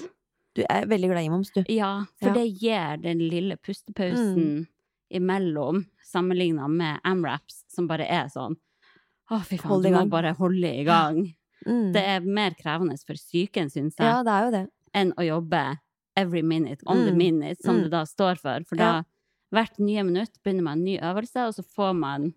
Du 0.58 0.64
er 0.70 0.86
veldig 0.90 1.10
glad 1.12 1.24
i 1.26 1.30
moms, 1.30 1.52
du. 1.54 1.64
Ja, 1.70 2.06
for 2.20 2.30
Ja. 2.30 2.34
det 2.34 2.48
gir 2.62 2.98
den 3.04 3.20
lille 3.30 3.58
pustepausen 3.58 4.68
imellom, 5.10 5.86
sammenligna 6.04 6.68
med 6.68 7.00
amraps, 7.04 7.64
som 7.72 7.88
bare 7.88 8.06
er 8.08 8.26
sånn 8.28 8.56
Å, 9.30 9.42
fy 9.44 9.58
faen, 9.60 9.82
du 9.84 9.90
må 9.92 10.06
bare 10.10 10.34
holde 10.38 10.72
i 10.82 10.84
gang. 10.88 11.34
Mm. 11.68 11.92
Det 11.92 12.00
er 12.06 12.20
mer 12.22 12.52
krevende 12.56 12.94
for 13.04 13.18
psyken, 13.18 13.66
syns 13.74 13.96
jeg, 13.98 14.06
Ja, 14.06 14.22
det 14.24 14.32
er 14.32 14.44
jo 14.46 14.52
det. 14.54 14.70
enn 14.94 15.10
å 15.18 15.24
jobbe 15.26 15.80
every 16.16 16.42
minute 16.44 16.84
on 16.86 16.98
the 17.04 17.12
Mm. 17.12 17.18
minute, 17.18 17.58
som 17.64 17.78
Mm. 17.78 17.82
det 17.84 17.92
da 17.92 18.04
står 18.06 18.38
for. 18.40 18.64
For 18.70 18.76
da, 18.78 19.04
hvert 19.52 19.78
nye 19.80 20.04
minutt 20.06 20.38
begynner 20.46 20.62
man 20.64 20.78
en 20.78 20.84
ny 20.86 20.98
øvelse, 21.00 21.48
og 21.48 21.56
så 21.56 21.66
får 21.66 21.96
man 21.98 22.34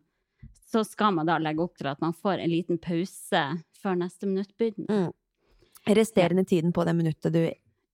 Så 0.70 0.84
skal 0.86 1.14
man 1.16 1.26
da 1.26 1.38
legge 1.42 1.62
opp 1.64 1.76
til 1.80 1.88
at 1.90 2.00
man 2.00 2.12
får 2.14 2.38
en 2.44 2.50
liten 2.52 2.78
pause 2.78 3.40
før 3.82 3.96
neste 3.98 4.26
minutt 4.28 4.52
begynner. 4.60 5.08
Mm. 5.10 5.94
Resterende 5.96 6.44
tiden 6.46 6.72
på 6.72 6.84
det 6.86 6.94
minuttet 6.94 7.32
du 7.34 7.42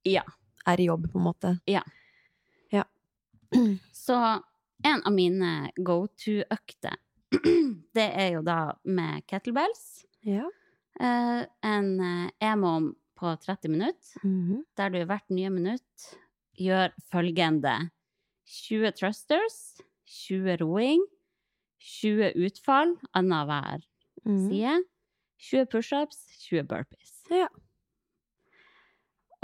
Ja. 0.04 0.22
er 0.66 0.80
i 0.80 0.86
jobb, 0.90 1.06
på 1.12 1.18
en 1.18 1.24
måte. 1.24 1.54
Ja. 1.66 1.82
Så 3.92 4.14
en 4.84 5.02
av 5.06 5.12
mine 5.14 5.70
go 5.76 6.06
to-økter, 6.18 6.96
det 7.96 8.06
er 8.10 8.32
jo 8.34 8.42
da 8.42 8.74
med 8.84 9.22
kettlebells. 9.30 10.04
Ja. 10.26 10.48
Eh, 11.00 11.44
en 11.62 11.90
eh, 12.00 12.30
EMOM 12.50 12.90
på 13.16 13.32
30 13.40 13.70
minutter, 13.72 14.20
Mhm. 14.26 14.64
der 14.76 14.90
du 14.90 14.98
hvert 15.06 15.30
nye 15.30 15.50
minutt 15.50 16.08
gjør 16.58 16.90
følgende 17.12 17.90
20 18.46 18.90
thrusters, 18.98 19.78
20 20.06 20.56
roing, 20.60 21.06
20 21.78 22.32
utfall 22.46 22.96
annenhver 23.14 23.82
Mhm. 24.24 24.48
side, 24.50 24.84
20 25.38 25.66
pushups, 25.70 26.16
20 26.48 26.62
burpees. 26.66 27.22
Ja. 27.30 27.48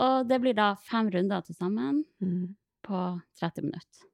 Og 0.02 0.26
det 0.28 0.38
blir 0.42 0.54
da 0.56 0.72
fem 0.88 1.10
runder 1.12 1.42
til 1.46 1.54
sammen 1.54 2.02
mm. 2.22 2.54
på 2.86 3.02
30 3.38 3.62
minutter. 3.68 4.08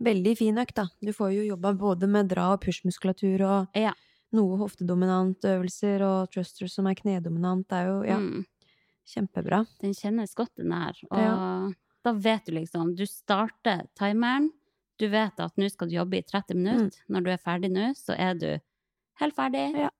Veldig 0.00 0.32
fin 0.38 0.58
økt, 0.58 0.74
da. 0.80 0.86
Du 1.04 1.12
får 1.12 1.34
jo 1.36 1.42
jobba 1.52 1.72
både 1.76 2.08
med 2.08 2.28
dra- 2.32 2.52
og 2.54 2.60
pushmuskulatur 2.64 3.40
og 3.46 3.76
Ja. 3.76 3.92
noe 4.32 4.56
hoftedominant 4.58 5.40
øvelser 5.44 6.00
og 6.02 6.30
thrusters 6.32 6.72
som 6.74 6.86
er 6.86 6.94
knedominant. 6.94 7.68
Det 7.68 7.76
er 7.78 7.86
jo 7.86 8.02
ja, 8.08 8.16
Mm. 8.18 8.46
kjempebra. 9.06 9.66
Den 9.80 9.92
kjennes 9.92 10.34
godt, 10.34 10.54
den 10.56 10.70
der. 10.70 10.94
Og 11.10 11.18
Ja. 11.18 11.70
da 12.04 12.12
vet 12.12 12.44
du 12.46 12.52
liksom 12.52 12.94
Du 12.96 13.04
starter 13.06 13.86
timeren. 13.94 14.50
Du 15.00 15.06
vet 15.08 15.40
at 15.40 15.56
nå 15.56 15.68
skal 15.72 15.88
du 15.88 15.94
jobbe 15.96 16.18
i 16.20 16.24
30 16.28 16.58
minutter. 16.58 16.98
Når 17.08 17.24
du 17.24 17.30
er 17.32 17.40
ferdig 17.40 17.70
nå, 17.72 17.86
så 17.96 18.12
er 18.20 18.34
du 18.36 18.48
helt 19.22 19.36
ferdig. 19.38 19.62
Mm. 19.72 19.80
Ja. 19.86 19.90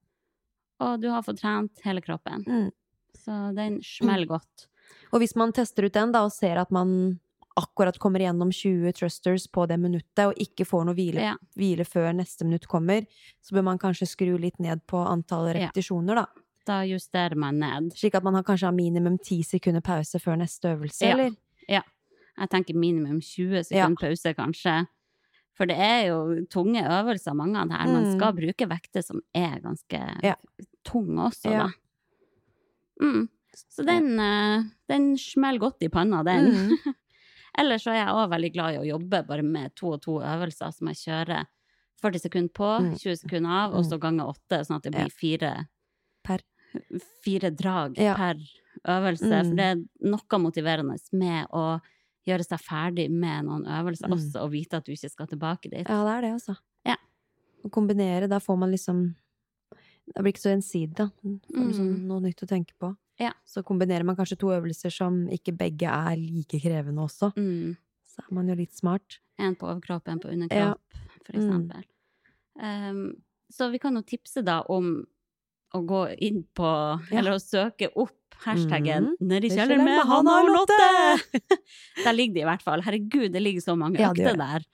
Og 0.84 1.00
du 1.00 1.08
har 1.12 1.24
fått 1.24 1.40
trent 1.40 1.80
hele 1.86 2.02
kroppen. 2.04 2.44
Mm. 2.46 2.68
Så 3.20 3.38
den 3.56 3.80
smeller 3.84 4.28
godt. 4.28 4.66
Og 5.12 5.20
hvis 5.22 5.34
man 5.36 5.52
tester 5.56 5.86
ut 5.88 5.96
den 5.96 6.12
da, 6.12 6.22
og 6.26 6.32
ser 6.32 6.60
at 6.60 6.70
man 6.74 7.18
akkurat 7.58 7.96
kommer 8.00 8.22
gjennom 8.22 8.52
20 8.54 8.92
thrusters 8.96 9.46
på 9.52 9.66
det 9.68 9.76
minuttet, 9.82 10.22
og 10.30 10.38
ikke 10.40 10.64
får 10.68 10.84
noe 10.86 10.96
hvile, 10.96 11.20
Ja. 11.20 11.34
hvile 11.58 11.84
før 11.84 12.12
neste 12.16 12.44
minutt 12.46 12.68
kommer, 12.70 13.04
så 13.42 13.56
bør 13.56 13.64
man 13.66 13.78
kanskje 13.78 14.06
skru 14.08 14.38
litt 14.40 14.58
ned 14.60 14.84
på 14.86 15.00
antall 15.04 15.50
repetisjoner, 15.52 16.14
da. 16.22 16.26
Da 16.66 16.82
justerer 16.86 17.34
man 17.36 17.58
ned. 17.58 17.92
Slik 17.96 18.14
at 18.14 18.22
man 18.24 18.34
har 18.38 18.44
kanskje 18.46 18.68
har 18.68 18.76
minimum 18.76 19.18
10 19.18 19.42
sekunder 19.44 19.80
pause 19.82 20.20
før 20.22 20.36
neste 20.38 20.76
øvelse, 20.76 21.02
Ja. 21.08 21.12
eller? 21.16 21.36
Jeg 22.38 22.48
tenker 22.50 22.74
minimum 22.74 23.20
20 23.20 23.64
sekunder 23.64 23.96
pause, 24.00 24.34
kanskje. 24.34 24.86
For 25.56 25.66
det 25.66 25.76
er 25.76 26.06
jo 26.08 26.46
tunge 26.48 26.80
øvelser, 26.82 27.34
mange 27.36 27.56
av 27.60 27.68
det 27.68 27.76
her. 27.76 27.86
Man 27.92 28.04
Mm. 28.04 28.18
skal 28.18 28.32
bruke 28.32 28.68
vekter 28.68 29.02
som 29.04 29.20
er 29.34 29.60
ganske 29.60 30.00
Ja. 30.24 30.34
tunge 30.84 31.18
også, 31.28 31.50
da. 31.50 31.68
Mm. 33.02 33.28
Så 33.54 33.84
den, 33.84 34.18
eh, 34.20 34.62
den 34.88 35.16
smeller 35.18 35.58
godt 35.58 35.82
i 35.82 35.88
panna, 35.88 36.22
den. 36.22 36.44
Mm. 36.54 36.94
Ellers 37.58 37.82
så 37.84 37.90
er 37.90 38.04
jeg 38.04 38.14
òg 38.14 38.30
veldig 38.30 38.52
glad 38.54 38.74
i 38.74 38.78
å 38.78 38.86
jobbe 38.98 39.26
bare 39.26 39.42
med 39.42 39.74
to 39.76 39.92
og 39.96 40.02
to 40.02 40.18
øvelser 40.20 40.72
som 40.72 40.86
jeg 40.88 40.96
kjører 40.96 41.46
40 42.00 42.20
sekunder 42.22 42.52
på, 42.56 42.68
Mm. 42.80 42.94
20 42.96 43.16
sekunder 43.16 43.50
av, 43.50 43.74
og 43.74 43.84
så 43.84 43.98
ganger 44.00 44.30
åtte, 44.32 44.60
sånn 44.64 44.76
at 44.76 44.82
det 44.84 44.92
blir 44.94 45.10
fire, 45.12 45.66
Per. 46.24 46.38
fire 47.24 47.50
drag 47.50 47.98
Ja. 47.98 48.14
per 48.14 48.34
øvelse. 48.86 49.28
Mm. 49.28 49.48
For 49.48 49.56
det 49.56 49.66
er 49.66 50.08
noe 50.08 50.38
motiverende 50.38 50.96
med 51.12 51.48
å 51.52 51.80
gjøre 52.26 52.44
seg 52.44 52.60
ferdig 52.60 53.10
med 53.10 53.44
noen 53.46 53.64
øvelser 53.66 54.08
Mm. 54.08 54.12
også, 54.18 54.42
og 54.44 54.50
vite 54.52 54.76
at 54.76 54.84
du 54.84 54.92
ikke 54.92 55.10
skal 55.10 55.26
tilbake 55.26 55.70
dit. 55.70 55.86
Ja, 55.88 56.04
det 56.04 56.12
er 56.16 56.20
det, 56.22 56.32
altså. 56.40 56.56
Ja. 56.86 56.96
Å 57.64 57.70
kombinere, 57.70 58.28
da 58.28 58.38
får 58.38 58.58
man 58.58 58.70
liksom 58.70 59.14
Det 60.12 60.24
blir 60.24 60.32
ikke 60.32 60.42
så 60.42 60.50
ensidig, 60.56 60.94
da. 60.96 61.06
Får 61.22 61.66
liksom 61.68 61.86
Mm. 61.94 62.06
noe 62.08 62.20
nytt 62.20 62.42
å 62.42 62.46
tenke 62.48 62.72
på. 62.80 62.96
Ja. 63.20 63.30
Så 63.46 63.62
kombinerer 63.62 64.02
man 64.04 64.16
kanskje 64.16 64.38
to 64.38 64.48
øvelser 64.48 64.90
som 64.90 65.28
ikke 65.28 65.56
begge 65.56 65.86
er 65.86 66.16
like 66.16 66.58
krevende 66.60 66.98
også. 67.04 67.32
Mm. 67.36 67.76
Så 68.04 68.18
er 68.18 68.34
man 68.34 68.48
jo 68.48 68.54
litt 68.56 68.72
smart. 68.74 69.20
En 69.38 69.54
på 69.54 69.68
overkropp, 69.70 70.08
en 70.08 70.18
på 70.18 70.28
underkropp, 70.32 70.50
Ja. 70.50 70.74
for 71.24 71.32
Mm. 71.32 71.38
eksempel. 71.70 71.84
Um, 72.60 73.22
så 73.52 73.70
vi 73.70 73.78
kan 73.78 73.94
jo 73.94 74.02
tipse 74.02 74.42
da 74.44 74.62
om 74.68 75.06
å 75.74 75.86
gå 75.86 76.16
inn 76.20 76.44
på, 76.54 77.00
eller 77.12 77.32
å 77.32 77.38
søke 77.40 77.88
opp 77.94 78.16
hashtaggen 78.44 79.10
mm. 79.12 79.28
Nedi 79.30 79.50
kjelleren 79.52 79.84
med 79.84 80.02
Hanna 80.08 80.36
og 80.40 80.50
Lotte! 80.54 81.40
der 82.04 82.16
ligger 82.16 82.34
de 82.38 82.44
i 82.44 82.48
hvert 82.48 82.64
fall. 82.64 82.82
Herregud, 82.86 83.28
det 83.34 83.42
ligger 83.42 83.64
så 83.64 83.76
mange 83.78 84.00
Ja, 84.00 84.10
økter 84.14 84.38
der. 84.40 84.66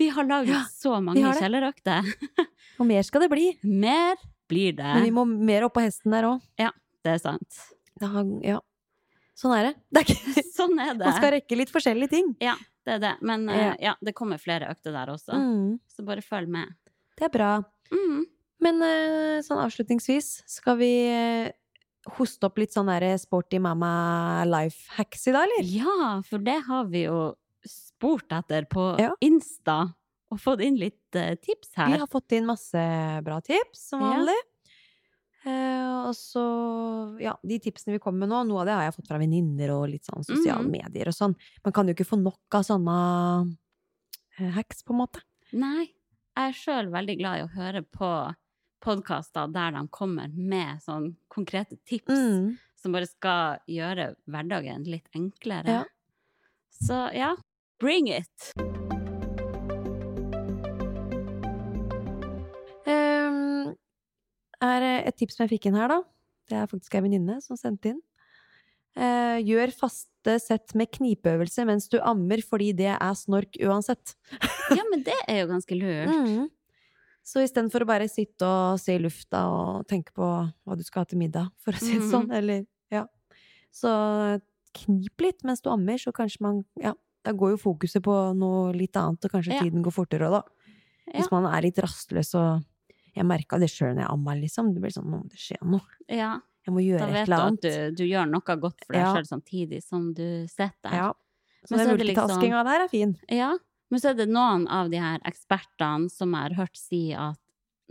Vi 0.00 0.08
har 0.10 0.26
laget 0.26 0.50
Ja, 0.52 0.64
så 0.70 0.98
mange 1.04 1.32
kjellerøkter. 1.38 2.08
Og 2.80 2.86
mer 2.88 3.02
skal 3.06 3.22
det 3.24 3.30
bli. 3.30 3.48
Mer 3.86 4.16
blir 4.50 4.74
det. 4.76 4.90
Men 4.96 5.04
vi 5.06 5.12
må 5.14 5.24
mer 5.24 5.64
opp 5.68 5.76
på 5.78 5.84
hesten 5.84 6.12
der 6.12 6.26
òg. 6.28 6.42
Det 6.58 7.12
er 7.14 7.20
sant. 7.22 7.60
Ja. 8.44 8.58
Sånn 9.38 9.54
er 9.56 9.68
det. 9.68 9.74
det 9.90 10.02
er 10.02 10.12
ikke, 10.12 10.42
Sånn 10.54 10.78
er 10.82 10.92
det. 10.94 11.06
man 11.06 11.16
skal 11.16 11.32
rekke 11.34 11.56
litt 11.58 11.72
forskjellige 11.74 12.12
ting. 12.12 12.30
Ja, 12.42 12.54
Det 12.84 12.98
er 12.98 13.00
det. 13.02 13.12
Men 13.24 13.48
eh, 13.48 13.60
Ja. 13.62 13.74
ja, 13.80 13.94
det 14.04 14.14
kommer 14.14 14.38
flere 14.38 14.68
økter 14.70 14.92
der 14.92 15.10
også. 15.14 15.32
Mm, 15.32 15.78
Så 15.88 16.04
bare 16.04 16.22
følg 16.22 16.48
med. 16.48 16.74
det 17.18 17.28
er 17.28 17.32
bra. 17.32 17.52
Mm. 17.92 18.24
Men 18.64 18.80
uh, 18.82 19.42
sånn 19.44 19.60
avslutningsvis, 19.60 20.42
skal 20.48 20.76
vi 20.80 20.90
eh, 21.10 21.50
hoste 22.18 22.46
opp 22.46 22.58
litt 22.58 22.72
sånn 22.74 22.90
sporty 23.18 23.58
mamma 23.58 24.44
life 24.44 24.88
hacks 24.96 25.26
i 25.28 25.32
dag, 25.32 25.44
eller? 25.48 25.64
Ja, 25.64 26.22
for 26.28 26.38
det 26.38 26.58
har 26.66 26.84
vi 26.86 27.04
jo 27.06 27.34
spurt 27.64 28.30
etter 28.32 28.64
på 28.68 28.98
Ja. 29.00 29.14
Insta, 29.20 29.94
og 30.30 30.38
fått 30.40 30.60
inn 30.60 30.76
litt 30.76 31.16
uh, 31.16 31.34
tips 31.36 31.74
her. 31.76 31.92
Vi 31.92 31.98
har 31.98 32.06
fått 32.10 32.32
inn 32.32 32.46
masse 32.46 33.22
bra 33.24 33.40
tips, 33.40 33.88
som 33.90 34.00
Ja. 34.00 34.10
vanlig. 34.18 34.40
Eh, 35.44 36.06
og 36.08 36.14
så, 36.16 37.20
ja, 37.20 37.34
de 37.44 37.58
tipsene 37.60 37.92
vi 37.92 37.98
kommer 38.00 38.20
med 38.24 38.30
nå, 38.30 38.38
noe 38.48 38.60
av 38.62 38.66
det 38.66 38.72
har 38.78 38.84
jeg 38.86 38.94
fått 38.96 39.08
fra 39.10 39.18
venninner 39.20 39.70
og 39.74 39.90
litt 39.92 40.06
sånn 40.08 40.24
sosiale 40.24 40.64
Mhm. 40.64 40.70
medier 40.72 41.08
og 41.08 41.12
sånn. 41.12 41.34
Man 41.62 41.72
kan 41.72 41.86
jo 41.86 41.92
ikke 41.92 42.06
få 42.08 42.16
nok 42.22 42.40
av 42.56 42.62
sånne 42.64 43.56
uh, 44.40 44.50
hacks, 44.56 44.82
på 44.82 44.92
en 44.94 45.00
måte. 45.02 45.20
Nei, 45.52 45.92
jeg 46.36 46.48
er 46.48 46.52
sjøl 46.56 46.88
veldig 46.90 47.18
glad 47.18 47.38
i 47.40 47.44
å 47.44 47.52
høre 47.54 47.82
på 47.84 48.34
podkaster 48.84 49.48
der 49.52 49.74
de 49.74 49.82
kommer 49.94 50.28
med 50.36 50.82
sånn 50.84 51.14
konkrete 51.32 51.78
tips 51.88 52.12
Mm. 52.14 52.54
som 52.76 52.92
bare 52.92 53.08
skal 53.08 53.58
gjøre 53.66 54.14
hverdagen 54.28 54.84
litt 54.84 55.08
enklere. 55.16 55.80
Ja. 55.80 55.84
Så 56.84 56.98
ja, 57.16 57.34
bring 57.80 58.08
it! 58.12 58.52
Um, 62.84 63.74
er 64.64 64.84
et 65.06 65.16
tips 65.16 65.36
som 65.38 65.44
jeg 65.46 65.56
fikk 65.56 65.70
inn 65.70 65.78
her, 65.78 65.88
da. 65.92 66.00
Det 66.50 66.58
er 66.60 66.68
faktisk 66.68 66.96
ei 66.98 67.04
venninne 67.06 67.38
som 67.44 67.56
sendte 67.56 67.94
inn. 67.94 68.02
Uh, 68.94 69.40
gjør 69.42 69.72
faste 69.74 70.36
sett 70.38 70.74
med 70.78 70.92
knipeøvelse 70.94 71.64
mens 71.66 71.88
du 71.90 71.96
ammer, 72.04 72.42
fordi 72.46 72.70
det 72.76 72.92
er 72.94 73.16
snork 73.18 73.56
uansett. 73.64 74.14
Ja, 74.70 74.84
men 74.90 75.02
det 75.06 75.16
er 75.28 75.42
jo 75.42 75.48
ganske 75.50 75.78
lurt. 75.78 76.12
Mm. 76.12 76.44
Så 77.24 77.40
istedenfor 77.40 77.80
å 77.84 77.86
bare 77.88 78.08
sitte 78.12 78.44
og 78.44 78.78
se 78.82 78.94
i 78.96 79.00
lufta 79.00 79.40
og 79.48 79.86
tenke 79.88 80.12
på 80.12 80.26
hva 80.66 80.76
du 80.76 80.82
skal 80.84 81.00
ha 81.00 81.04
til 81.08 81.18
middag, 81.18 81.48
for 81.58 81.72
å 81.72 81.78
si 81.80 81.94
det 81.94 82.02
Mhm. 82.02 82.10
sånn, 82.10 82.32
eller 82.36 82.66
ja. 82.92 83.06
Så 83.72 84.40
knip 84.74 85.20
litt 85.20 85.42
mens 85.44 85.62
du 85.62 85.70
ammer, 85.70 85.96
så 85.98 86.12
kanskje 86.12 86.40
man 86.40 86.64
Ja, 86.76 86.92
da 87.24 87.32
går 87.32 87.56
jo 87.56 87.56
fokuset 87.56 88.02
på 88.02 88.12
noe 88.36 88.72
litt 88.76 88.92
annet, 88.96 89.24
og 89.24 89.30
kanskje 89.30 89.54
Ja. 89.54 89.60
tiden 89.62 89.82
går 89.82 89.92
fortere 89.92 90.28
òg, 90.28 90.42
da. 90.42 90.42
Hvis 91.14 91.30
man 91.30 91.46
er 91.46 91.62
litt 91.62 91.76
rastløs 91.76 92.34
og 92.34 92.64
Jeg 93.16 93.24
merka 93.24 93.60
det 93.60 93.68
sjøl 93.70 93.94
når 93.94 94.00
jeg 94.02 94.10
amma, 94.10 94.32
liksom. 94.34 94.74
Det 94.74 94.82
blir 94.82 94.90
sånn 94.90 95.04
Nå 95.06 95.22
må 95.22 95.28
det 95.30 95.38
skje 95.38 95.56
noe. 95.62 95.80
Ja, 96.08 96.40
Jeg 96.66 96.74
må 96.74 96.80
da 96.80 96.98
gjøre 96.98 97.08
et 97.08 97.12
vet 97.12 97.26
du 97.26 97.32
at 97.32 97.60
du, 97.60 97.90
du 97.94 98.04
gjør 98.10 98.28
noe 98.28 98.40
godt 98.58 98.84
for 98.84 98.92
deg 98.92 99.02
Ja. 99.02 99.14
sjøl 99.14 99.26
samtidig 99.28 99.82
som 99.84 100.12
du 100.12 100.46
sitter 100.48 100.74
der. 100.82 100.92
Ja. 100.92 101.12
Så 101.64 101.70
Men 101.70 101.78
den 101.78 101.86
så 101.86 101.92
er 101.92 102.04
liksom- 102.04 102.64
der 102.64 102.80
er 102.84 102.88
fin. 102.88 103.16
Ja, 103.30 103.56
Men 103.94 104.02
så 104.02 104.10
er 104.10 104.16
det 104.18 104.26
noen 104.26 104.64
av 104.74 104.88
de 104.90 104.98
her 104.98 105.20
ekspertene 105.28 106.08
som 106.10 106.32
jeg 106.34 106.48
har 106.48 106.54
hørt 106.58 106.78
si 106.80 107.02
at 107.14 107.38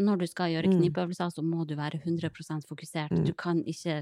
når 0.03 0.17
du 0.19 0.25
skal 0.27 0.49
gjøre 0.51 0.67
Mm. 0.67 0.79
knipeøvelser, 0.81 1.29
så 1.31 1.43
må 1.45 1.63
du 1.69 1.75
være 1.79 2.01
100 2.03 2.65
fokusert. 2.67 3.11
Mm. 3.13 3.25
Du 3.29 3.31
kan 3.39 3.61
ikke 3.63 4.01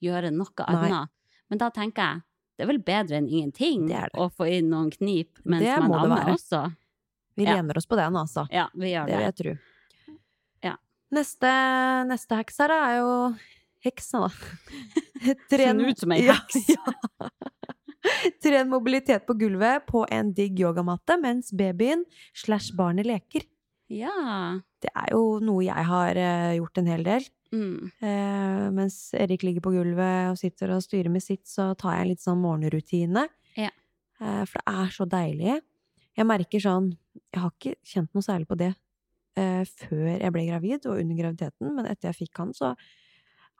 gjøre 0.00 0.30
noe 0.32 0.64
annet. 0.66 1.10
Men 1.50 1.58
da 1.60 1.68
tenker 1.74 2.00
jeg, 2.06 2.22
det 2.56 2.64
er 2.64 2.70
vel 2.70 2.78
bedre 2.78 3.18
enn 3.18 3.28
ingenting 3.28 3.86
Det 3.88 4.00
det. 4.00 4.10
å 4.16 4.30
få 4.32 4.48
inn 4.48 4.70
noen 4.70 4.90
knip 4.94 5.42
mens 5.44 5.60
Det 5.66 5.76
man 5.82 5.92
ammer 6.06 6.32
også. 6.32 6.74
Vi 7.36 7.44
Ja. 7.44 7.56
lener 7.56 7.76
oss 7.76 7.86
på 7.86 7.96
den, 7.96 8.14
altså. 8.16 8.46
Ja, 8.50 8.68
vi 8.74 8.92
gjør 8.94 9.06
Det 9.06 9.12
det. 9.12 9.18
vil 9.18 9.26
jeg 9.26 9.36
tro. 9.36 10.18
Ja. 10.62 10.76
Neste, 11.12 11.52
neste 12.08 12.36
heks 12.36 12.56
her 12.58 12.70
er 12.70 12.98
jo 13.00 13.36
heksa, 13.84 14.20
da. 14.20 14.28
Ser 15.50 15.74
ut 15.90 15.98
som 15.98 16.12
ei 16.12 16.22
Ja, 16.24 16.34
ja. 16.68 17.28
Tren 18.42 18.70
mobilitet 18.70 19.26
på 19.28 19.36
gulvet 19.38 19.86
på 19.88 20.04
en 20.10 20.32
digg 20.36 20.60
yogamatte 20.62 21.16
mens 21.22 21.52
babyen 21.56 22.04
slash 22.34 22.74
barnet 22.78 23.08
leker. 23.08 23.46
Ja. 23.92 24.12
Det 24.82 24.90
er 24.96 25.12
jo 25.12 25.38
noe 25.44 25.62
jeg 25.66 25.86
har 25.88 26.18
eh, 26.18 26.56
gjort 26.58 26.80
en 26.80 26.90
hel 26.90 27.04
del. 27.06 27.26
Mm. 27.52 27.90
Eh, 28.00 28.64
mens 28.72 28.96
Erik 29.18 29.44
ligger 29.44 29.64
på 29.64 29.74
gulvet 29.74 30.30
og 30.32 30.38
sitter 30.40 30.72
og 30.72 30.84
styrer 30.84 31.12
med 31.12 31.24
sitt, 31.24 31.44
så 31.48 31.72
tar 31.78 31.98
jeg 31.98 32.06
en 32.06 32.12
litt 32.14 32.24
sånn 32.24 32.40
morgenrutine. 32.42 33.26
Ja. 33.58 33.70
Eh, 34.22 34.42
for 34.48 34.58
det 34.58 34.80
er 34.80 34.94
så 34.96 35.08
deilig. 35.08 35.58
Jeg 36.12 36.28
merker 36.28 36.60
sånn 36.60 36.90
Jeg 37.32 37.40
har 37.40 37.52
ikke 37.54 37.76
kjent 37.88 38.10
noe 38.12 38.24
særlig 38.24 38.44
på 38.48 38.56
det 38.60 38.74
eh, 39.40 39.62
før 39.64 40.08
jeg 40.10 40.32
ble 40.34 40.44
gravid 40.48 40.88
og 40.88 40.98
under 41.00 41.16
graviditeten, 41.18 41.72
men 41.76 41.88
etter 41.88 42.10
jeg 42.10 42.26
fikk 42.26 42.40
han, 42.40 42.52
så 42.56 42.72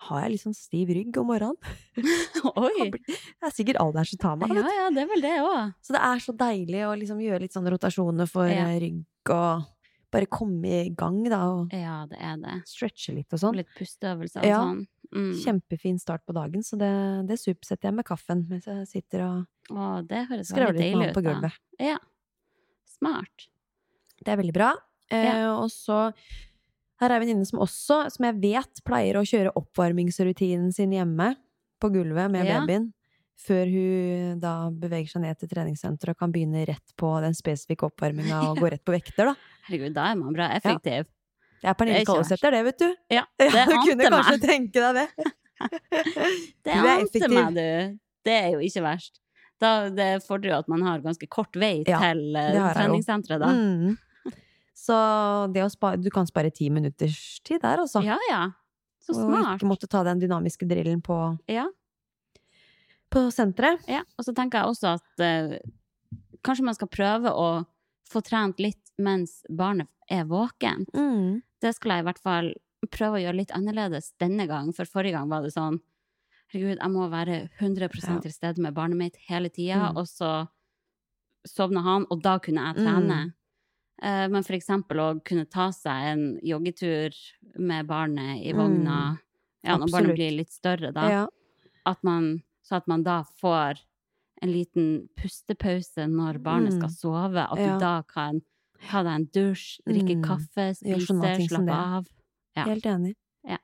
har 0.09 0.23
jeg 0.25 0.31
litt 0.35 0.43
sånn 0.45 0.57
stiv 0.57 0.89
rygg 0.97 1.17
om 1.21 1.29
morgenen. 1.31 1.57
Oi! 2.59 2.89
Det 2.91 3.47
er 3.47 3.55
sikkert 3.55 3.79
alderen 3.83 4.09
som 4.09 4.19
tar 4.23 4.37
meg. 4.41 4.55
Ja, 4.57 4.67
ja, 4.81 4.87
det 4.95 5.05
er 5.05 5.11
vel 5.13 5.23
det 5.25 5.35
òg. 5.43 5.75
Så 5.85 5.95
det 5.97 6.01
er 6.09 6.23
så 6.25 6.35
deilig 6.37 6.83
å 6.89 6.95
liksom 6.99 7.21
gjøre 7.23 7.41
litt 7.45 7.55
sånn 7.55 7.69
rotasjoner 7.71 8.29
for 8.31 8.47
Ja. 8.51 8.67
eh, 8.71 8.81
rygg 8.83 9.05
og 9.31 9.69
bare 10.13 10.27
komme 10.29 10.69
i 10.85 10.91
gang, 10.93 11.23
da, 11.25 11.39
og 11.49 11.73
Ja, 11.73 12.03
det 12.11 12.19
er 12.21 12.37
det. 12.43 12.57
stretche 12.69 13.15
litt 13.17 13.33
og 13.33 13.41
sånn. 13.41 13.57
litt 13.57 13.71
pusteøvelser 13.79 14.43
og 14.43 14.49
Ja. 14.51 14.59
sånn. 14.61 14.83
Mm. 15.13 15.33
Kjempefin 15.45 15.99
start 16.01 16.23
på 16.27 16.33
dagen, 16.37 16.63
så 16.65 16.77
det, 16.81 17.27
det 17.29 17.39
supersetter 17.39 17.89
jeg 17.91 17.95
med 17.95 18.05
kaffen 18.09 18.47
mens 18.49 18.65
jeg 18.67 18.87
sitter 18.89 19.25
og 19.27 19.47
Å, 19.71 20.07
det 20.07 20.27
høres 20.29 20.51
veldig 20.53 20.73
litt 20.73 20.81
deilig 20.83 21.05
han 21.07 21.15
på 21.15 21.23
gulvet. 21.25 21.53
Ja. 21.81 21.99
Smart. 22.99 23.49
Det 24.23 24.33
er 24.33 24.37
veldig 24.41 24.55
bra. 24.57 24.73
Eh, 25.13 25.47
Og 25.53 25.69
så 25.71 26.13
her 27.03 27.11
er 27.11 27.19
en 27.19 27.25
venninne 27.27 27.47
som 27.49 27.61
også, 27.65 27.99
som 28.15 28.25
jeg 28.29 28.39
vet, 28.43 28.83
pleier 28.87 29.19
å 29.21 29.25
kjøre 29.27 29.53
oppvarmingsrutinen 29.59 30.73
sin 30.75 30.93
hjemme 30.95 31.33
på 31.83 31.91
gulvet 31.93 32.31
med 32.31 32.47
Ja. 32.47 32.61
babyen. 32.63 32.93
Før 33.43 33.67
hun 33.67 34.39
da 34.39 34.71
beveger 34.71 35.09
seg 35.11 35.23
ned 35.25 35.39
til 35.41 35.49
treningssenteret 35.51 36.15
og 36.15 36.19
kan 36.21 36.31
begynne 36.33 36.63
rett 36.69 36.93
på 37.01 37.09
den 37.25 37.35
spesifikke 37.35 37.89
oppvarminga 37.89 38.39
og 38.53 38.61
gå 38.63 38.71
rett 38.71 38.85
på 38.87 38.95
vekter, 38.95 39.33
da. 39.33 39.35
Herregud, 39.67 39.95
da 39.97 40.05
er 40.13 40.19
man 40.21 40.33
bra 40.37 40.47
effektiv. 40.55 41.09
Det 41.63 41.71
er 41.71 41.75
Pernille 41.79 41.99
Det 41.99 42.03
er 42.03 42.07
ikke 42.07 42.15
Kallesæter, 42.23 42.51
det, 42.55 42.61
vet 42.69 42.79
du. 42.79 42.89
Ja, 43.11 43.25
Ja, 43.39 43.49
det 43.57 43.65
du 43.67 43.75
kunne 43.83 44.07
ante 44.07 44.13
kanskje 44.15 44.37
meg. 44.39 44.47
tenke 44.47 44.85
deg 44.87 44.95
det. 45.01 45.09
Det 46.67 46.75
Du 46.75 46.87
er 46.87 47.03
effektiv. 47.03 47.35
meg, 47.35 47.55
du. 47.55 47.99
Det 48.27 48.33
er 48.39 48.49
jo 48.55 48.63
ikke 48.63 48.83
verst. 48.83 49.19
Da, 49.63 49.89
det 49.95 50.09
fordrer 50.27 50.51
jo 50.55 50.59
at 50.59 50.69
man 50.71 50.83
har 50.83 51.03
ganske 51.05 51.27
kort 51.31 51.55
vei 51.59 51.83
Ja, 51.87 51.99
til 52.03 52.35
eh, 52.39 52.57
treningssenteret, 52.75 53.43
da. 53.43 53.51
Mm. 53.55 53.97
Så 54.83 54.97
spare, 55.71 56.01
du 56.03 56.11
kan 56.11 56.27
spare 56.27 56.51
ti 56.51 56.67
minutters 56.75 57.41
tid 57.47 57.61
der, 57.63 57.79
altså. 57.85 58.03
Ja, 58.03 58.17
ja. 58.31 58.41
Så 59.03 59.15
smart. 59.15 59.55
Og 59.55 59.61
ikke 59.61 59.69
måtte 59.71 59.89
ta 59.91 60.03
den 60.07 60.19
dynamiske 60.23 60.67
drillen 60.67 61.01
på, 61.03 61.17
Ja, 61.51 61.69
på 63.13 63.27
senteret. 63.31 63.83
ja. 63.89 64.03
Og 64.19 64.25
så 64.27 64.35
tenker 64.35 64.59
jeg 64.63 64.73
også 64.73 64.95
at 64.97 65.21
eh, 65.23 65.59
kanskje 66.43 66.65
man 66.67 66.75
skal 66.79 66.89
prøve 66.89 67.31
å 67.31 67.49
få 68.09 68.23
trent 68.25 68.59
litt 68.63 68.93
mens 68.99 69.43
barnet 69.51 69.89
er 70.11 70.25
våkent. 70.29 70.91
Mm. 70.95 71.43
Det 71.63 71.75
skulle 71.77 71.99
jeg 71.99 72.05
i 72.05 72.09
hvert 72.11 72.23
fall 72.23 72.53
prøve 72.93 73.19
å 73.19 73.23
gjøre 73.23 73.39
litt 73.39 73.53
annerledes 73.55 74.13
denne 74.21 74.47
gang, 74.51 74.73
for 74.75 74.85
forrige 74.91 75.15
gang 75.19 75.29
var 75.31 75.43
det 75.47 75.53
sånn 75.55 75.81
Herregud, 76.53 76.77
jeg 76.83 76.91
må 76.93 77.07
være 77.09 77.37
100 77.61 77.89
Ja. 78.11 78.19
til 78.21 78.31
stede 78.35 78.61
med 78.61 78.75
barnet 78.75 78.99
mitt 78.99 79.17
hele 79.29 79.49
tida, 79.49 79.89
Mm. 79.93 79.97
og 79.97 80.05
så 80.05 80.49
sovna 81.49 81.81
han, 81.83 82.05
og 82.11 82.21
da 82.23 82.39
kunne 82.39 82.61
jeg 82.75 82.85
trene. 82.85 83.17
Mm. 83.25 83.33
Eh, 84.03 84.29
Men 84.29 84.43
for 84.43 84.55
eksempel 84.57 84.99
å 84.99 85.23
kunne 85.25 85.45
ta 85.49 85.69
seg 85.71 86.09
en 86.13 86.25
joggetur 86.43 87.15
med 87.57 87.87
barnet 87.87 88.43
i 88.45 88.53
vogna, 88.53 89.19
ja, 89.63 89.77
når 89.77 89.85
Absolutt. 89.85 89.93
barnet 89.93 90.17
blir 90.17 90.37
litt 90.37 90.51
større, 90.51 90.93
da, 90.93 91.09
Ja. 91.09 91.27
at 91.87 92.03
man, 92.03 92.43
så 92.65 92.77
at 92.77 92.89
man 92.89 93.03
da 93.05 93.23
får 93.41 93.79
en 94.43 94.51
liten 94.53 95.09
pustepause 95.17 96.09
når 96.11 96.43
barnet 96.43 96.73
Mm. 96.73 96.79
skal 96.79 96.91
sove, 96.91 97.37
at 97.53 97.59
Ja. 97.59 97.75
du 97.75 97.79
da 97.81 98.03
kan 98.03 98.43
ta 98.89 99.03
deg 99.05 99.13
en 99.15 99.27
dusj, 99.27 99.81
drikke 99.87 100.17
Mm. 100.17 100.25
kaffe, 100.25 100.75
spise, 100.75 101.49
slappe 101.49 101.71
av. 101.71 102.09
Ja. 102.57 102.65
Helt 102.65 102.83
enig. 102.85 103.15
Ja. 103.45 103.59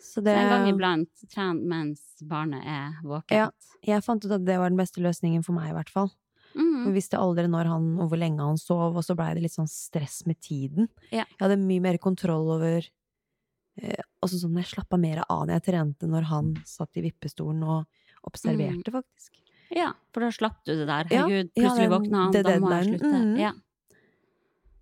Så 0.00 0.20
Så 0.22 0.26
en 0.26 0.48
gang 0.48 0.66
iblant 0.74 1.08
tren 1.30 1.68
mens 1.68 2.00
barnet 2.22 2.64
er 2.66 2.98
våkent. 3.04 3.30
Ja. 3.30 3.50
Jeg 3.84 4.02
fant 4.02 4.24
ut 4.24 4.32
at 4.32 4.44
det 4.44 4.58
var 4.58 4.68
den 4.70 4.78
beste 4.78 5.00
løsningen 5.00 5.44
for 5.44 5.52
meg, 5.52 5.70
i 5.70 5.72
hvert 5.72 5.88
fall. 5.88 6.10
Mm. 6.54 6.92
Visste 6.94 7.20
aldri 7.20 7.48
når 7.50 7.68
han, 7.72 7.88
og 8.00 8.10
hvor 8.10 8.20
lenge 8.20 8.44
han 8.44 8.60
sov, 8.60 8.96
og 8.96 9.04
så 9.04 9.16
blei 9.18 9.32
det 9.36 9.44
litt 9.44 9.56
sånn 9.56 9.70
stress 9.70 10.22
med 10.28 10.40
tiden. 10.44 10.88
Ja. 11.10 11.24
Jeg 11.24 11.42
hadde 11.42 11.58
mye 11.60 11.84
mer 11.84 11.98
kontroll 12.02 12.48
over 12.56 12.80
eh, 12.80 14.04
Altså 14.18 14.40
sånn, 14.40 14.56
jeg 14.58 14.66
slappa 14.72 14.98
mer 14.98 15.20
av 15.28 15.44
når 15.46 15.58
jeg 15.58 15.66
trente, 15.68 16.08
når 16.10 16.24
han 16.32 16.54
satt 16.66 16.98
i 16.98 17.04
vippestolen 17.04 17.62
og 17.62 17.84
observerte, 18.26 18.90
faktisk. 18.90 19.36
Ja, 19.74 19.92
for 20.14 20.24
da 20.24 20.32
slapp 20.32 20.62
du 20.64 20.72
det 20.72 20.88
der. 20.88 21.08
Herregud, 21.10 21.52
ja, 21.52 21.60
plutselig 21.60 21.86
ja, 21.86 21.92
våkna 21.92 22.24
han, 22.24 22.34
da 22.34 22.56
må 22.62 22.72
jeg 22.72 22.88
slutte. 22.88 23.12
Mm. 23.14 23.36
Ja, 23.38 23.52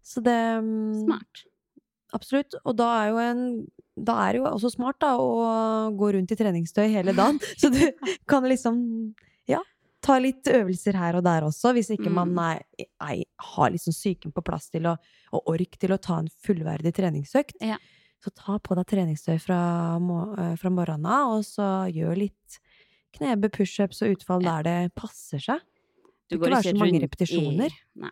Så 0.07 0.23
det 0.25 0.39
mm, 0.63 1.05
smart. 1.05 1.45
Absolutt. 2.15 2.57
Og 2.65 2.77
da 2.79 2.91
er 3.01 3.11
jo 3.11 3.23
en 3.23 3.43
Da 3.97 4.15
er 4.27 4.37
det 4.37 4.41
jo 4.43 4.49
også 4.51 4.71
smart, 4.75 4.99
da, 5.01 5.15
å 5.17 5.91
gå 5.97 6.11
rundt 6.13 6.33
i 6.33 6.37
treningstøy 6.37 6.87
hele 6.93 7.15
dagen. 7.17 7.41
Så 7.61 7.73
du 7.73 7.81
kan 8.29 8.45
liksom 8.47 8.79
Ja. 9.49 9.63
Ta 10.07 10.19
litt 10.23 10.47
øvelser 10.47 10.95
her 11.01 11.19
og 11.19 11.25
der 11.27 11.43
også, 11.49 11.73
hvis 11.75 11.91
ikke 11.97 12.13
man 12.15 12.31
Mm. 12.31 12.39
er, 12.45 12.87
er, 13.03 13.25
har 13.57 13.71
liksom 13.75 13.95
psyken 13.97 14.33
på 14.37 14.45
plass 14.47 14.69
til 14.71 14.87
å, 14.87 14.97
og 15.35 15.49
ork 15.57 15.79
til 15.83 15.91
å 15.95 15.99
ta 15.99 16.21
en 16.23 16.29
fullverdig 16.47 16.93
treningsøkt. 16.95 17.57
Ja. 17.61 17.79
Så 18.23 18.31
ta 18.35 18.59
på 18.63 18.77
deg 18.79 18.87
treningstøy 18.87 19.37
fra, 19.43 19.59
eh, 20.39 20.55
fra 20.57 20.71
morgenen 20.71 21.07
av, 21.11 21.35
og 21.39 21.43
så 21.45 21.67
gjør 21.93 22.17
litt 22.23 22.61
knebe, 23.19 23.51
pushups 23.51 24.03
og 24.03 24.15
utfall 24.17 24.43
Ja. 24.47 24.63
der 24.63 24.63
det 24.87 24.95
passer 24.95 25.39
seg. 25.43 25.61
Du 26.31 26.39
går 26.39 26.49
ikke 26.49 26.57
være 26.57 26.73
så 26.75 26.79
mange 26.79 27.01
repetisjoner. 27.03 27.71
I, 27.71 28.01
nei. 28.07 28.11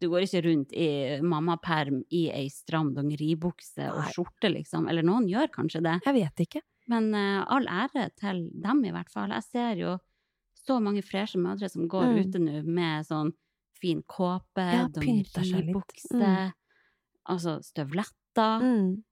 Du 0.00 0.08
går 0.08 0.22
ikke 0.22 0.42
rundt 0.44 0.72
i 0.72 1.20
mammaperm 1.20 2.04
i 2.14 2.28
ei 2.30 2.48
stram 2.48 2.94
dongeribukse 2.94 3.88
og 3.92 4.04
skjorte, 4.12 4.48
liksom. 4.52 4.88
Eller 4.88 5.02
noen 5.02 5.26
gjør 5.28 5.48
kanskje 5.50 5.82
det. 5.82 5.94
Jeg 6.04 6.14
vet 6.14 6.42
ikke. 6.46 6.60
Men 6.88 7.12
uh, 7.14 7.44
all 7.48 7.66
ære 7.66 8.10
til 8.16 8.48
dem, 8.54 8.84
i 8.84 8.92
hvert 8.94 9.10
fall. 9.10 9.28
Jeg 9.30 9.42
ser 9.42 9.74
jo 9.80 9.98
så 10.68 10.76
mange 10.84 11.02
freshe 11.04 11.40
mødre 11.40 11.70
som 11.72 11.88
går 11.88 12.12
Mm. 12.12 12.18
ute 12.22 12.38
nå 12.44 12.62
med 12.64 13.06
sånn 13.08 13.32
fin 13.80 14.02
kåpe, 14.02 14.64
Ja, 14.74 14.86
dongeribukse, 14.88 16.12
Mm. 16.14 16.52
altså 17.28 17.58
støvletter. 17.62 18.60
Mm. 18.62 19.02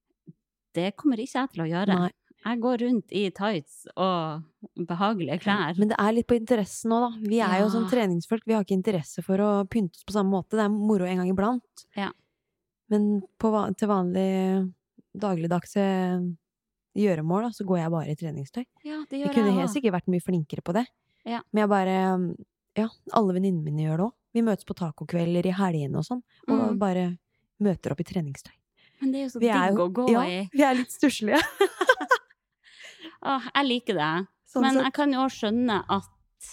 Det 0.75 0.95
kommer 0.97 1.17
ikke 1.17 1.41
jeg 1.41 1.51
til 1.55 1.63
å 1.65 1.71
gjøre. 1.73 1.99
Nei. 1.99 2.11
Jeg 2.47 2.61
går 2.63 2.79
rundt 2.79 3.11
i 3.11 3.31
tights 3.35 3.87
og 3.97 4.43
behagelige 4.87 5.41
klær. 5.43 5.77
Men 5.79 5.89
det 5.89 5.97
er 5.99 6.13
litt 6.13 6.27
på 6.29 6.37
interessen 6.39 6.91
nå, 6.93 7.01
da. 7.01 7.19
Vi 7.29 7.41
er 7.41 7.59
jo 7.63 7.71
som 7.71 7.87
sånn 7.87 7.91
treningsfolk, 7.91 8.45
vi 8.47 8.53
har 8.55 8.63
ikke 8.63 8.77
interesse 8.77 9.25
for 9.25 9.37
å 9.43 9.67
pynte 9.67 9.97
oss 9.99 10.05
på 10.07 10.13
samme 10.15 10.31
måte. 10.31 10.51
Det 10.55 10.61
er 10.67 10.69
moro 10.71 11.05
en 11.09 11.17
gang 11.17 11.31
iblant. 11.33 11.87
Ja. 11.97 12.11
Men 12.89 13.23
på, 13.41 13.51
til 13.77 13.89
vanlig 13.89 14.73
dagligdagse 15.17 16.37
gjøremål, 16.97 17.43
da, 17.49 17.51
så 17.51 17.67
går 17.67 17.79
jeg 17.83 17.91
bare 17.91 18.13
i 18.13 18.15
treningstøy. 18.21 18.65
Ja, 18.85 19.05
det 19.09 19.19
Jeg 19.19 19.27
gjør 19.29 19.35
kunne 19.35 19.57
helt 19.59 19.71
sikkert 19.75 19.97
vært 19.97 20.09
mye 20.13 20.23
flinkere 20.23 20.63
på 20.63 20.73
det. 20.77 20.87
Ja. 21.27 21.41
Men 21.53 21.63
jeg 21.65 21.69
bare 21.69 21.97
Ja, 22.77 22.89
alle 23.17 23.33
venninnene 23.35 23.65
mine 23.65 23.83
gjør 23.87 23.97
det 23.97 24.05
òg. 24.07 24.13
Vi 24.37 24.43
møtes 24.45 24.67
på 24.69 24.75
tacokvelder 24.77 25.47
i 25.49 25.53
helgene 25.57 25.97
og 25.97 26.05
sånn, 26.05 26.23
og 26.47 26.59
Mm. 26.75 26.79
bare 26.79 27.19
møter 27.59 27.91
opp 27.93 28.01
i 28.01 28.05
treningstøy. 28.05 28.53
Men 29.01 29.13
det 29.13 29.19
er 29.19 29.25
jo 29.25 29.29
så 29.33 29.41
Vi 29.41 29.49
digg 29.49 29.81
å 29.81 29.89
gå 29.93 30.11
ja, 30.13 30.21
i. 30.29 30.49
vi 30.53 30.63
er 30.63 30.75
litt 30.75 30.91
stusslige. 30.93 31.41
Åh, 33.27 33.43
jeg 33.55 33.67
liker 33.67 33.95
det. 33.99 34.27
Sånn 34.53 34.63
Men 34.63 34.79
jeg 34.85 34.93
kan 34.97 35.13
jo 35.13 35.25
òg 35.25 35.33
skjønne 35.35 35.79
at 35.89 36.51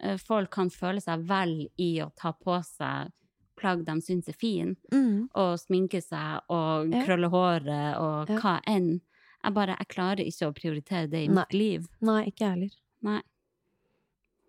eh, 0.00 0.16
folk 0.20 0.50
kan 0.50 0.70
føle 0.70 1.00
seg 1.02 1.24
vel 1.26 1.68
i 1.80 1.90
å 2.04 2.10
ta 2.14 2.32
på 2.32 2.58
seg 2.64 3.10
plagg 3.56 3.84
de 3.86 3.92
syns 4.02 4.28
er 4.28 4.34
fine, 4.36 4.76
Mm. 4.92 5.28
og 5.34 5.58
sminke 5.58 6.02
seg 6.02 6.42
og 6.50 6.90
Ja. 6.92 7.04
krølle 7.06 7.30
håret 7.30 7.96
og 7.98 8.28
Ja. 8.28 8.38
hva 8.38 8.60
enn. 8.66 9.00
Jeg 9.44 9.54
bare, 9.54 9.76
jeg 9.78 9.88
klarer 9.88 10.26
ikke 10.26 10.48
å 10.48 10.54
prioritere 10.54 11.08
det 11.10 11.24
i 11.24 11.28
Nei. 11.28 11.34
mitt 11.34 11.52
liv. 11.52 11.88
Nei, 12.00 12.24
ikke 12.26 12.38
jeg 12.44 12.50
heller. 12.50 12.70
Nei. 13.02 13.22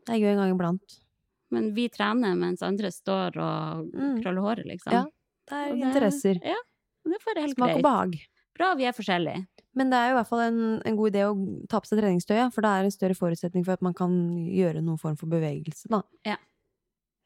Det 0.05 0.13
er 0.15 0.19
gøy 0.21 0.31
en 0.33 0.37
gang 0.43 0.53
iblant. 0.55 0.99
Men 1.51 1.73
vi 1.73 1.87
trener 1.89 2.35
mens 2.37 2.61
andre 2.65 2.91
står 2.91 3.37
og 3.37 3.91
Mm. 3.93 4.21
krøller 4.21 4.41
håret, 4.41 4.65
liksom. 4.65 4.91
Ja, 4.93 5.03
Det 5.47 5.53
er 5.53 5.71
Og 5.71 5.77
det- 5.79 5.85
interesser. 5.87 6.39
Ja, 6.43 6.55
det 7.05 7.21
får 7.21 7.35
jeg 7.35 7.43
helt 7.43 7.55
Smak 7.55 7.69
og 7.69 7.75
greit. 7.75 7.83
behag. 7.83 8.15
Bra 8.57 8.73
vi 8.75 8.85
er 8.85 8.91
forskjellige. 8.93 9.47
Men 9.75 9.89
det 9.89 9.97
er 9.97 10.09
jo 10.09 10.15
i 10.15 10.19
hvert 10.21 10.27
fall 10.27 10.39
en, 10.39 10.81
en 10.85 10.95
god 10.95 11.11
idé 11.11 11.21
å 11.27 11.67
ta 11.67 11.79
på 11.79 11.85
seg 11.87 11.99
treningstøy, 11.99 12.51
for 12.53 12.61
det 12.61 12.69
er 12.69 12.83
en 12.85 12.91
større 12.91 13.15
forutsetning 13.15 13.65
for 13.65 13.73
at 13.73 13.81
man 13.81 13.93
kan 13.93 14.09
gjøre 14.37 14.81
noen 14.81 14.97
form 14.99 15.17
for 15.17 15.27
bevegelse, 15.27 15.87
da. 15.89 16.01
Ja. 16.25 16.37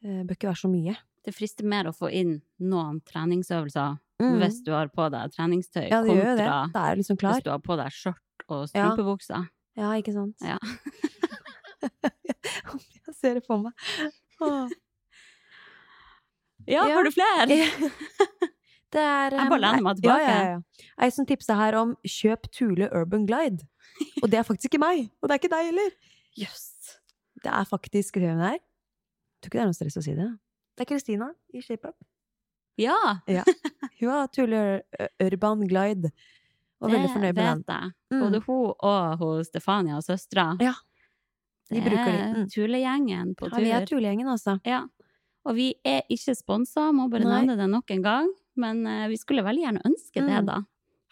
Det 0.01 0.25
bør 0.27 0.35
ikke 0.35 0.49
være 0.49 0.63
så 0.65 0.69
mye. 0.71 0.97
det 1.23 1.35
frister 1.35 1.63
mer 1.65 1.83
å 1.83 1.93
få 1.95 2.11
inn 2.11 2.41
noen 2.61 3.01
treningsøvelser 3.05 3.99
Mm. 4.21 4.39
hvis 4.41 4.63
du 4.63 4.71
har 4.71 4.87
på 4.87 5.11
deg 5.11 5.31
treningstøy, 5.31 5.89
Ja, 5.91 6.01
det 6.01 6.11
gjør 6.11 6.25
jo 6.31 6.35
det. 6.37 6.47
kontra 6.47 6.91
er 6.91 6.95
liksom 6.95 7.17
klar. 7.17 7.33
hvis 7.35 7.43
du 7.43 7.49
har 7.51 7.59
på 7.59 7.75
deg 7.77 7.91
skjørt 7.91 8.15
og 8.49 8.69
Ja. 8.73 8.89
Ja, 9.77 9.91
ikke 10.01 10.13
sant? 10.13 10.35
Ja. 10.41 10.57
Jeg 13.09 13.15
ser 13.17 13.39
det 13.39 13.43
for 13.47 13.57
meg. 13.63 13.73
Åh. 14.45 14.69
Ja, 16.67 16.85
Ja. 16.87 16.95
har 16.95 17.03
du 17.07 17.11
flere? 17.11 17.47
Det 18.89 19.01
er 19.01 19.29
Jeg 19.37 19.49
bare 19.51 19.61
lener 19.61 19.83
meg 19.85 19.97
tilbake. 19.99 20.29
ja, 20.29 20.45
ja. 20.49 20.85
Ei 21.05 21.09
som 21.13 21.25
tipsa 21.29 21.53
her 21.55 21.75
om 21.77 21.91
'kjøp 22.07 22.47
Thule 22.51 22.87
Urban 22.91 23.27
Glide'. 23.29 23.61
Og 24.23 24.31
det 24.31 24.39
er 24.39 24.43
faktisk 24.47 24.65
ikke 24.73 24.79
meg! 24.81 25.11
Og 25.21 25.29
det 25.29 25.35
er 25.35 25.39
ikke 25.43 25.51
deg 25.53 25.65
heller! 25.69 25.91
Jøss. 26.37 26.97
Det 27.43 27.51
er 27.53 27.63
faktisk 27.69 28.17
hvem 28.17 28.37
det 28.41 28.47
er? 28.55 28.57
Tror 29.39 29.49
ikke 29.49 29.57
det 29.59 29.61
er 29.61 29.69
noe 29.69 29.77
stress 29.77 29.97
å 29.97 30.03
si 30.03 30.15
det. 30.17 30.29
Det 30.77 30.81
er 30.85 30.89
Kristina 30.89 31.27
i 31.53 31.61
ShapeUp. 31.61 31.95
Ja, 32.79 32.97
Hun 33.99 34.09
har 34.09 34.27
Thule 34.33 34.81
Urban 35.21 35.67
Glide. 35.67 36.11
Og 36.81 36.89
veldig 36.91 37.09
fornøyd 37.13 37.35
med 37.35 37.45
den. 37.45 37.57
vet 37.67 37.75
jeg. 37.75 37.91
Mm. 38.11 38.19
Både 38.23 38.39
hun 38.47 38.73
og 38.79 39.17
hun 39.19 39.43
Stefania 39.45 39.97
og 39.97 40.03
søstera. 40.03 40.57
Ja, 40.63 40.73
De 41.69 41.81
bruker 41.85 42.11
de. 42.11 42.23
Mm. 42.33 42.47
Tulegjengen 42.53 43.35
på 43.37 43.49
Ja, 43.51 43.57
vi 43.61 43.69
er 43.71 43.85
tur. 43.85 43.97
Tulegjengen, 43.97 44.27
altså. 44.27 44.57
Ja. 44.65 44.83
Og 45.45 45.55
vi 45.55 45.69
er 45.85 46.01
ikke 46.11 46.35
sponsa, 46.35 46.89
må 46.91 47.07
bare 47.09 47.23
nevne 47.27 47.55
det 47.57 47.69
nok 47.69 47.91
en 47.95 48.01
gang. 48.03 48.29
Men 48.59 48.81
uh, 48.87 49.07
vi 49.07 49.17
skulle 49.17 49.43
veldig 49.45 49.63
gjerne 49.67 49.85
ønske 49.85 50.19
det, 50.25 50.39
Mm. 50.41 50.45
da. 50.49 50.59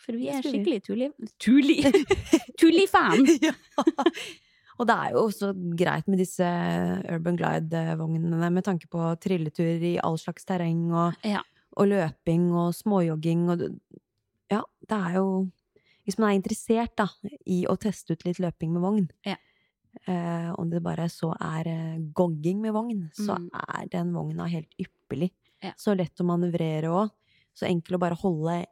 For 0.04 0.14
vi 0.14 0.26
Det 0.30 0.36
er 0.38 0.46
skikkelig 0.46 0.82
Tuli... 0.84 1.08
Tuli! 1.40 1.78
Tuli-fan! 2.60 3.26
ja. 3.48 3.54
Og 4.78 4.86
det 4.88 4.94
er 4.96 5.14
jo 5.16 5.24
også 5.26 5.50
greit 5.78 6.08
med 6.08 6.20
disse 6.22 6.46
Urban 7.10 7.38
Glide-vognene 7.40 8.50
med 8.54 8.64
tanke 8.68 8.88
på 8.94 9.02
trilleturer 9.24 9.82
i 9.82 9.96
all 10.04 10.18
slags 10.22 10.46
terreng 10.46 10.92
og, 10.94 11.16
Ja. 11.26 11.42
og 11.78 11.88
løping 11.90 12.52
og 12.54 12.74
småjogging 12.78 13.50
og 13.50 13.64
Ja, 14.52 14.62
det 14.88 14.98
er 14.98 15.14
jo 15.18 15.50
Hvis 16.06 16.18
man 16.20 16.30
er 16.30 16.38
interessert 16.40 16.94
da, 16.96 17.08
i 17.46 17.66
å 17.68 17.76
teste 17.76 18.14
ut 18.16 18.24
litt 18.24 18.38
løping 18.40 18.72
med 18.72 18.82
vogn, 18.82 19.10
Ja. 19.26 19.36
Eh, 20.08 20.54
om 20.58 20.70
det 20.70 20.82
bare 20.84 21.08
så 21.10 21.32
er 21.40 21.68
eh, 21.68 21.98
gogging 22.14 22.62
med 22.62 22.74
vogn, 22.74 23.10
så 23.14 23.38
Mm. 23.38 23.50
er 23.54 23.88
den 23.90 24.14
vogna 24.14 24.48
helt 24.48 24.70
ypperlig. 24.80 25.32
Ja. 25.64 25.72
Så 25.78 25.96
lett 25.98 26.16
å 26.20 26.24
manøvrere 26.26 26.90
òg. 26.92 27.10
Så 27.56 27.66
enkel 27.68 27.96
å 27.96 28.00
bare 28.00 28.16
holde 28.16 28.66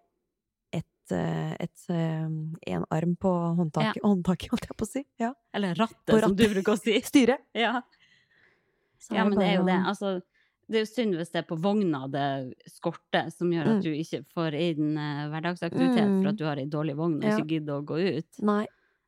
et, 0.74 1.12
eh, 1.12 1.56
et, 1.60 1.86
eh, 1.90 2.28
en 2.68 2.86
arm 2.92 3.16
på 3.16 3.32
håndtaket, 3.58 4.02
håndtaket, 4.04 4.50
holdt 4.52 4.68
jeg 4.70 4.78
på 4.78 4.86
å 4.86 4.88
si. 4.92 5.06
Ja. 5.20 5.34
Eller 5.54 5.74
rattet, 5.76 6.08
rattet, 6.10 6.22
som 6.24 6.36
du 6.36 6.44
bruker 6.48 6.74
å 6.74 6.80
si. 6.80 7.00
Styre. 7.12 7.38
Ja. 7.54 7.82
Ja, 9.12 9.24
men 9.26 9.38
det 9.38 9.48
er 9.48 9.56
jo 9.60 9.66
det. 9.66 9.80
Altså, 9.86 10.22
det 10.68 10.78
er 10.80 10.86
jo 10.86 10.90
synd 10.90 11.16
hvis 11.20 11.30
det 11.32 11.44
er 11.44 11.48
på 11.50 11.58
vogna 11.62 12.08
det 12.10 12.56
skorter, 12.74 13.32
som 13.32 13.52
gjør 13.54 13.66
Mm. 13.68 13.78
at 13.78 13.84
du 13.84 13.90
ikke 13.94 14.26
får 14.34 14.54
inn 14.58 14.98
eh, 14.98 15.28
hverdagsaktivitet 15.30 16.08
Mm. 16.10 16.22
for 16.24 16.30
at 16.30 16.36
du 16.38 16.46
har 16.46 16.58
ei 16.58 16.66
dårlig 16.66 16.96
vogn 16.96 17.18
og 17.18 17.24
Ja. 17.24 17.38
ikke 17.38 17.48
gidder 17.48 17.82
å 17.82 17.86
gå 17.86 18.18
ut. 18.18 18.40
Nei. 18.42 18.66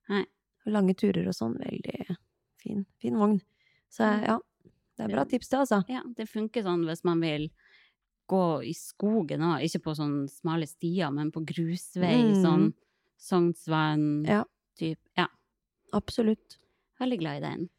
Nei. 0.10 0.26
Lange 0.68 0.94
turer 1.00 1.28
og 1.30 1.36
sånn. 1.38 1.56
Veldig 1.64 2.18
fin, 2.62 2.86
fin 3.02 3.16
vogn. 3.20 3.40
Så 3.90 4.04
ja, 4.04 4.38
det 4.98 5.06
er 5.06 5.14
bra 5.14 5.24
tips, 5.30 5.48
det, 5.50 5.60
altså. 5.64 5.82
Ja, 5.88 6.02
det 6.18 6.28
funker 6.30 6.64
sånn 6.66 6.84
hvis 6.90 7.04
man 7.08 7.22
vil 7.24 7.48
gå 8.28 8.42
i 8.68 8.74
skogen 8.76 9.40
òg, 9.48 9.62
ikke 9.64 9.80
på 9.86 9.94
sånne 9.96 10.26
smale 10.30 10.68
stier, 10.68 11.12
men 11.16 11.32
på 11.32 11.46
grusvei, 11.48 12.18
Mm. 12.34 12.42
sånn 12.44 12.74
Sognsvann 13.18 14.26
Ja. 14.28 14.44
Ja, 15.18 15.28
Absolutt. 15.94 16.58
veldig 17.00 17.20
glad 17.20 17.38
i 17.38 17.40
den. 17.48 17.70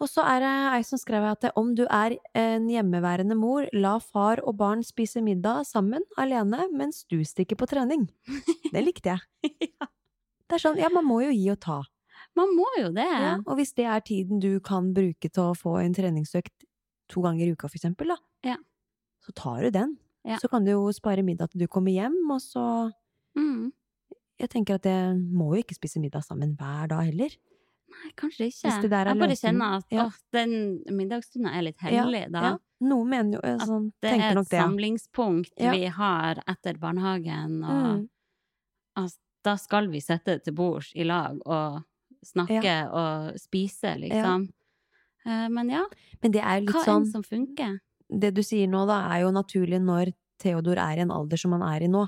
Og 0.00 0.08
så 0.08 0.22
er 0.26 0.40
det 0.40 0.74
ei 0.76 0.82
som 0.82 0.98
skrev 0.98 1.22
at 1.24 1.44
om 1.56 1.74
du 1.74 1.86
er 1.88 2.16
en 2.34 2.66
hjemmeværende 2.68 3.36
mor, 3.36 3.66
la 3.72 3.98
far 3.98 4.40
og 4.44 4.56
barn 4.58 4.82
spise 4.82 5.22
middag 5.22 5.64
sammen, 5.66 6.02
alene, 6.18 6.66
mens 6.72 7.04
du 7.08 7.18
stikker 7.24 7.56
på 7.56 7.66
trening. 7.68 8.08
Det 8.72 8.84
likte 8.84 9.14
jeg. 9.16 9.50
Det 10.48 10.52
er 10.52 10.58
sånn, 10.58 10.76
ja, 10.78 10.88
man 10.92 11.04
må 11.06 11.22
jo 11.24 11.30
gi 11.32 11.50
og 11.50 11.60
ta. 11.60 11.82
Man 12.36 12.54
må 12.56 12.66
jo 12.78 12.90
det. 12.92 13.06
Ja, 13.08 13.36
og 13.46 13.56
hvis 13.56 13.72
det 13.74 13.86
er 13.86 14.00
tiden 14.04 14.40
du 14.40 14.60
kan 14.60 14.92
bruke 14.94 15.30
til 15.30 15.42
å 15.42 15.56
få 15.56 15.78
en 15.84 15.94
treningsøkt 15.96 16.52
to 17.08 17.22
ganger 17.22 17.46
i 17.46 17.52
uka, 17.54 17.68
for 17.68 17.78
eksempel, 17.78 18.08
da, 18.08 18.16
Ja. 18.44 18.56
så 19.24 19.32
tar 19.34 19.62
du 19.62 19.70
den. 19.70 19.96
Ja. 20.24 20.36
Så 20.42 20.48
kan 20.50 20.64
du 20.64 20.72
jo 20.72 20.92
spare 20.92 21.22
middag 21.24 21.50
til 21.50 21.60
du 21.60 21.66
kommer 21.68 21.90
hjem, 21.92 22.16
og 22.30 22.40
så 22.40 22.92
Mm. 23.36 23.72
Jeg 24.38 24.48
tenker 24.50 24.74
at 24.76 24.82
jeg 24.84 25.16
må 25.32 25.54
jo 25.56 25.62
ikke 25.62 25.74
spise 25.76 26.00
middag 26.00 26.22
sammen 26.24 26.56
hver 26.56 26.88
dag 26.88 27.04
heller. 27.04 27.30
Nei, 27.88 28.10
kanskje 28.16 28.46
ikke. 28.48 28.82
Jeg 28.82 28.90
bare 28.90 29.14
løsningen. 29.14 29.38
kjenner 29.40 29.76
at 29.76 29.84
Ja. 29.90 30.10
den 30.32 30.82
middagsstunden 30.90 31.48
er 31.54 31.62
litt 31.62 31.78
hellig, 31.78 32.30
da. 32.32 32.40
Ja. 32.42 32.58
Noen 32.80 33.08
mener 33.08 33.32
jo 33.32 33.40
sånn, 33.58 33.86
At 33.88 33.92
Det 34.02 34.20
er 34.20 34.30
et 34.38 34.48
det, 34.48 34.58
samlingspunkt 34.58 35.52
vi 35.58 35.84
har 35.86 36.34
etter 36.48 36.74
barnehagen, 36.78 37.62
og 37.64 37.98
Mm. 38.00 38.08
altså, 38.96 39.16
da 39.44 39.54
skal 39.56 39.88
vi 39.88 40.00
sette 40.00 40.42
til 40.42 40.52
bords 40.54 40.92
i 40.96 41.04
lag 41.04 41.38
og 41.46 41.84
snakke 42.26 42.76
og 42.90 43.40
spise, 43.40 43.96
liksom. 44.02 44.46
Ja. 45.26 45.48
Men 45.50 45.72
ja, 45.72 45.82
Men 46.22 46.34
det 46.36 46.42
er 46.42 46.60
jo 46.60 46.68
hva 46.68 46.78
litt 46.78 46.86
sånn 46.86 47.02
enn 47.02 47.10
som 47.10 47.24
funker. 47.26 47.78
Det 48.06 48.30
du 48.36 48.44
sier 48.46 48.68
nå, 48.70 48.84
da, 48.86 49.00
er 49.10 49.24
jo 49.24 49.32
naturlig 49.34 49.80
når 49.82 50.12
Theodor 50.38 50.78
er 50.78 51.00
i 51.00 51.02
en 51.02 51.10
alder 51.10 51.40
som 51.40 51.56
han 51.56 51.64
er 51.66 51.86
i 51.86 51.90
nå. 51.90 52.04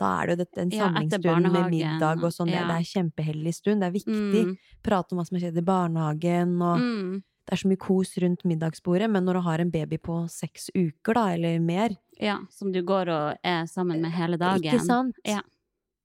Da 0.00 0.12
er 0.22 0.30
det 0.32 0.46
jo 0.46 0.62
en 0.62 0.72
Ja, 0.72 0.86
samlingsstund 0.86 1.50
med 1.52 1.68
middag 1.70 2.24
og 2.24 2.32
sånn. 2.34 2.50
Det, 2.50 2.56
ja. 2.56 2.64
det 2.70 2.78
er 2.80 2.88
kjempehellig 2.88 3.52
stund. 3.54 3.82
Det 3.82 3.90
er 3.90 3.94
viktig. 3.98 4.46
Mm, 4.48 4.56
Prate 4.82 5.14
om 5.14 5.20
hva 5.20 5.26
som 5.28 5.36
har 5.36 5.44
skjedd 5.44 5.60
i 5.60 5.66
barnehagen, 5.66 6.56
og 6.64 6.80
mm, 6.80 7.12
det 7.42 7.54
er 7.56 7.60
så 7.60 7.70
mye 7.70 7.82
kos 7.82 8.14
rundt 8.22 8.46
middagsbordet. 8.48 9.10
Men 9.12 9.26
når 9.28 9.38
du 9.38 9.42
har 9.46 9.62
en 9.62 9.72
baby 9.74 9.98
på 10.02 10.22
seks 10.32 10.70
uker, 10.74 11.18
da, 11.18 11.26
eller 11.36 11.60
mer, 11.62 11.96
ja, 12.22 12.38
som 12.54 12.72
du 12.74 12.80
går 12.86 13.10
og 13.12 13.46
er 13.46 13.66
sammen 13.70 14.02
med 14.02 14.14
hele 14.14 14.38
dagen. 14.40 14.64
ikke 14.64 14.84
sant? 14.86 15.18
Ja. 15.26 15.42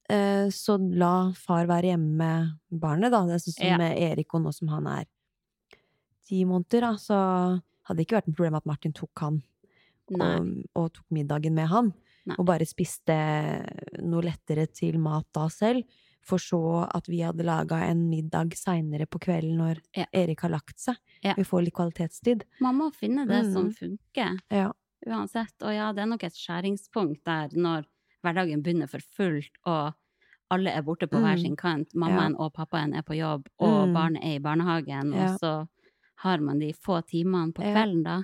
Eh, 0.10 0.47
Så 0.49 0.78
la 0.95 1.32
far 1.36 1.66
være 1.68 1.91
hjemme 1.91 2.16
med 2.18 2.80
barnet, 2.80 3.12
da. 3.12 3.26
Det 3.26 3.34
er 3.36 3.43
sånn 3.43 3.53
som 3.58 3.68
Ja. 3.68 3.78
med 3.78 3.97
Erik, 3.99 4.34
og 4.34 4.41
nå 4.43 4.53
som 4.53 4.68
han 4.70 4.88
er 4.88 5.05
ti 6.28 6.43
måneder, 6.45 6.82
da, 6.82 6.93
så 6.95 7.62
hadde 7.88 7.97
det 7.97 8.08
ikke 8.08 8.18
vært 8.22 8.28
noe 8.28 8.36
problem 8.36 8.55
at 8.55 8.66
Martin 8.66 8.93
tok 8.93 9.12
han 9.20 9.43
og, 10.20 10.66
og 10.76 10.93
tok 10.93 11.05
middagen 11.12 11.53
med 11.53 11.68
han. 11.68 11.93
Nei. 12.26 12.36
Og 12.39 12.45
bare 12.45 12.66
spiste 12.68 13.16
noe 14.03 14.22
lettere 14.22 14.68
til 14.72 14.97
mat 14.99 15.26
da 15.34 15.47
selv. 15.49 15.84
For 16.28 16.38
så 16.43 16.60
at 16.93 17.05
vi 17.08 17.22
hadde 17.24 17.45
laga 17.47 17.78
en 17.88 18.10
middag 18.10 18.51
seinere 18.60 19.05
på 19.08 19.20
kvelden 19.20 19.55
når 19.58 19.80
Ja. 19.95 20.05
Erik 20.14 20.41
har 20.41 20.49
lagt 20.51 20.78
seg. 20.80 20.97
Ja. 21.24 21.34
Vi 21.38 21.43
får 21.43 21.64
litt 21.64 21.74
kvalitetstid. 21.74 22.43
Man 22.60 22.76
må 22.76 22.93
finne 22.93 23.26
det 23.28 23.45
som 23.53 23.70
Mm. 23.70 23.74
funker, 23.74 24.38
Ja. 24.51 24.72
uansett. 25.05 25.53
Og 25.62 25.72
ja, 25.74 25.93
det 25.93 26.01
er 26.01 26.05
nok 26.08 26.24
et 26.24 26.34
skjæringspunkt 26.34 27.24
der 27.24 27.47
når 27.55 27.86
hverdagen 28.28 28.61
begynner 28.63 28.89
for 28.91 28.99
fullt, 29.15 29.49
og 29.65 29.93
alle 30.51 30.71
er 30.71 30.82
borte 30.84 31.07
på 31.07 31.19
hver 31.19 31.36
Mm. 31.38 31.41
sin 31.41 31.55
kant. 31.55 31.93
Mammaen 31.95 32.36
og 32.39 32.53
pappaen 32.53 32.93
er 32.95 33.01
på 33.03 33.15
jobb, 33.17 33.47
og 33.59 33.88
Mm. 33.88 33.93
barnet 33.93 34.23
er 34.23 34.36
i 34.36 34.39
barnehagen, 34.39 35.13
Ja. 35.13 35.34
og 35.34 35.39
så 35.39 35.67
har 36.23 36.38
man 36.39 36.59
de 36.59 36.71
få 36.73 37.01
timene 37.05 37.53
på 37.53 37.61
kvelden, 37.63 38.03
da. 38.03 38.23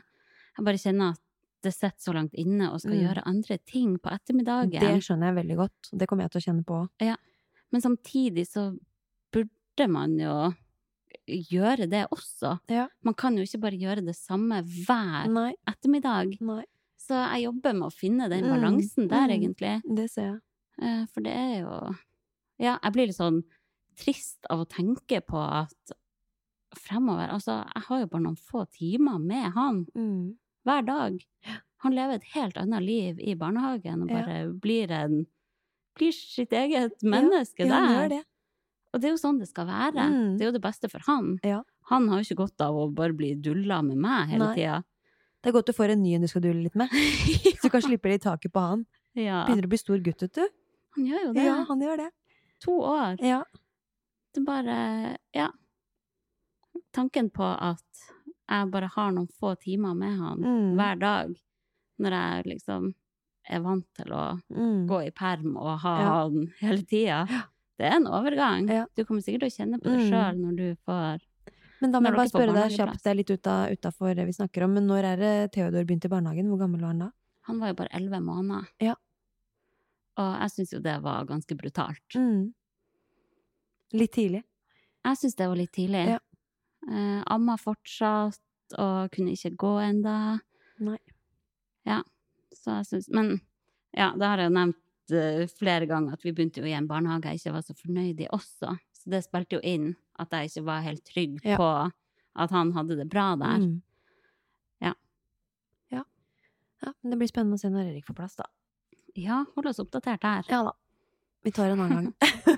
Jeg 0.57 0.65
bare 0.65 0.75
kjenner 0.77 1.09
at 1.11 1.19
det 1.63 1.73
sitter 1.73 1.97
så 1.99 2.13
langt 2.13 2.33
inne 2.33 2.71
og 2.71 2.79
skal 2.81 2.93
Mm. 2.93 3.07
gjøre 3.07 3.23
andre 3.25 3.57
ting 3.65 3.97
på 3.99 4.09
ettermiddagen. 4.11 4.79
Det 4.79 5.01
skjønner 5.03 5.33
jeg 5.33 5.45
veldig 5.45 5.55
godt. 5.57 5.93
og 5.93 5.99
Det 5.99 6.07
kommer 6.07 6.23
jeg 6.23 6.31
til 6.31 6.41
å 6.41 6.45
kjenne 6.53 6.65
på 6.65 6.87
òg. 6.99 7.17
Men 7.71 7.81
samtidig 7.81 8.47
så 8.47 8.77
burde 9.31 9.89
man 9.89 10.17
jo 10.19 10.53
gjøre 11.27 11.89
det 11.89 12.07
også. 12.11 12.59
Ja. 12.69 12.87
Man 13.03 13.13
kan 13.13 13.35
jo 13.37 13.43
ikke 13.43 13.61
bare 13.61 13.77
gjøre 13.79 14.05
det 14.05 14.15
samme 14.15 14.61
hver 14.85 15.27
Nei, 15.31 15.53
ettermiddag. 15.67 16.39
nei. 16.41 16.65
Så 17.03 17.17
jeg 17.19 17.43
jobber 17.47 17.73
med 17.75 17.87
å 17.89 17.91
finne 17.93 18.29
den 18.31 18.45
Mm, 18.47 18.53
balansen 18.55 19.09
der, 19.11 19.27
mm. 19.27 19.33
egentlig. 19.35 19.73
Det 19.97 20.05
ser 20.11 20.29
jeg. 20.29 20.39
Eh, 20.81 21.05
For 21.13 21.21
det 21.25 21.33
er 21.35 21.59
jo 21.61 21.95
Ja, 22.63 22.77
jeg 22.83 22.93
blir 22.95 23.07
litt 23.09 23.17
sånn 23.19 23.41
trist 23.99 24.45
av 24.49 24.63
å 24.63 24.69
tenke 24.69 25.19
på 25.21 25.37
at 25.37 25.91
fremover 26.79 27.29
Altså, 27.29 27.59
jeg 27.75 27.83
har 27.87 27.99
jo 28.01 28.07
bare 28.09 28.23
noen 28.23 28.39
få 28.39 28.63
timer 28.71 29.19
med 29.21 29.51
han 29.53 29.85
Mm. 29.95 30.35
hver 30.65 30.85
dag. 30.85 31.19
Han 31.83 31.91
lever 31.93 32.15
et 32.15 32.23
helt 32.33 32.55
annet 32.57 32.81
liv 32.81 33.19
i 33.19 33.35
barnehagen 33.35 34.03
og 34.03 34.09
Ja. 34.09 34.21
bare 34.21 34.53
blir 34.53 34.89
en 34.91 35.25
Blir 35.95 36.11
sitt 36.11 36.49
eget 36.51 37.03
menneske 37.03 37.59
ja, 37.59 37.65
ja, 37.67 37.99
der. 38.01 38.09
det. 38.09 38.23
Og 38.93 39.01
det 39.01 39.07
er 39.09 39.11
jo 39.11 39.17
sånn 39.27 39.37
det 39.39 39.47
skal 39.47 39.67
være. 39.67 39.93
Mm. 40.09 40.37
Det 40.39 40.41
er 40.41 40.51
jo 40.51 40.57
det 40.57 40.61
beste 40.63 40.89
for 40.89 40.99
han. 41.05 41.37
Ja. 41.43 41.61
Han 41.89 42.07
har 42.07 42.17
jo 42.23 42.33
ikke 42.33 42.47
godt 42.47 42.61
av 42.61 42.73
å 42.73 42.91
bare 42.95 43.13
bli 43.13 43.35
dulla 43.35 43.83
med 43.83 43.97
meg 43.97 44.29
hele 44.29 44.55
tida. 44.55 44.83
Det 45.43 45.49
er 45.51 45.55
godt 45.57 45.67
du 45.67 45.73
får 45.75 45.91
en 45.93 46.01
ny 46.03 46.13
en 46.15 46.21
du 46.23 46.27
skal 46.31 46.41
dule 46.45 46.63
litt 46.63 46.75
med. 46.79 46.89
Så 47.59 47.67
du 47.67 47.69
kan 47.73 47.81
slippe 47.83 48.07
litt 48.09 48.23
taket 48.23 48.51
på 48.53 48.61
han. 48.63 48.85
Ja. 49.13 49.43
Begynner 49.45 49.67
å 49.67 49.71
bli 49.73 49.77
stor 49.81 49.99
gutt, 49.99 50.21
vet 50.23 50.33
du. 50.39 50.45
Han 50.95 51.05
gjør 51.09 51.25
jo 51.27 51.33
det. 51.35 51.43
Ja, 51.45 51.57
han 51.67 51.81
gjør 51.83 51.97
det. 52.05 52.09
To 52.63 52.77
år. 52.87 53.19
Ja. 53.21 53.43
Det 54.33 54.41
er 54.41 54.45
bare 54.47 54.77
Ja. 55.35 55.49
Tanken 56.93 57.29
på 57.33 57.43
at 57.45 58.03
jeg 58.49 58.69
bare 58.73 58.89
har 58.95 59.11
noen 59.15 59.29
få 59.39 59.55
timer 59.59 59.93
med 59.97 60.17
han 60.19 60.39
Mm. 60.43 60.75
hver 60.77 60.99
dag, 60.99 61.35
når 61.99 62.11
jeg 62.11 62.45
liksom 62.53 62.93
er 63.49 63.59
vant 63.59 63.85
til 63.95 64.05
å 64.13 64.39
Mm. 64.51 64.87
gå 64.87 65.07
i 65.07 65.11
perm 65.11 65.57
og 65.57 65.79
ha 65.79 65.97
Ja. 65.99 66.09
han 66.23 66.53
hele 66.59 66.83
tida, 66.83 67.27
det 67.77 67.85
er 67.91 67.95
en 67.97 68.05
overgang. 68.07 68.69
Ja. 68.69 68.85
Du 68.95 69.03
kommer 69.05 69.21
sikkert 69.21 69.41
til 69.41 69.49
å 69.49 69.57
kjenne 69.57 69.79
på 69.81 69.89
det 69.89 69.99
Mm. 69.99 70.09
sjøl 70.09 70.37
når 70.39 70.55
du 70.55 70.75
får 70.87 71.19
Men 71.83 71.91
da 71.91 71.99
må 71.99 72.07
jeg 72.07 72.15
bare 72.15 72.31
spørre 72.31 72.55
deg 72.55 72.75
kjapt, 72.77 73.01
det 73.03 73.11
er 73.11 73.17
litt 73.19 73.31
utafor 73.33 74.13
det 74.15 74.23
vi 74.29 74.35
snakker 74.37 74.63
om, 74.63 74.77
men 74.77 74.85
når 74.87 75.07
er 75.09 75.19
det 75.19 75.33
Theodor 75.57 75.83
begynte 75.83 76.07
i 76.07 76.13
barnehagen? 76.13 76.47
Hvor 76.47 76.61
gammel 76.61 76.79
var 76.79 76.93
han 76.93 77.01
da? 77.03 77.09
Han 77.49 77.59
var 77.59 77.73
jo 77.73 77.79
bare 77.81 77.91
elleve 77.99 78.21
måneder. 78.23 78.69
Ja. 78.79 78.93
Og 80.21 80.29
jeg 80.45 80.53
syns 80.53 80.71
jo 80.75 80.79
det 80.85 80.93
var 81.03 81.27
ganske 81.27 81.57
brutalt. 81.59 82.15
Mm. 82.15 82.53
Litt 83.99 84.13
tidlig. 84.15 84.45
Jeg 85.03 85.19
syns 85.19 85.35
det 85.35 85.49
var 85.51 85.59
litt 85.59 85.73
tidlig. 85.75 86.05
Ja. 86.15 86.21
Eh, 86.87 87.19
amma 87.35 87.57
fortsatt, 87.59 88.39
og 88.79 89.11
kunne 89.13 89.35
ikke 89.35 89.53
gå 89.59 89.73
enda. 89.83 90.15
Nei. 90.83 90.97
Ja, 91.87 91.99
så 92.55 92.79
jeg 92.79 92.87
syns 92.87 93.09
Men 93.11 93.35
ja, 93.91 94.13
det 94.15 94.25
har 94.25 94.39
jeg 94.39 94.49
jo 94.49 94.55
nevnt 94.55 95.13
eh, 95.19 95.43
flere 95.51 95.89
ganger, 95.89 96.15
at 96.15 96.23
vi 96.23 96.31
begynte 96.31 96.63
jo 96.63 96.69
i 96.69 96.77
en 96.77 96.87
barnehage 96.87 97.33
jeg 97.33 97.43
ikke 97.43 97.57
var 97.57 97.67
så 97.67 97.75
fornøyd 97.77 98.23
i 98.23 98.31
også. 98.31 98.71
Så 99.03 99.11
det 99.11 99.23
spilte 99.25 99.57
jo 99.57 99.61
inn 99.67 99.89
at 100.21 100.31
jeg 100.31 100.49
ikke 100.51 100.65
var 100.69 100.83
helt 100.85 101.03
trygg 101.07 101.39
Ja. 101.43 101.57
på 101.59 101.69
at 102.43 102.53
han 102.55 102.71
hadde 102.73 102.95
det 102.97 103.09
bra 103.11 103.33
der. 103.37 103.59
Mm. 103.59 103.81
Ja. 104.81 104.93
ja. 105.91 106.03
Ja, 106.85 106.93
men 107.01 107.11
det 107.13 107.19
blir 107.19 107.29
spennende 107.31 107.59
å 107.59 107.61
se 107.61 107.69
når 107.73 107.91
Erik 107.91 108.07
får 108.07 108.15
plass, 108.21 108.37
da. 108.39 108.47
Ja, 109.19 109.43
hold 109.55 109.67
oss 109.69 109.81
oppdatert 109.83 110.23
her. 110.25 110.47
Ja 110.49 110.63
da. 110.69 110.73
Vi 111.43 111.51
tar 111.51 111.73
en 111.73 111.83
annen 111.83 112.07
gang. 112.07 112.13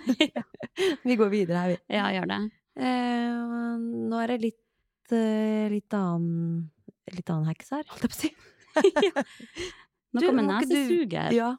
vi 1.09 1.17
går 1.17 1.33
videre 1.33 1.63
her, 1.63 1.73
vi. 1.73 1.79
Ja, 1.97 2.05
gjør 2.13 2.29
det. 2.29 2.39
Eh, 2.75 3.81
nå 4.11 4.21
er 4.21 4.35
det 4.35 4.39
litt, 4.43 5.11
eh, 5.15 5.65
litt 5.73 5.93
annen 5.97 6.71
Litt 7.13 7.29
annen 7.29 7.45
heks 7.51 7.67
her, 7.69 7.83
holdt 7.85 8.01
jeg 8.01 8.09
på 8.09 8.15
å 8.15 8.21
si. 8.23 8.29
Nå 10.15 10.21
kommer 10.23 10.41
nesesuger. 10.47 11.29
Ja. 11.37 11.51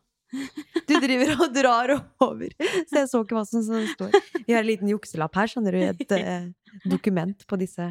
Du 0.86 0.94
driver 1.02 1.32
og 1.42 1.54
drar 1.54 1.92
over, 2.22 2.50
så 2.86 3.00
jeg 3.02 3.08
så 3.10 3.20
ikke 3.24 3.36
hva 3.38 3.44
som 3.48 3.62
står. 3.66 4.14
Vi 4.46 4.52
har 4.54 4.62
en 4.62 4.68
liten 4.68 4.90
jukselapp 4.92 5.34
her, 5.38 5.50
skjønner 5.50 5.74
du, 5.76 5.80
et 5.88 6.12
eh, 6.18 6.48
dokument 6.86 7.46
på 7.50 7.58
disse 7.60 7.86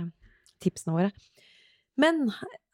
tipsene 0.63 0.95
våre. 0.95 1.09
Men 1.99 2.25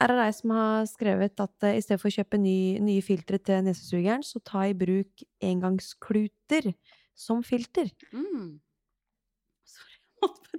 er 0.01 0.09
det 0.09 0.17
deg 0.17 0.34
som 0.34 0.53
har 0.55 0.86
skrevet 0.89 1.41
at 1.43 1.67
eh, 1.69 1.78
i 1.78 1.82
stedet 1.86 2.01
for 2.01 2.09
å 2.09 2.15
kjøpe 2.15 2.39
ny, 2.41 2.57
nye 2.82 3.03
filtre 3.05 3.38
til 3.41 3.61
nesesugeren, 3.67 4.24
så 4.26 4.41
ta 4.45 4.63
i 4.69 4.74
bruk 4.78 5.26
engangskluter 5.45 6.72
som 7.17 7.43
filter? 7.45 7.89
Mm. 8.13 8.59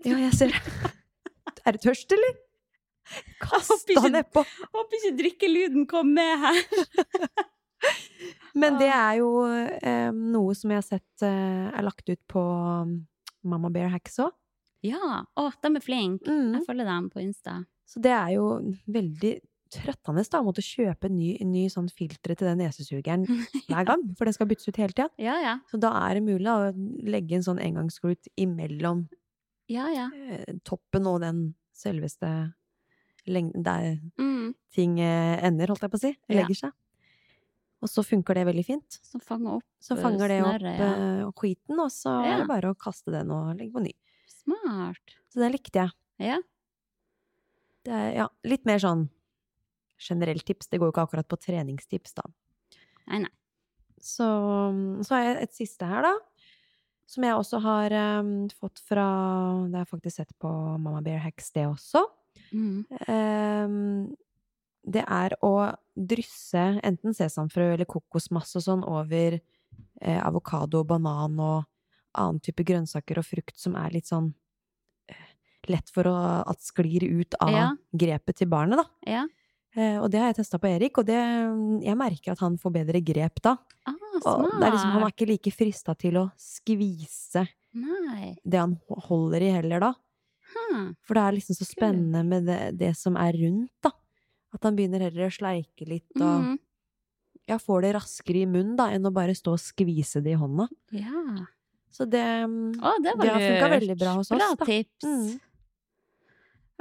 Ja, 0.02 0.16
jeg 0.18 0.32
ser 0.34 0.50
det. 0.54 0.92
Er 1.62 1.76
du 1.76 1.82
tørst, 1.84 2.10
eller? 2.14 2.38
Kast 3.42 3.70
Håper 3.70 3.92
ikke- 3.92 4.02
deg 4.08 4.14
nedpå. 4.16 4.42
Håper 4.74 4.98
ikke 4.98 5.16
drikkelyden 5.20 5.84
kom 5.90 6.10
med 6.16 6.38
her. 6.42 6.62
Men 8.54 8.76
det 8.80 8.90
er 8.92 9.16
jo 9.22 9.28
eh, 9.48 10.10
noe 10.12 10.54
som 10.54 10.70
jeg 10.74 10.80
har 10.82 10.84
sett 10.86 11.24
eh, 11.24 11.68
er 11.72 11.84
lagt 11.86 12.08
ut 12.12 12.20
på 12.28 12.42
Mamma 13.48 13.70
Bear 13.72 13.88
Hacks 13.94 14.18
òg. 14.22 14.34
Ja, 14.84 15.22
å, 15.38 15.46
de 15.62 15.70
er 15.78 15.82
flinke. 15.84 16.26
Mm. 16.28 16.56
Jeg 16.58 16.66
følger 16.66 16.88
dem 16.90 17.08
på 17.12 17.22
Insta. 17.22 17.60
Så 17.88 18.02
det 18.02 18.12
er 18.12 18.34
jo 18.34 18.46
veldig 18.90 19.32
trøttende 19.72 20.24
da, 20.28 20.40
å 20.42 20.44
måtte 20.44 20.60
kjøpe 20.64 21.08
ny, 21.08 21.36
ny 21.48 21.62
sånn 21.72 21.86
filtre 21.88 22.34
til 22.36 22.50
den 22.50 22.60
nesesugeren 22.60 23.24
hver 23.70 23.86
gang, 23.88 24.02
for 24.18 24.28
den 24.28 24.36
skal 24.36 24.48
byttes 24.50 24.68
ut 24.68 24.80
hele 24.82 24.92
tida. 24.92 25.08
Ja, 25.22 25.38
ja. 25.40 25.54
Så 25.70 25.80
da 25.80 25.94
er 26.02 26.18
det 26.18 26.24
mulig 26.26 26.50
å 26.50 26.72
legge 27.08 27.38
en 27.38 27.46
sånn 27.46 27.62
engangssklut 27.62 28.28
imellom 28.36 29.06
Ja, 29.72 29.86
ja. 29.94 30.10
eh, 30.12 30.58
toppen 30.68 31.08
og 31.08 31.22
den 31.24 31.44
selveste 31.72 32.52
lengden 33.24 33.64
der 33.64 33.94
Mm. 34.18 34.52
ting 34.74 34.98
eh, 35.00 35.38
ender, 35.46 35.70
holdt 35.72 35.86
jeg 35.86 35.92
på 35.94 36.00
å 36.00 36.04
si. 36.04 36.12
Legger 36.28 36.58
seg. 36.66 36.72
Og 37.82 37.90
så 37.90 38.04
funker 38.06 38.38
det 38.38 38.44
veldig 38.46 38.64
fint. 38.66 38.98
Som 39.02 39.20
fanger 39.24 39.56
opp 39.58 39.66
Så 39.82 39.96
fanger 39.98 40.30
det 40.30 40.38
opp 40.44 40.52
snørret, 40.54 40.78
ja. 40.78 40.90
eh, 40.94 41.32
skiten, 41.34 41.80
og 41.82 41.90
så 41.90 42.12
Ja. 42.22 42.34
er 42.36 42.38
det 42.44 42.48
bare 42.52 42.70
å 42.70 42.78
kaste 42.78 43.10
den 43.10 43.30
og 43.34 43.56
legge 43.58 43.72
på 43.74 43.82
ny. 43.82 43.92
Smart. 44.30 45.16
Så 45.32 45.42
det 45.42 45.50
likte 45.56 45.82
jeg. 45.82 45.90
Ja. 46.22 46.38
Det 47.82 47.92
er 47.92 48.12
ja, 48.14 48.28
litt 48.46 48.64
mer 48.68 48.78
sånn 48.78 49.08
generelt 49.98 50.44
tips. 50.46 50.68
Det 50.70 50.78
går 50.78 50.90
jo 50.90 50.94
ikke 50.94 51.06
akkurat 51.08 51.28
på 51.28 51.38
treningstips, 51.42 52.14
da. 52.14 52.22
Nei, 53.08 53.24
nei. 53.26 53.32
Så, 54.02 54.26
så 55.02 55.14
har 55.14 55.22
jeg 55.26 55.42
et 55.42 55.54
siste 55.54 55.86
her, 55.86 56.02
da. 56.06 56.14
Som 57.10 57.26
jeg 57.26 57.34
også 57.36 57.58
har 57.62 57.92
um, 58.22 58.48
fått 58.56 58.78
fra 58.86 59.04
Det 59.68 59.74
har 59.76 59.82
jeg 59.84 59.90
faktisk 59.90 60.16
sett 60.22 60.32
på 60.40 60.48
Mamma 60.78 61.02
Bear 61.02 61.18
Hacks, 61.26 61.50
det 61.54 61.66
også. 61.68 62.06
Mm. 62.52 62.86
Ehm, 63.10 64.14
det 64.84 65.04
er 65.06 65.34
å 65.44 65.52
drysse 65.94 66.62
enten 66.82 67.14
sesamfrø 67.14 67.72
eller 67.74 67.86
kokosmasse 67.86 68.58
og 68.58 68.64
sånn 68.64 68.84
over 68.88 69.36
eh, 69.38 70.20
avokado, 70.26 70.82
banan 70.88 71.38
og 71.40 71.64
annen 72.18 72.40
type 72.44 72.64
grønnsaker 72.66 73.20
og 73.22 73.24
frukt 73.28 73.56
som 73.60 73.76
er 73.78 73.94
litt 73.94 74.08
sånn 74.10 74.32
eh, 75.08 75.30
lett 75.70 75.88
for 75.94 76.08
å, 76.10 76.16
at 76.48 76.60
sklir 76.64 77.06
ut 77.08 77.34
av 77.40 77.52
Ja. 77.54 77.68
grepet 77.92 78.36
til 78.42 78.50
barnet, 78.52 78.82
da. 78.82 78.86
Ja. 79.08 79.22
Eh, 79.76 79.96
og 80.02 80.10
det 80.12 80.18
har 80.20 80.32
jeg 80.32 80.40
testa 80.42 80.58
på 80.60 80.68
Erik, 80.68 80.98
og 81.00 81.06
det, 81.08 81.16
jeg 81.86 81.96
merker 81.96 82.34
at 82.34 82.42
han 82.44 82.58
får 82.60 82.74
bedre 82.74 83.00
grep 83.00 83.40
da. 83.40 83.54
Ah, 83.88 83.94
Og 84.26 84.44
det 84.60 84.66
er 84.66 84.74
liksom, 84.74 84.90
han 84.98 85.02
er 85.06 85.14
ikke 85.14 85.30
like 85.30 85.52
frista 85.54 85.94
til 85.96 86.18
å 86.20 86.26
skvise 86.36 87.46
Nei. 87.72 88.34
det 88.44 88.58
han 88.60 88.74
holder 89.08 89.40
i 89.46 89.52
heller 89.54 89.80
da. 89.80 89.92
Hmm. 90.52 90.90
For 91.06 91.16
det 91.16 91.22
er 91.24 91.36
liksom 91.38 91.56
så 91.56 91.64
spennende 91.64 92.20
med 92.28 92.44
det, 92.50 92.60
det 92.76 92.90
som 92.98 93.16
er 93.16 93.32
rundt, 93.40 93.72
da. 93.80 93.94
At 94.52 94.66
han 94.68 94.76
begynner 94.76 95.06
heller 95.06 95.28
å 95.28 95.32
sleike 95.32 95.88
litt 95.88 96.12
og 96.20 96.42
Mm. 96.42 96.58
ja, 97.48 97.58
får 97.58 97.82
det 97.82 97.94
raskere 97.96 98.42
i 98.42 98.46
munnen, 98.46 98.76
da, 98.76 98.90
enn 98.92 99.06
å 99.08 99.12
bare 99.12 99.34
stå 99.34 99.56
og 99.56 99.62
skvise 99.62 100.22
det 100.22 100.34
i 100.34 100.40
hånda. 100.40 100.68
Ja. 100.92 101.46
Så 101.92 102.06
det, 102.08 102.24
mm, 102.48 102.80
Å, 102.80 102.92
det 103.04 103.16
det 103.20 103.28
har 103.28 103.40
funka 103.40 103.70
veldig 103.76 103.96
bra 104.00 104.12
hos 104.16 104.30
oss, 104.30 104.38
Bra 104.38 104.54
da. 104.56 104.64
tips. 104.64 105.04
Mm. 105.04 105.40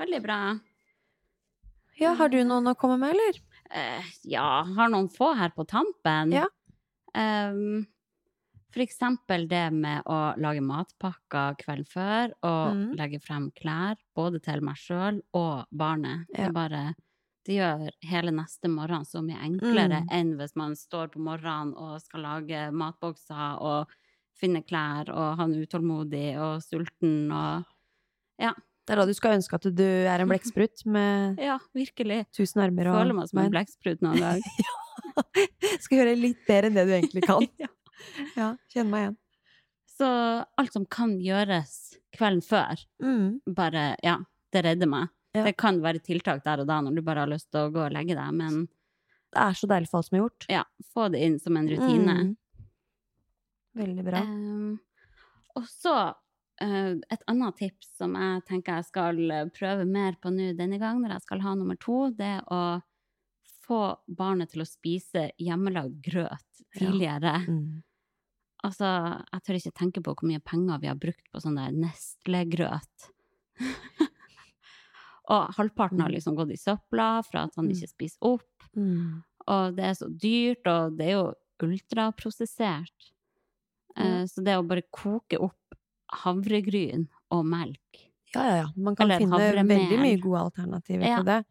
Veldig 0.01 0.21
bra. 0.23 0.59
Ja, 1.99 2.13
har 2.17 2.29
du 2.29 2.39
noen 2.43 2.71
å 2.71 2.75
komme 2.79 2.97
med, 2.97 3.15
eller? 3.15 3.41
Uh, 3.71 4.11
ja, 4.23 4.63
har 4.63 4.91
noen 4.91 5.09
få 5.11 5.33
her 5.37 5.51
på 5.55 5.65
tampen. 5.67 6.31
Ja. 6.31 6.47
Um, 7.13 7.85
for 8.71 8.83
eksempel 8.85 9.49
det 9.51 9.65
med 9.75 10.07
å 10.07 10.33
lage 10.39 10.63
matpakker 10.63 11.57
kvelden 11.59 11.87
før, 11.91 12.33
og 12.47 12.77
mm. 12.77 12.85
legge 12.99 13.19
frem 13.23 13.49
klær, 13.57 13.99
både 14.15 14.39
til 14.43 14.63
meg 14.63 14.79
sjøl 14.79 15.19
og 15.35 15.67
barnet. 15.75 16.23
Det, 16.31 16.47
er 16.47 16.55
bare, 16.55 16.83
det 17.47 17.55
gjør 17.57 17.87
hele 18.09 18.31
neste 18.35 18.69
morgen 18.69 19.05
så 19.07 19.21
mye 19.25 19.39
enklere 19.47 20.01
Mm. 20.03 20.11
enn 20.11 20.31
hvis 20.37 20.55
man 20.55 20.75
står 20.75 21.07
på 21.13 21.19
morgenen 21.19 21.73
og 21.75 21.99
skal 22.01 22.21
lage 22.21 22.71
matbokser 22.71 23.57
og 23.61 23.87
finne 24.37 24.61
klær, 24.65 25.09
og 25.09 25.37
han 25.37 25.53
er 25.53 25.65
utålmodig 25.65 26.37
og 26.41 26.61
sulten 26.63 27.31
og 27.31 27.65
Det 28.87 28.95
er 28.95 28.97
da 28.97 29.05
du 29.05 29.13
skal 29.13 29.35
ønske 29.37 29.53
at 29.55 29.67
du 29.77 29.83
er 29.85 30.19
en 30.23 30.27
blekksprut 30.31 30.85
med 30.85 31.37
Ja, 31.39 31.59
virkelig. 31.77 32.25
tusen 32.33 32.61
armer 32.63 32.87
og 32.89 32.95
Føler 32.97 33.13
meg 33.15 33.29
som 33.29 33.39
en 33.43 33.51
blekksprut 33.53 34.01
noen 34.01 34.17
ja. 34.21 34.41
Skal 35.79 35.97
gjøre 36.01 36.15
litt 36.17 36.41
bedre 36.47 36.67
enn 36.71 36.77
det 36.79 36.85
du 36.89 36.93
egentlig 36.97 37.23
kan. 37.27 37.45
ja, 38.39 38.55
kjenn 38.73 38.89
meg 38.89 39.03
igjen. 39.05 39.17
Så 39.91 40.07
alt 40.57 40.73
som 40.73 40.85
kan 40.89 41.17
gjøres 41.21 41.97
kvelden 42.17 42.41
før, 42.43 42.81
Mm. 43.01 43.39
bare, 43.55 43.95
ja, 44.03 44.17
det 44.51 44.63
redder 44.65 44.89
meg. 44.89 45.09
Ja. 45.31 45.45
Det 45.47 45.53
kan 45.59 45.79
være 45.83 46.01
tiltak 46.03 46.43
der 46.43 46.63
og 46.63 46.67
da 46.67 46.81
når 46.83 46.97
du 46.97 47.01
bare 47.07 47.23
har 47.23 47.31
lyst 47.31 47.47
til 47.53 47.63
å 47.63 47.71
gå 47.71 47.85
og 47.85 47.93
legge 47.95 48.17
deg, 48.17 48.33
men 48.35 48.65
Det 49.31 49.39
er 49.39 49.53
så 49.55 49.67
deilig 49.71 49.87
for 49.87 50.01
alt 50.01 50.09
som 50.09 50.17
er 50.17 50.23
gjort. 50.25 50.45
ja, 50.51 50.63
få 50.91 51.07
det 51.13 51.21
inn 51.23 51.37
som 51.39 51.55
en 51.57 51.69
rutine. 51.71 52.15
Mm. 52.27 52.35
Veldig 53.79 54.03
bra. 54.03 54.19
Um, 54.27 54.73
og 55.55 55.67
så 55.71 55.95
uh, 56.11 56.93
et 57.15 57.23
annet 57.31 57.57
tips 57.61 57.93
som 58.01 58.17
jeg 58.19 58.43
tenker 58.49 58.81
jeg 58.81 58.89
skal 58.89 59.21
eh, 59.31 59.47
prøve 59.55 59.87
mer 59.87 60.17
på 60.19 60.33
nå 60.35 60.51
denne 60.59 60.81
gang, 60.81 60.99
når 60.99 61.15
jeg 61.15 61.27
skal 61.29 61.45
ha 61.45 61.55
nummer 61.55 61.79
to, 61.79 62.09
det 62.11 62.27
er 62.41 62.43
å 62.51 62.81
få 63.63 63.81
barnet 64.07 64.51
til 64.51 64.65
å 64.65 64.67
spise 64.67 65.29
hjemmelagd 65.39 66.01
grøt 66.03 66.63
tidligere. 66.75 67.37
Mm. 67.47 67.83
Altså, 68.67 68.85
jeg 69.31 69.45
tør 69.45 69.57
ikke 69.57 69.77
tenke 69.79 70.03
på 70.05 70.13
hvor 70.13 70.27
mye 70.29 70.43
penger 70.43 70.81
vi 70.83 70.89
har 70.91 70.99
brukt 70.99 71.23
på 71.31 71.41
sånn 71.41 71.57
der 71.57 71.71
Nestle-grøt. 71.73 73.11
og 75.31 75.53
halvparten 75.55 76.01
har 76.03 76.09
Mm. 76.11 76.15
liksom 76.17 76.35
gått 76.35 76.51
i 76.51 76.59
søpla 76.59 77.09
for 77.23 77.37
at 77.45 77.55
han 77.55 77.65
Mm. 77.69 77.71
ikke 77.75 77.89
spiser 77.93 78.17
opp. 78.21 78.65
Mm. 78.75 79.23
Og 79.47 79.75
det 79.75 79.85
er 79.85 79.93
så 79.95 80.09
dyrt, 80.11 80.67
og 80.67 80.97
det 80.97 81.07
er 81.07 81.15
jo 81.17 81.33
ultraprosessert. 81.61 83.11
Mm. 83.97 84.27
Så 84.27 84.43
det 84.43 84.55
å 84.57 84.67
bare 84.67 84.83
koke 84.91 85.39
opp 85.39 85.75
havregryn 86.23 87.07
og 87.31 87.45
melk 87.45 88.07
Ja, 88.33 88.43
ja, 88.47 88.55
ja. 88.61 88.67
Man 88.77 88.95
kan 88.95 89.09
finne 89.09 89.35
havremel. 89.35 89.67
veldig 89.67 89.99
mye 89.99 90.19
gode 90.21 90.39
alternativer 90.51 91.03
Ja. 91.05 91.15
til 91.17 91.25
det. 91.25 91.45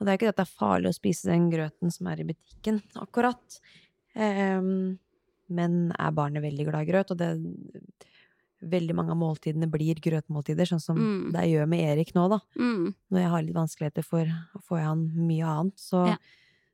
Og 0.00 0.06
det 0.06 0.08
er 0.08 0.18
ikke 0.18 0.28
at 0.30 0.36
det 0.36 0.48
er 0.48 0.58
farlig 0.58 0.88
å 0.88 0.98
spise 0.98 1.22
den 1.30 1.50
grøten 1.52 1.92
som 1.92 2.06
er 2.08 2.18
i 2.20 2.24
butikken, 2.24 2.82
akkurat. 2.96 3.60
Um, 4.16 4.98
men 5.48 5.92
er 5.98 6.10
barnet 6.10 6.42
veldig 6.42 6.66
glad 6.66 6.88
i 6.88 6.90
grøt, 6.90 7.10
og 7.12 7.18
det 7.18 7.36
Veldig 8.62 8.94
mange 8.94 9.10
av 9.10 9.16
måltidene 9.16 9.70
blir 9.70 9.94
grøtmåltider, 9.94 10.66
sånn 10.68 10.80
som 10.80 10.96
Mm. 10.98 11.32
det 11.32 11.40
jeg 11.46 11.54
gjør 11.56 11.68
med 11.68 11.80
Erik 11.80 12.12
nå, 12.14 12.28
da. 12.28 12.38
mm. 12.58 12.94
Når 13.10 13.18
jeg 13.20 13.30
har 13.30 13.42
litt 13.42 13.54
vanskeligheter 13.54 14.04
for 14.04 14.24
å 14.26 14.60
få 14.62 14.78
i 14.78 14.82
han 14.84 15.10
mye 15.16 15.44
annet, 15.46 15.76
så, 15.78 16.06
Ja. 16.08 16.16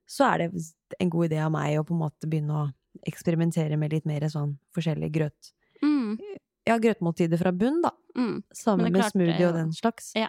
så 0.08 0.34
er 0.34 0.38
det 0.38 0.72
en 1.00 1.10
god 1.10 1.30
idé 1.30 1.38
av 1.44 1.52
meg 1.52 1.78
å 1.78 1.84
på 1.86 1.92
en 1.94 2.00
måte 2.00 2.26
begynne 2.28 2.50
å 2.50 2.74
eksperimentere 3.06 3.78
med 3.78 3.92
litt 3.92 4.04
mer 4.06 4.20
sånn 4.22 4.58
forskjellig 4.74 5.12
grøt. 5.12 5.52
Mm. 5.82 6.18
Ja, 6.66 6.78
grøtmåltider 6.78 7.38
fra 7.38 7.52
bunn, 7.52 7.80
da. 7.82 7.90
Mm. 8.16 8.42
Sammen 8.52 8.90
med 8.90 8.94
klart 8.94 9.12
det 9.12 9.20
smoothie 9.20 9.46
og 9.48 9.54
den 9.54 9.70
slags. 9.72 10.12
Ja. 10.16 10.28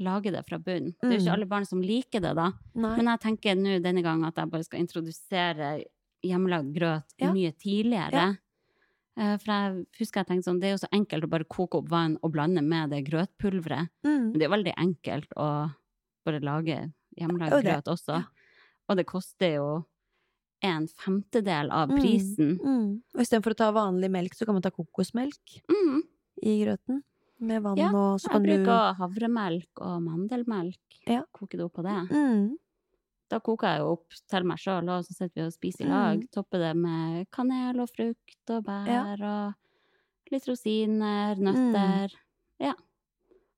lage 0.00 0.30
det 0.32 0.46
fra 0.48 0.56
bunn. 0.58 0.94
Det 0.98 1.04
er 1.04 1.10
jo 1.10 1.18
Mm. 1.18 1.20
ikke 1.26 1.32
alle 1.34 1.46
barn 1.46 1.66
som 1.66 1.82
liker 1.82 2.20
det, 2.22 2.34
da. 2.34 2.52
Nei. 2.74 2.96
Men 2.96 3.04
jeg 3.04 3.20
tenker 3.20 3.54
nå 3.54 3.82
denne 3.82 4.02
gangen 4.02 4.24
at 4.24 4.34
jeg 4.34 4.48
bare 4.50 4.64
skal 4.64 4.80
introdusere 4.80 5.84
hjemmelagd 6.24 6.72
grøt 6.74 7.04
Ja. 7.18 7.30
mye 7.32 7.52
tidligere. 7.52 8.12
Ja. 8.12 8.34
Eh, 9.20 9.36
For 9.36 9.52
jeg 9.52 9.86
husker 10.00 10.22
jeg 10.22 10.28
tenkte 10.30 10.48
sånn, 10.48 10.60
det 10.62 10.70
er 10.70 10.74
jo 10.76 10.80
så 10.80 10.88
enkelt 10.96 11.26
å 11.26 11.30
bare 11.30 11.44
koke 11.44 11.76
opp 11.82 11.88
vann 11.92 12.16
og 12.24 12.32
blande 12.32 12.62
med 12.64 12.90
det 12.94 13.02
grøtpulveret. 13.10 13.90
Mm. 14.06 14.30
Men 14.32 14.38
det 14.40 14.46
er 14.48 14.54
veldig 14.56 14.74
enkelt 14.80 15.34
å 15.36 15.48
bare 16.24 16.40
lage 16.40 16.78
hjemmelagd 17.18 17.52
Jo, 17.52 17.60
grøt 17.66 17.90
også. 17.92 18.16
ja. 18.16 18.22
Og 18.88 18.96
det 18.96 19.04
koster 19.06 19.54
jo 19.58 19.66
en 20.62 20.86
femtedel 20.88 21.70
av 21.72 21.88
Mm. 21.90 22.00
prisen. 22.00 22.58
Mm. 22.60 23.02
Og 23.14 23.20
istedenfor 23.20 23.52
å 23.52 23.56
ta 23.56 23.70
vanlig 23.72 24.10
melk, 24.10 24.34
så 24.34 24.44
kan 24.46 24.54
man 24.54 24.62
ta 24.62 24.70
kokosmelk 24.70 25.62
Mm. 25.68 26.02
i 26.42 26.64
grøten. 26.64 27.02
Med 27.40 27.62
vann 27.62 27.76
Ja, 27.78 27.88
og 27.88 28.20
så 28.20 28.24
Jeg 28.24 28.32
kan 28.32 28.42
du 28.42 28.48
bruker 28.64 28.94
havremelk 28.96 29.68
og 29.80 30.02
mandelmelk. 30.02 30.76
Ja. 31.06 31.22
Koke 31.32 31.56
det 31.56 31.60
opp 31.64 31.74
på 31.74 31.82
det. 31.82 32.10
mm. 32.10 32.56
Da 33.30 33.38
koker 33.38 33.68
jeg 33.76 33.80
jo 33.84 33.92
opp 33.94 34.16
til 34.28 34.44
meg 34.50 34.58
sjøl, 34.58 34.88
og 34.90 35.04
så 35.06 35.14
sitter 35.14 35.36
vi 35.38 35.46
og 35.46 35.52
spiser 35.54 35.86
i 35.86 35.88
lag. 35.90 36.18
Mm. 36.18 36.28
Topper 36.34 36.58
det 36.64 36.72
med 36.76 37.28
kanel 37.30 37.78
og 37.84 37.88
frukt 37.94 38.50
og 38.56 38.64
bær 38.66 38.90
Ja. 38.90 39.02
og 39.14 39.54
litt 40.32 40.46
rosiner, 40.50 41.36
Mm. 41.38 41.44
nøtter. 41.46 42.10
Ja. 42.60 42.74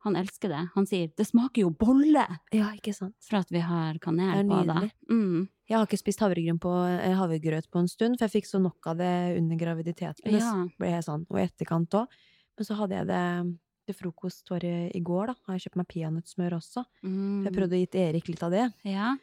Han 0.05 0.17
elsker 0.17 0.49
det. 0.51 0.69
Han 0.75 0.85
sier 0.85 1.09
'det 1.17 1.27
smaker 1.27 1.63
jo 1.63 1.71
bolle' 1.71 2.39
Ja, 2.53 2.73
ikke 2.75 2.93
sant. 2.95 3.15
for 3.21 3.37
at 3.39 3.49
vi 3.51 3.61
har 3.61 3.95
kanel 3.99 4.43
Det 4.43 4.49
på 4.49 4.67
det. 4.81 4.93
Mm. 5.09 5.49
Jeg 5.69 5.79
har 5.79 5.87
ikke 5.87 5.99
spist 5.99 6.19
havregryn 6.21 6.59
på, 6.59 6.73
eh, 7.01 7.15
havregrøt 7.15 7.71
på 7.71 7.79
en 7.79 7.87
stund, 7.89 8.19
for 8.19 8.27
jeg 8.27 8.43
fikk 8.43 8.47
så 8.51 8.61
nok 8.61 8.85
av 8.87 8.97
det 8.99 9.39
under 9.39 9.57
graviditeten. 9.57 10.25
Det 10.25 10.33
Ja. 10.41 10.67
ble 10.79 10.89
jeg 10.91 11.05
sånn, 11.05 11.25
og 11.31 11.39
i 11.39 11.47
etterkant 11.47 11.89
òg. 11.91 12.09
Men 12.59 12.67
så 12.67 12.75
hadde 12.77 12.91
jeg 12.91 13.07
det 13.07 13.59
til 13.87 13.95
frokost 13.95 14.51
var 14.51 14.61
i 14.65 15.01
går, 15.01 15.27
da. 15.29 15.35
Har 15.47 15.57
jeg 15.59 15.63
kjøpt 15.71 15.77
meg 15.77 15.89
peanøttsmør 15.89 16.53
også. 16.53 16.85
Mm. 17.05 17.45
Jeg 17.45 17.53
prøvde 17.53 17.73
å 17.73 17.79
gi 17.81 17.99
Erik 17.99 18.29
litt 18.29 18.43
av 18.43 18.51
det. 18.51 18.73
Ja, 18.85 19.17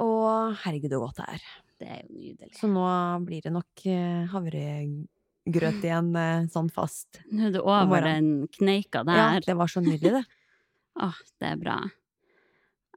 Og 0.00 0.56
herregud, 0.64 0.90
så 0.94 1.00
godt 1.02 1.16
det 1.20 1.28
er. 1.34 1.42
det 1.80 1.88
er 1.88 2.00
jo 2.02 2.18
nydelig. 2.18 2.50
Så 2.56 2.68
nå 2.72 2.84
blir 3.26 3.42
det 3.44 3.52
nok 3.52 3.84
eh, 3.86 4.26
havregrøt 4.32 5.84
igjen, 5.88 6.10
eh, 6.16 6.46
sånn 6.52 6.70
fast. 6.72 7.20
Nå 7.30 7.48
er 7.48 7.54
det 7.56 7.62
over 7.64 8.00
den 8.06 8.30
kneika 8.56 9.04
Ja, 9.06 9.40
det 9.44 9.56
var 9.56 9.68
så 9.72 9.82
nydelig, 9.84 10.12
det. 10.20 10.24
Åh, 11.04 11.18
det 11.40 11.52
er 11.52 11.60
bra. 11.60 11.78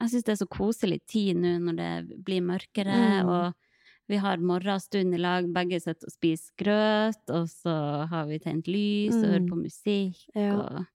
Jeg 0.01 0.09
syns 0.09 0.25
det 0.27 0.33
er 0.33 0.39
så 0.41 0.47
koselig 0.51 1.01
tid 1.07 1.37
nå 1.39 1.51
når 1.67 1.75
det 1.79 1.91
blir 2.25 2.41
mørkere, 2.43 2.95
Mm. 3.23 3.29
og 3.29 3.53
vi 4.11 4.17
har 4.19 4.37
morgenstund 4.43 5.13
i 5.15 5.19
lag. 5.21 5.45
Begge 5.53 5.77
sitter 5.79 6.09
og 6.09 6.11
spiser 6.11 6.51
grøt, 6.59 7.21
og 7.31 7.45
så 7.47 7.75
har 8.11 8.25
vi 8.27 8.39
tent 8.43 8.67
lys 8.67 9.15
og 9.15 9.23
hører 9.29 9.43
Mm. 9.45 9.49
på 9.51 9.59
musikk. 9.61 10.23
Ja. 10.35 10.55
Og, 10.57 10.85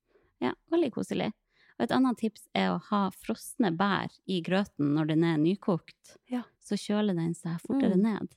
ja, 0.44 0.52
veldig 0.70 0.90
koselig. 0.92 1.30
Og 1.78 1.84
et 1.84 1.92
annet 1.94 2.18
tips 2.18 2.48
er 2.58 2.72
å 2.72 2.80
ha 2.88 3.04
frosne 3.14 3.70
bær 3.76 4.10
i 4.26 4.40
grøten 4.42 4.94
når 4.96 5.06
den 5.12 5.22
er 5.24 5.36
nykokt. 5.38 6.16
Ja. 6.28 6.42
Så 6.58 6.74
kjøler 6.74 7.14
den 7.14 7.34
seg 7.34 7.60
fortere 7.62 7.94
Mm. 7.94 8.02
ned. 8.02 8.34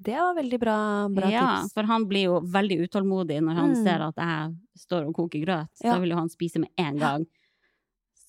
Det 0.00 0.14
var 0.14 0.34
veldig 0.36 0.60
bra, 0.60 1.08
bra 1.08 1.28
ja, 1.28 1.62
tips. 1.62 1.72
for 1.74 1.82
han 1.82 2.04
blir 2.06 2.24
jo 2.28 2.40
veldig 2.40 2.86
utålmodig 2.86 3.40
når 3.42 3.54
han 3.54 3.70
Mm. 3.74 3.82
ser 3.84 4.00
at 4.02 4.14
jeg 4.16 4.56
står 4.76 5.08
og 5.08 5.14
koker 5.14 5.44
grøt. 5.44 5.68
Ja. 5.82 5.94
Da 5.94 5.98
vil 6.00 6.10
jo 6.10 6.16
han 6.16 6.28
spise 6.28 6.58
med 6.60 6.68
en 6.78 6.96
gang. 6.98 7.26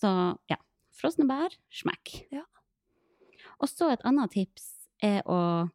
Så 0.01 0.37
ja, 0.49 0.55
frosne 0.91 1.27
bær, 1.27 1.49
smekk. 1.71 2.25
Ja. 2.31 2.43
Og 3.61 3.67
så 3.69 3.91
et 3.91 4.01
annet 4.03 4.31
tips 4.31 4.87
er 5.03 5.21
å 5.27 5.69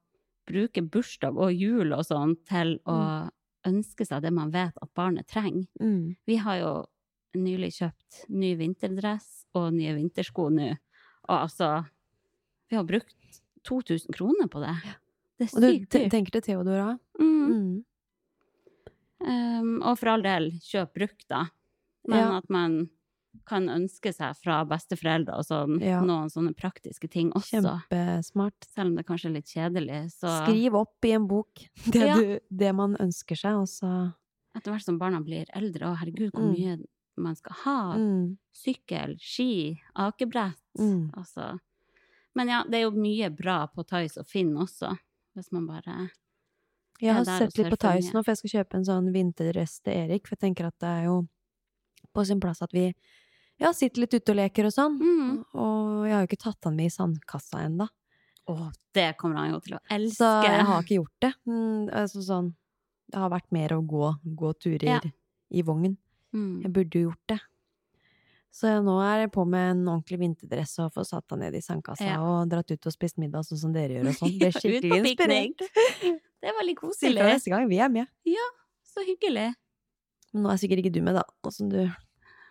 bruke 0.47 0.83
bursdag 0.83 1.37
og 1.39 1.53
jul 1.55 1.93
og 1.93 2.05
sånn 2.05 2.37
til 2.45 2.79
å 2.87 3.31
ønske 3.65 4.05
seg 4.07 4.23
det 4.23 4.33
man 4.33 4.51
vet 4.51 4.75
at 4.83 4.93
barnet 4.95 5.27
trenger. 5.29 5.67
Mm. 5.81 6.17
Vi 6.27 6.37
har 6.37 6.59
jo 6.59 6.87
nylig 7.41 7.73
kjøpt 7.79 8.25
ny 8.31 8.55
vinterdress 8.57 9.45
og 9.55 9.73
nye 9.75 9.95
vintersko 9.95 10.49
nå. 10.51 10.71
Og 11.29 11.37
altså, 11.49 11.87
vi 12.71 12.77
har 12.77 12.85
brukt 12.85 13.41
2000 13.65 14.13
kroner 14.15 14.49
på 14.53 14.61
det. 14.61 14.75
Det 15.39 15.47
er 15.49 15.57
Og 15.57 15.61
du 15.63 15.69
sykt 15.73 15.91
te- 15.91 16.09
tenker 16.11 16.31
til 16.33 16.43
Theodora? 16.43 16.99
Mm. 17.19 17.49
Mm. 17.49 17.85
Um, 19.25 19.79
og 19.83 19.97
for 19.99 20.13
all 20.13 20.23
del, 20.25 20.51
kjøp 20.65 20.93
brukt, 20.99 21.25
da. 21.31 21.47
Men 22.07 22.19
Ja. 22.19 22.37
at 22.39 22.51
man 22.51 22.91
kan 23.47 23.67
ønske 23.69 24.13
seg 24.15 24.37
fra 24.37 24.65
besteforeldre 24.65 25.35
og 25.39 25.45
sånn, 25.45 25.81
Ja. 25.83 26.01
noen 26.03 26.29
sånne 26.31 26.55
praktiske 26.55 27.09
ting 27.11 27.33
også. 27.33 27.63
Kjempesmart. 27.91 28.53
Selv 28.69 28.89
om 28.91 28.95
det 28.97 29.07
kanskje 29.07 29.27
er 29.27 29.33
litt 29.33 29.47
kjedelig. 29.47 30.13
Så 30.13 30.47
Skriv 30.47 30.75
opp 30.75 31.05
i 31.05 31.11
en 31.13 31.27
bok 31.27 31.55
det, 31.91 32.07
Ja. 32.07 32.15
du, 32.15 32.39
det 32.55 32.75
man 32.75 32.97
ønsker 32.97 33.37
seg, 33.37 33.55
og 33.57 33.67
så 33.67 34.15
etter 34.55 34.71
hvert 34.71 34.85
som 34.85 34.99
barna 34.99 35.21
blir 35.21 35.47
eldre, 35.55 35.81
å 35.89 35.97
herregud, 35.97 36.31
hvor 36.33 36.53
mye 36.53 36.77
Mm. 36.77 36.85
Man 37.23 37.37
skal 37.37 37.57
ha. 37.65 37.79
mm. 37.99 38.37
Sykkel, 38.55 39.17
ski, 39.21 39.81
akebrett. 39.95 40.61
Mm. 40.79 41.11
Altså. 41.17 41.59
Men 42.35 42.49
ja, 42.51 42.65
det 42.69 42.79
er 42.81 42.83
jo 42.89 42.93
mye 42.99 43.31
bra 43.31 43.67
på 43.71 43.85
Tice 43.87 44.21
og 44.23 44.27
Finn 44.27 44.55
også, 44.59 44.91
hvis 45.35 45.51
man 45.55 45.67
bare 45.71 46.09
Jeg 47.01 47.15
har 47.15 47.25
sett 47.27 47.59
litt 47.59 47.71
på 47.71 47.77
Thais 47.79 48.07
Tice 48.07 48.15
nå, 48.15 48.23
for 48.23 48.33
jeg 48.33 48.41
skal 48.43 48.55
kjøpe 48.59 48.79
en 48.79 48.87
sånn 48.89 49.13
vinterdress 49.15 49.81
til 49.85 49.93
Erik. 50.05 50.27
For 50.27 50.35
jeg 50.37 50.43
tenker 50.49 50.67
at 50.71 50.79
det 50.83 50.89
er 50.91 51.05
jo 51.11 51.17
på 52.15 52.25
sin 52.27 52.41
plass 52.43 52.63
at 52.63 52.73
vi 52.75 52.89
ja, 53.61 53.71
sitter 53.75 54.03
litt 54.03 54.15
ute 54.15 54.33
og 54.35 54.39
leker 54.39 54.67
og 54.67 54.75
sånn. 54.75 54.97
Mm. 54.99 55.35
Og 55.55 56.07
jeg 56.09 56.15
har 56.15 56.25
jo 56.25 56.31
ikke 56.31 56.43
tatt 56.43 56.67
han 56.67 56.79
med 56.79 56.91
i 56.91 56.95
sandkassa 56.95 57.65
ennå. 57.69 57.87
Å, 58.51 58.55
det 58.95 59.09
kommer 59.17 59.41
han 59.41 59.55
jo 59.55 59.61
til 59.65 59.77
å 59.79 59.83
elske. 59.95 60.19
Så 60.19 60.31
jeg 60.45 60.65
har 60.69 60.83
ikke 60.83 60.99
gjort 60.99 61.23
det. 61.25 61.33
Mm, 61.49 61.87
altså 62.03 62.23
sånn 62.27 62.51
Det 63.09 63.21
har 63.21 63.31
vært 63.31 63.51
mer 63.55 63.73
å 63.77 63.83
gå, 63.85 64.11
gå 64.25 64.51
turer 64.59 64.89
Ja. 64.89 64.99
i 65.55 65.63
vogn. 65.63 65.97
Mm. 66.35 66.63
Jeg 66.65 66.73
burde 66.75 66.99
jo 67.01 67.09
gjort 67.11 67.27
det. 67.31 67.41
Så 68.55 68.71
nå 68.87 68.93
er 69.03 69.25
jeg 69.25 69.33
på 69.35 69.43
med 69.51 69.71
en 69.73 69.81
ordentlig 69.91 70.19
vinterdress 70.21 70.77
og 70.85 70.93
får 70.95 71.07
satt 71.09 71.31
han 71.35 71.41
ned 71.43 71.55
i 71.59 71.61
sandkassa 71.63 72.07
Ja. 72.07 72.21
og 72.23 72.49
dratt 72.53 72.71
ut 72.71 72.87
og 72.87 72.93
spist 72.95 73.19
middag 73.19 73.43
sånn 73.49 73.59
som 73.59 73.73
dere 73.75 73.97
gjør 73.97 74.09
og 74.13 74.15
sånn. 74.21 74.35
Det 74.39 74.47
er 74.51 74.59
skikkelig 74.61 75.01
inspirert. 75.01 75.65
Det 76.45 76.51
er 76.53 76.59
veldig 76.61 76.75
koselig. 76.79 77.17
koselig. 77.19 77.33
neste 77.35 77.51
gang. 77.51 77.69
Vi 77.71 77.79
er 77.83 77.89
med. 77.91 78.07
Ja, 78.29 78.47
Så 78.95 79.03
hyggelig. 79.03 79.55
Men 80.33 80.43
nå 80.45 80.51
er 80.53 80.59
sikkert 80.63 80.83
ikke 80.85 80.93
du 80.95 81.01
med, 81.03 81.15
da. 81.19 81.23
Åssen 81.47 81.69
du 81.71 81.81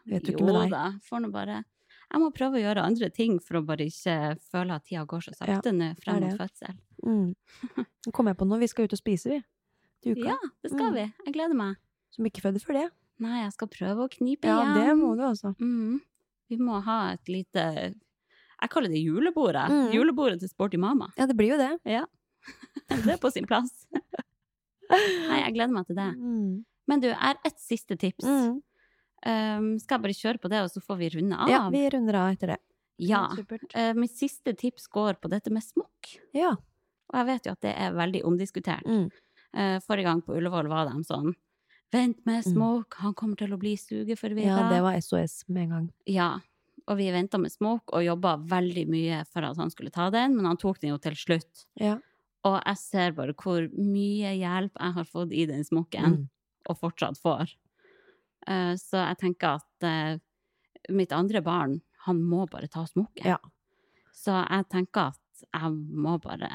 vet 0.09 0.27
jo 0.27 0.33
ikke 0.33 0.43
med 0.47 0.55
Jo 0.55 0.65
da, 0.71 0.83
får 1.07 1.21
nå 1.23 1.29
bare 1.31 1.61
Jeg 1.63 2.19
må 2.21 2.27
prøve 2.35 2.59
å 2.59 2.63
gjøre 2.63 2.83
andre 2.83 3.09
ting 3.09 3.39
for 3.39 3.59
å 3.59 3.65
bare 3.65 3.87
ikke 3.87 4.35
føle 4.51 4.75
at 4.75 4.83
tida 4.87 5.05
går 5.07 5.23
så 5.23 5.31
Ja, 5.33 5.39
sakte 5.55 5.71
nå 5.75 5.93
frem 6.03 6.19
mot 6.23 6.35
fødsel. 6.39 6.75
Mm. 7.03 7.31
Nå 8.07 8.11
kom 8.13 8.27
jeg 8.27 8.37
på 8.37 8.45
noe. 8.47 8.59
Vi 8.59 8.67
skal 8.67 8.85
ut 8.87 8.93
og 8.93 8.99
spise, 8.99 9.29
vi. 9.31 9.39
Til 10.03 10.17
uka. 10.19 10.33
Ja, 10.35 10.37
det 10.63 10.71
skal 10.71 10.91
Mm. 10.91 10.93
vi. 10.99 11.05
Jeg 11.25 11.33
gleder 11.33 11.55
meg. 11.55 11.75
Som 12.11 12.25
ikke 12.27 12.43
føder 12.43 12.59
før 12.63 12.73
det. 12.81 12.89
Nei, 13.21 13.43
jeg 13.43 13.53
skal 13.53 13.69
prøve 13.71 14.05
å 14.07 14.11
knipe 14.11 14.49
Ja, 14.49 14.61
igjen. 14.63 14.79
det 14.79 14.95
må 14.99 15.13
du 15.19 15.23
også. 15.27 15.53
Mm. 15.61 16.01
Vi 16.49 16.57
må 16.57 16.79
ha 16.83 17.13
et 17.13 17.29
lite 17.31 17.63
Jeg 17.93 18.71
kaller 18.71 18.89
det 18.89 19.01
julebordet. 19.03 19.67
Mm. 19.69 19.93
Julebordet 19.93 20.39
til 20.41 20.49
Sporty 20.49 20.79
mamma. 20.81 21.11
Ja, 21.17 21.27
det 21.29 21.35
blir 21.37 21.53
jo 21.53 21.61
det. 21.61 21.77
Ja. 21.89 22.05
Det 22.89 23.13
er 23.15 23.21
på 23.21 23.31
sin 23.31 23.45
plass. 23.47 23.71
Nei, 24.91 25.39
jeg 25.39 25.53
gleder 25.55 25.73
meg 25.73 25.87
til 25.87 25.95
det. 25.97 26.09
Mm. 26.19 26.63
Men 26.89 27.01
du, 27.03 27.07
jeg 27.07 27.19
har 27.19 27.39
ett 27.47 27.59
siste 27.63 27.95
tips. 27.99 28.25
Um, 28.27 29.69
skal 29.79 29.95
jeg 29.97 30.03
bare 30.03 30.17
kjøre 30.17 30.41
på 30.43 30.51
det, 30.51 30.59
og 30.65 30.71
så 30.73 30.83
får 30.83 30.99
vi 30.99 31.09
runde 31.15 31.37
av? 31.39 31.51
Ja, 31.51 31.61
vi 31.71 31.83
runder 31.93 32.17
av 32.19 32.33
etter 32.35 32.53
det. 32.53 32.59
Ja. 33.01 33.23
Eh, 33.73 33.93
mitt 33.97 34.13
siste 34.19 34.53
tips 34.59 34.89
går 34.91 35.17
på 35.23 35.31
dette 35.31 35.51
med 35.53 35.63
smokk. 35.65 36.11
Ja. 36.35 36.51
Og 37.09 37.17
jeg 37.19 37.29
vet 37.31 37.47
jo 37.47 37.55
at 37.55 37.63
det 37.65 37.73
er 37.79 37.95
veldig 37.95 38.21
omdiskutert. 38.27 38.85
Mm. 38.85 39.07
Uh, 39.53 39.77
forrige 39.85 40.09
gang 40.09 40.21
på 40.25 40.35
Ullevål 40.37 40.69
var 40.71 40.91
de 40.91 40.99
sånn 41.07 41.31
Vent 41.93 42.23
med 42.25 42.43
Smoke, 42.45 42.97
han 43.03 43.13
kommer 43.13 43.37
til 43.37 43.53
å 43.53 43.59
bli 43.61 43.75
sugeforvirra. 43.77 44.55
Mm. 44.55 44.63
ja, 44.63 44.69
det 44.71 44.81
var 44.85 44.97
SOS 45.03 45.43
med 45.47 45.67
en 45.67 45.73
gang. 45.75 45.85
Ja, 46.09 46.31
og 46.89 46.97
vi 46.99 47.11
venta 47.13 47.37
med 47.39 47.53
Smoke 47.53 47.93
og 47.95 48.03
jobba 48.03 48.35
veldig 48.49 48.87
mye 48.91 49.21
for 49.29 49.45
at 49.47 49.59
han 49.61 49.69
skulle 49.71 49.93
ta 49.93 50.09
den, 50.13 50.33
men 50.35 50.45
han 50.49 50.57
tok 50.59 50.81
den 50.81 50.89
jo 50.95 50.97
til 51.03 51.15
slutt. 51.19 51.65
Ja. 51.79 51.99
Og 52.43 52.57
jeg 52.65 52.77
ser 52.81 53.13
bare 53.15 53.35
hvor 53.39 53.69
mye 53.77 54.33
hjelp 54.35 54.73
jeg 54.81 54.95
har 54.97 55.05
fått 55.07 55.31
i 55.31 55.45
den 55.47 55.63
smokken, 55.63 56.17
Mm. 56.17 56.29
og 56.69 56.79
fortsatt 56.81 57.19
får. 57.21 57.53
Eh, 58.47 58.73
så 58.75 58.99
jeg 59.07 59.17
tenker 59.21 59.59
at 59.61 59.87
eh, 59.87 60.17
mitt 60.91 61.11
andre 61.15 61.41
barn, 61.41 61.77
han 62.07 62.19
må 62.21 62.49
bare 62.51 62.67
ta 62.67 62.83
smokken. 62.89 63.25
Ja. 63.25 63.37
Så 64.11 64.33
jeg 64.49 64.67
tenker 64.69 65.13
at 65.13 65.45
jeg 65.53 65.71
må 65.71 66.17
bare 66.21 66.49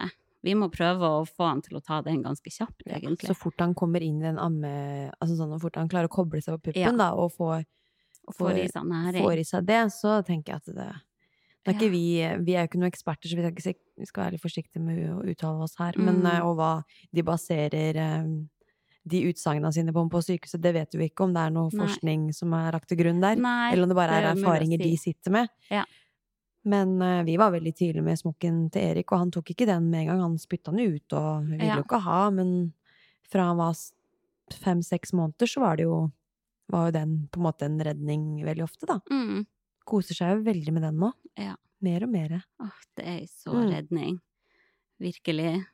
Vi 0.47 0.55
må 0.55 0.68
prøve 0.70 1.03
å 1.03 1.24
få 1.26 1.49
han 1.49 1.61
til 1.66 1.76
å 1.78 1.82
ta 1.82 2.01
den 2.07 2.22
ganske 2.22 2.51
kjapt, 2.53 2.84
egentlig. 2.86 3.26
Så 3.26 3.34
fort 3.34 3.59
han 3.59 3.74
kommer 3.74 4.01
inn 4.07 4.20
i 4.20 4.26
den 4.28 4.39
amme... 4.39 5.11
Altså 5.18 5.34
sånn, 5.34 5.51
så 5.57 5.59
fort 5.64 5.76
han 5.80 5.89
klarer 5.91 6.07
å 6.07 6.14
koble 6.14 6.41
seg 6.41 6.55
på 6.59 6.68
puppen, 6.70 6.82
Ja. 6.82 6.93
da, 6.95 7.09
og 7.18 7.32
får, 7.34 7.64
får 8.39 8.61
i 8.62 8.68
seg 8.70 8.86
får 9.18 9.39
i 9.43 9.45
seg 9.45 9.66
det, 9.66 9.80
så 9.91 10.18
tenker 10.22 10.53
jeg 10.55 10.62
at 10.62 10.74
det 10.76 10.89
er 10.89 11.03
Ja. 11.74 11.91
vi, 11.91 12.05
vi 12.47 12.55
er 12.55 12.62
jo 12.62 12.68
ikke 12.70 12.78
noen 12.80 12.93
eksperter, 12.93 13.28
så 13.28 13.36
vi 13.36 13.43
skal, 13.43 13.72
ikke, 13.74 13.82
vi 13.99 14.07
skal 14.07 14.24
være 14.24 14.32
litt 14.36 14.45
forsiktige 14.45 14.80
med 14.80 15.03
å 15.11 15.18
uttale 15.26 15.66
oss 15.66 15.74
her. 15.76 15.99
Men, 15.99 16.22
Mm. 16.22 16.26
eh, 16.30 16.47
og 16.47 16.57
hva 16.57 16.84
de 17.12 17.22
baserer 17.22 17.97
eh, 17.99 18.30
de 19.09 19.22
utsagnene 19.32 19.72
sine 19.72 19.93
på 19.93 20.05
på 20.09 20.22
sykehuset, 20.22 20.61
det 20.62 20.72
vet 20.74 20.95
vi 20.95 21.09
ikke 21.11 21.24
om 21.24 21.32
det 21.34 21.41
er 21.43 21.51
noe 21.51 21.68
Nei. 21.72 21.80
forskning 21.86 22.32
som 22.34 22.53
er 22.55 22.72
lagt 22.72 22.89
til 22.89 22.97
grunn 22.99 23.20
der. 23.20 23.36
Nei, 23.36 23.72
eller 23.72 23.82
om 23.84 23.89
det 23.89 23.97
bare 23.97 24.20
er 24.22 24.34
erfaringer 24.34 24.78
si. 24.78 24.84
de 24.91 24.97
sitter 24.97 25.30
med. 25.30 25.49
Ja. 25.70 25.84
Men 26.64 27.00
uh, 27.02 27.22
vi 27.24 27.36
var 27.36 27.50
veldig 27.54 27.72
tydelige 27.76 28.02
med 28.04 28.18
smokken 28.18 28.70
til 28.72 28.82
Erik, 28.82 29.12
og 29.12 29.18
han 29.18 29.30
tok 29.30 29.50
ikke 29.54 29.66
den 29.66 29.90
med 29.90 30.00
en 30.00 30.06
gang. 30.12 30.20
Han 30.20 30.38
spytta 30.38 30.72
den 30.74 30.94
ut 30.96 31.12
og 31.12 31.46
ville 31.48 31.64
Ja. 31.64 31.76
jo 31.76 31.82
ikke 31.84 32.00
ha, 32.02 32.30
men 32.30 32.72
fra 33.30 33.44
han 33.52 33.56
var 33.56 33.74
fem-seks 34.52 35.12
måneder, 35.12 35.46
så 35.46 35.61
var 35.61 35.76
det 35.76 35.84
jo 35.84 36.11
var 36.70 36.88
jo 36.88 36.92
den 36.98 37.28
på 37.32 37.38
en 37.40 37.44
måte 37.46 37.62
en 37.64 37.78
redning 37.80 38.44
veldig 38.44 38.62
ofte, 38.64 38.84
da. 38.86 38.98
Mm. 39.11 39.46
koser 39.88 40.14
seg 40.14 40.34
jo 40.36 40.42
veldig 40.44 40.72
med 40.76 40.82
den 40.82 40.98
nå. 41.00 41.12
Ja. 41.38 41.54
Mer 41.80 42.02
og 42.04 42.11
mer. 42.12 42.42
Åh, 42.61 42.74
det 42.96 43.06
er 43.06 43.22
så 43.26 43.54
Mm. 43.54 43.70
redning. 43.72 44.20
Virkelig. 45.00 45.64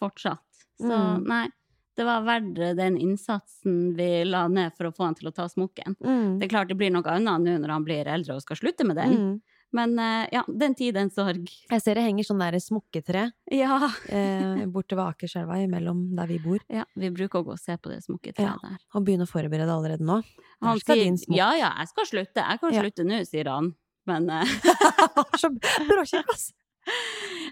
Fortsatt. 0.00 0.40
Så 0.80 0.88
Mm. 0.88 1.26
nei, 1.26 1.48
det 1.96 2.04
var 2.06 2.22
verdt 2.22 2.54
den 2.76 2.96
innsatsen 2.96 3.94
vi 3.96 4.24
la 4.24 4.48
ned 4.48 4.72
for 4.76 4.84
å 4.86 4.94
få 4.96 5.04
han 5.04 5.14
til 5.14 5.28
å 5.28 5.34
ta 5.34 5.44
smokken. 5.46 5.94
Mm. 6.00 6.38
Det 6.40 6.44
er 6.50 6.56
klart 6.56 6.68
det 6.68 6.78
blir 6.78 6.90
noe 6.90 7.02
annet 7.04 7.42
nå 7.42 7.58
når 7.60 7.68
han 7.68 7.84
blir 7.84 8.06
eldre 8.06 8.36
og 8.36 8.40
skal 8.42 8.56
slutte 8.56 8.86
med 8.86 8.96
den. 8.96 9.42
Men 9.72 9.92
eh, 10.02 10.28
ja, 10.32 10.42
den 10.48 10.74
tid, 10.74 10.94
den 10.96 11.10
sorg. 11.14 11.44
Jeg 11.70 11.82
ser 11.84 11.94
det 11.94 12.02
henger 12.02 12.26
sånn 12.26 12.40
der 12.42 12.56
smokketre 12.58 13.28
Ja. 13.54 13.76
eh, 14.10 14.64
borte 14.66 14.96
ved 14.98 15.04
Akerselva 15.14 15.60
imellom 15.62 16.00
der 16.16 16.26
vi 16.26 16.38
bor. 16.42 16.58
ja. 16.68 16.84
Vi 16.98 17.10
bruker 17.14 17.38
å 17.40 17.44
gå 17.46 17.52
og 17.54 17.60
se 17.62 17.76
på 17.78 17.88
det 17.92 18.00
smokketreet 18.02 18.48
Ja. 18.48 18.56
der. 18.62 18.78
Og 18.94 19.04
begynne 19.06 19.28
å 19.28 19.30
forberede 19.30 19.70
allerede 19.70 20.02
nå. 20.02 20.22
Han 20.62 20.78
skal 20.80 20.96
din 20.96 21.16
smokk. 21.16 21.36
ja, 21.36 21.52
ja, 21.54 21.70
jeg 21.78 21.88
skal 21.88 22.04
slutte. 22.06 22.42
Jeg 22.48 22.60
kan 22.60 22.72
Ja. 22.74 22.82
slutte 22.82 23.04
nå, 23.06 23.22
sier 23.26 23.46
han. 23.48 23.74
Men 24.06 24.28
eh, 24.30 24.44
Så 25.38 25.50
bråkjekk, 25.54 26.28
ass! 26.34 26.52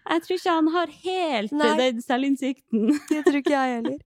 jeg 0.09 0.23
tror 0.25 0.37
ikke 0.39 0.51
han 0.57 0.69
har 0.75 0.87
helt 1.05 1.53
Nei. 1.53 1.77
den 1.77 2.03
selvinnsikten. 2.03 2.89
Det 3.11 3.25
tror 3.27 3.37
ikke 3.39 3.55
jeg 3.55 3.77
heller. 3.83 3.99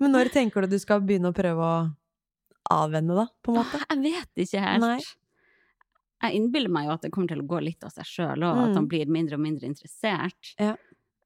Men 0.00 0.12
når 0.14 0.30
tenker 0.30 0.62
du 0.62 0.68
du 0.68 0.78
skal 0.78 1.00
begynne 1.00 1.32
å 1.32 1.34
prøve 1.34 1.58
å 1.58 1.90
avvenne, 2.70 3.16
da? 3.16 3.26
På 3.42 3.50
en 3.56 3.64
måte? 3.64 3.80
Jeg 3.88 3.98
vet 4.04 4.44
ikke 4.46 4.60
helt. 4.62 4.80
Nei. 4.84 5.00
Jeg 6.22 6.34
innbiller 6.34 6.68
meg 6.74 6.86
jo 6.88 6.92
at 6.96 7.02
det 7.02 7.12
kommer 7.14 7.28
til 7.28 7.40
å 7.42 7.46
gå 7.46 7.60
litt 7.62 7.84
av 7.86 7.90
seg 7.94 8.04
sjøl, 8.04 8.42
og 8.42 8.56
at 8.58 8.70
Mm. 8.70 8.74
han 8.74 8.88
blir 8.88 9.06
mindre 9.06 9.34
og 9.38 9.40
mindre 9.44 9.66
interessert. 9.68 10.54
Ja. 10.58 10.74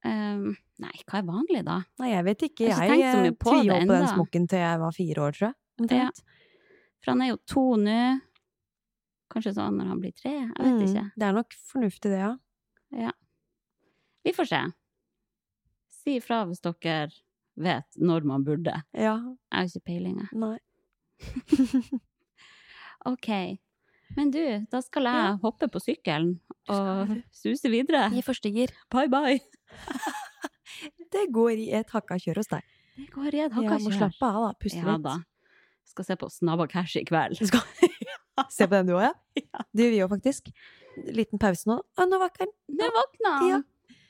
Um, 0.05 0.57
nei, 0.83 0.93
hva 1.07 1.19
er 1.21 1.23
vanlig, 1.23 1.65
da? 1.65 1.79
Nei, 1.99 2.11
jeg 2.11 2.25
vet 2.25 2.39
ikke. 2.49 2.69
Jeg 2.69 2.91
Jeg, 2.99 3.27
eh, 3.27 3.31
på 3.33 3.51
på 3.55 3.87
den 3.87 4.09
smokken 4.09 4.49
til 4.49 4.59
jeg 4.59 4.79
var 4.81 4.91
fire 4.93 5.23
år, 5.23 5.33
tror 5.33 5.49
jeg. 5.49 5.55
Omtrent. 5.81 6.23
For 7.03 7.11
han 7.13 7.23
er 7.23 7.29
jo 7.33 7.37
to 7.47 7.77
nå. 7.77 8.21
Kanskje 9.33 9.55
sånn 9.55 9.79
når 9.79 9.87
han 9.89 10.01
blir 10.01 10.13
tre? 10.13 10.31
Jeg 10.31 10.49
vet 10.59 10.67
Mm, 10.67 10.83
ikke. 10.89 11.13
Det 11.17 11.23
er 11.29 11.33
nok 11.33 11.55
fornuftig, 11.73 12.11
det, 12.13 12.19
ja. 12.21 12.37
Ja. 12.93 13.13
Vi 14.25 14.33
får 14.33 14.47
se. 14.49 14.61
Si 15.89 16.17
ifra 16.19 16.45
hvis 16.47 16.61
dere 16.61 17.11
vet 17.57 17.97
når 17.99 18.25
man 18.25 18.45
burde. 18.45 18.83
Ja, 18.93 19.17
Jeg 19.17 19.53
har 19.53 19.65
ikke 19.65 19.85
peiling, 19.87 20.19
jeg. 20.19 20.39
nei. 20.39 20.59
Ok. 23.05 23.29
Men 24.17 24.31
du, 24.35 24.43
da 24.71 24.81
skal 24.85 25.07
jeg 25.09 25.15
Ja. 25.25 25.37
hoppe 25.43 25.69
på 25.73 25.81
sykkelen 25.81 26.35
og 26.69 27.15
suse 27.33 27.71
videre. 27.73 28.09
I 28.13 28.23
første 28.23 28.51
gir. 28.53 28.69
Bye, 28.93 29.09
bye. 29.09 29.41
Det 31.13 31.27
går 31.33 31.59
i 31.61 31.69
et 31.77 31.91
hakka 31.93 32.17
kjør 32.21 32.41
hos 32.41 32.49
deg. 32.53 32.63
Det 32.97 33.09
går 33.13 33.35
i 33.35 33.41
et 33.47 33.53
Ja, 33.57 33.79
må 33.81 33.93
slappe 33.93 34.25
av, 34.29 34.39
da. 34.47 34.53
Puste 34.61 34.79
Ja 34.81 34.95
litt. 34.97 35.03
da. 35.05 35.17
Skal 35.93 36.05
se 36.09 36.17
på 36.17 36.29
Snabba 36.33 36.67
Cash 36.71 36.97
i 36.97 37.05
kveld. 37.05 37.37
Skal 37.37 37.61
se 38.57 38.65
på 38.67 38.71
den 38.79 38.87
du 38.89 38.95
òg, 38.97 39.03
ja? 39.11 39.13
Det 39.75 39.85
gjør 39.85 39.93
vi 39.93 40.01
òg, 40.07 40.11
faktisk. 40.15 40.49
Liten 41.13 41.39
pause 41.41 41.69
nå. 41.69 41.79
Å, 41.99 42.07
nå 42.09 42.19
våkner 42.21 42.47
den. 42.49 42.55
Nå 42.81 42.89
våkna 42.97 43.35
han! 43.39 43.49
Ja. 43.51 43.61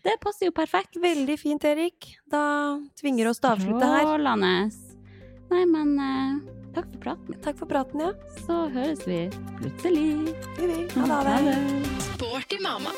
Det 0.02 0.16
passer 0.22 0.48
jo 0.48 0.52
perfekt. 0.54 0.96
Veldig 0.98 1.36
fint, 1.38 1.62
Erik. 1.64 2.08
Da 2.30 2.78
tvinger 2.98 3.28
oss 3.30 3.38
til 3.38 3.50
å 3.50 3.56
avslutte 3.56 3.86
her. 3.86 4.02
Strålende. 4.02 4.54
Nei, 5.52 5.64
men 5.70 5.92
eh, 6.02 6.61
takk 6.74 6.86
for 6.92 6.98
praten. 6.98 7.40
Takk 7.42 7.58
for 7.58 7.66
praten, 7.66 8.00
ja. 8.00 8.12
Så 8.46 8.68
høres 8.74 9.06
vi 9.06 9.30
plutselig. 9.58 10.34
Vi 10.58 10.66
vil. 10.66 10.86
Ha 10.96 11.06
det. 11.06 11.24
Ha 11.30 11.40
det. 11.48 11.58
Sporty 12.14 12.62
mamma. 12.62 12.94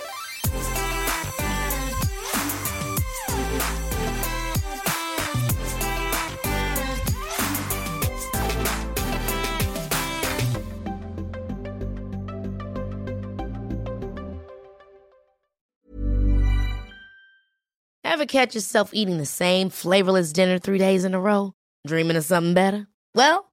Ever 18.05 18.27
catch 18.27 18.55
yourself 18.55 18.91
eating 18.95 19.19
the 19.19 19.27
same 19.27 19.71
flavorless 19.71 20.33
dinner 20.33 20.59
three 20.59 20.79
days 20.79 21.05
in 21.05 21.15
a 21.15 21.21
row? 21.21 21.53
Dreaming 21.87 22.17
of 22.17 22.25
something 22.25 22.55
better? 22.55 22.87
Well, 23.15 23.53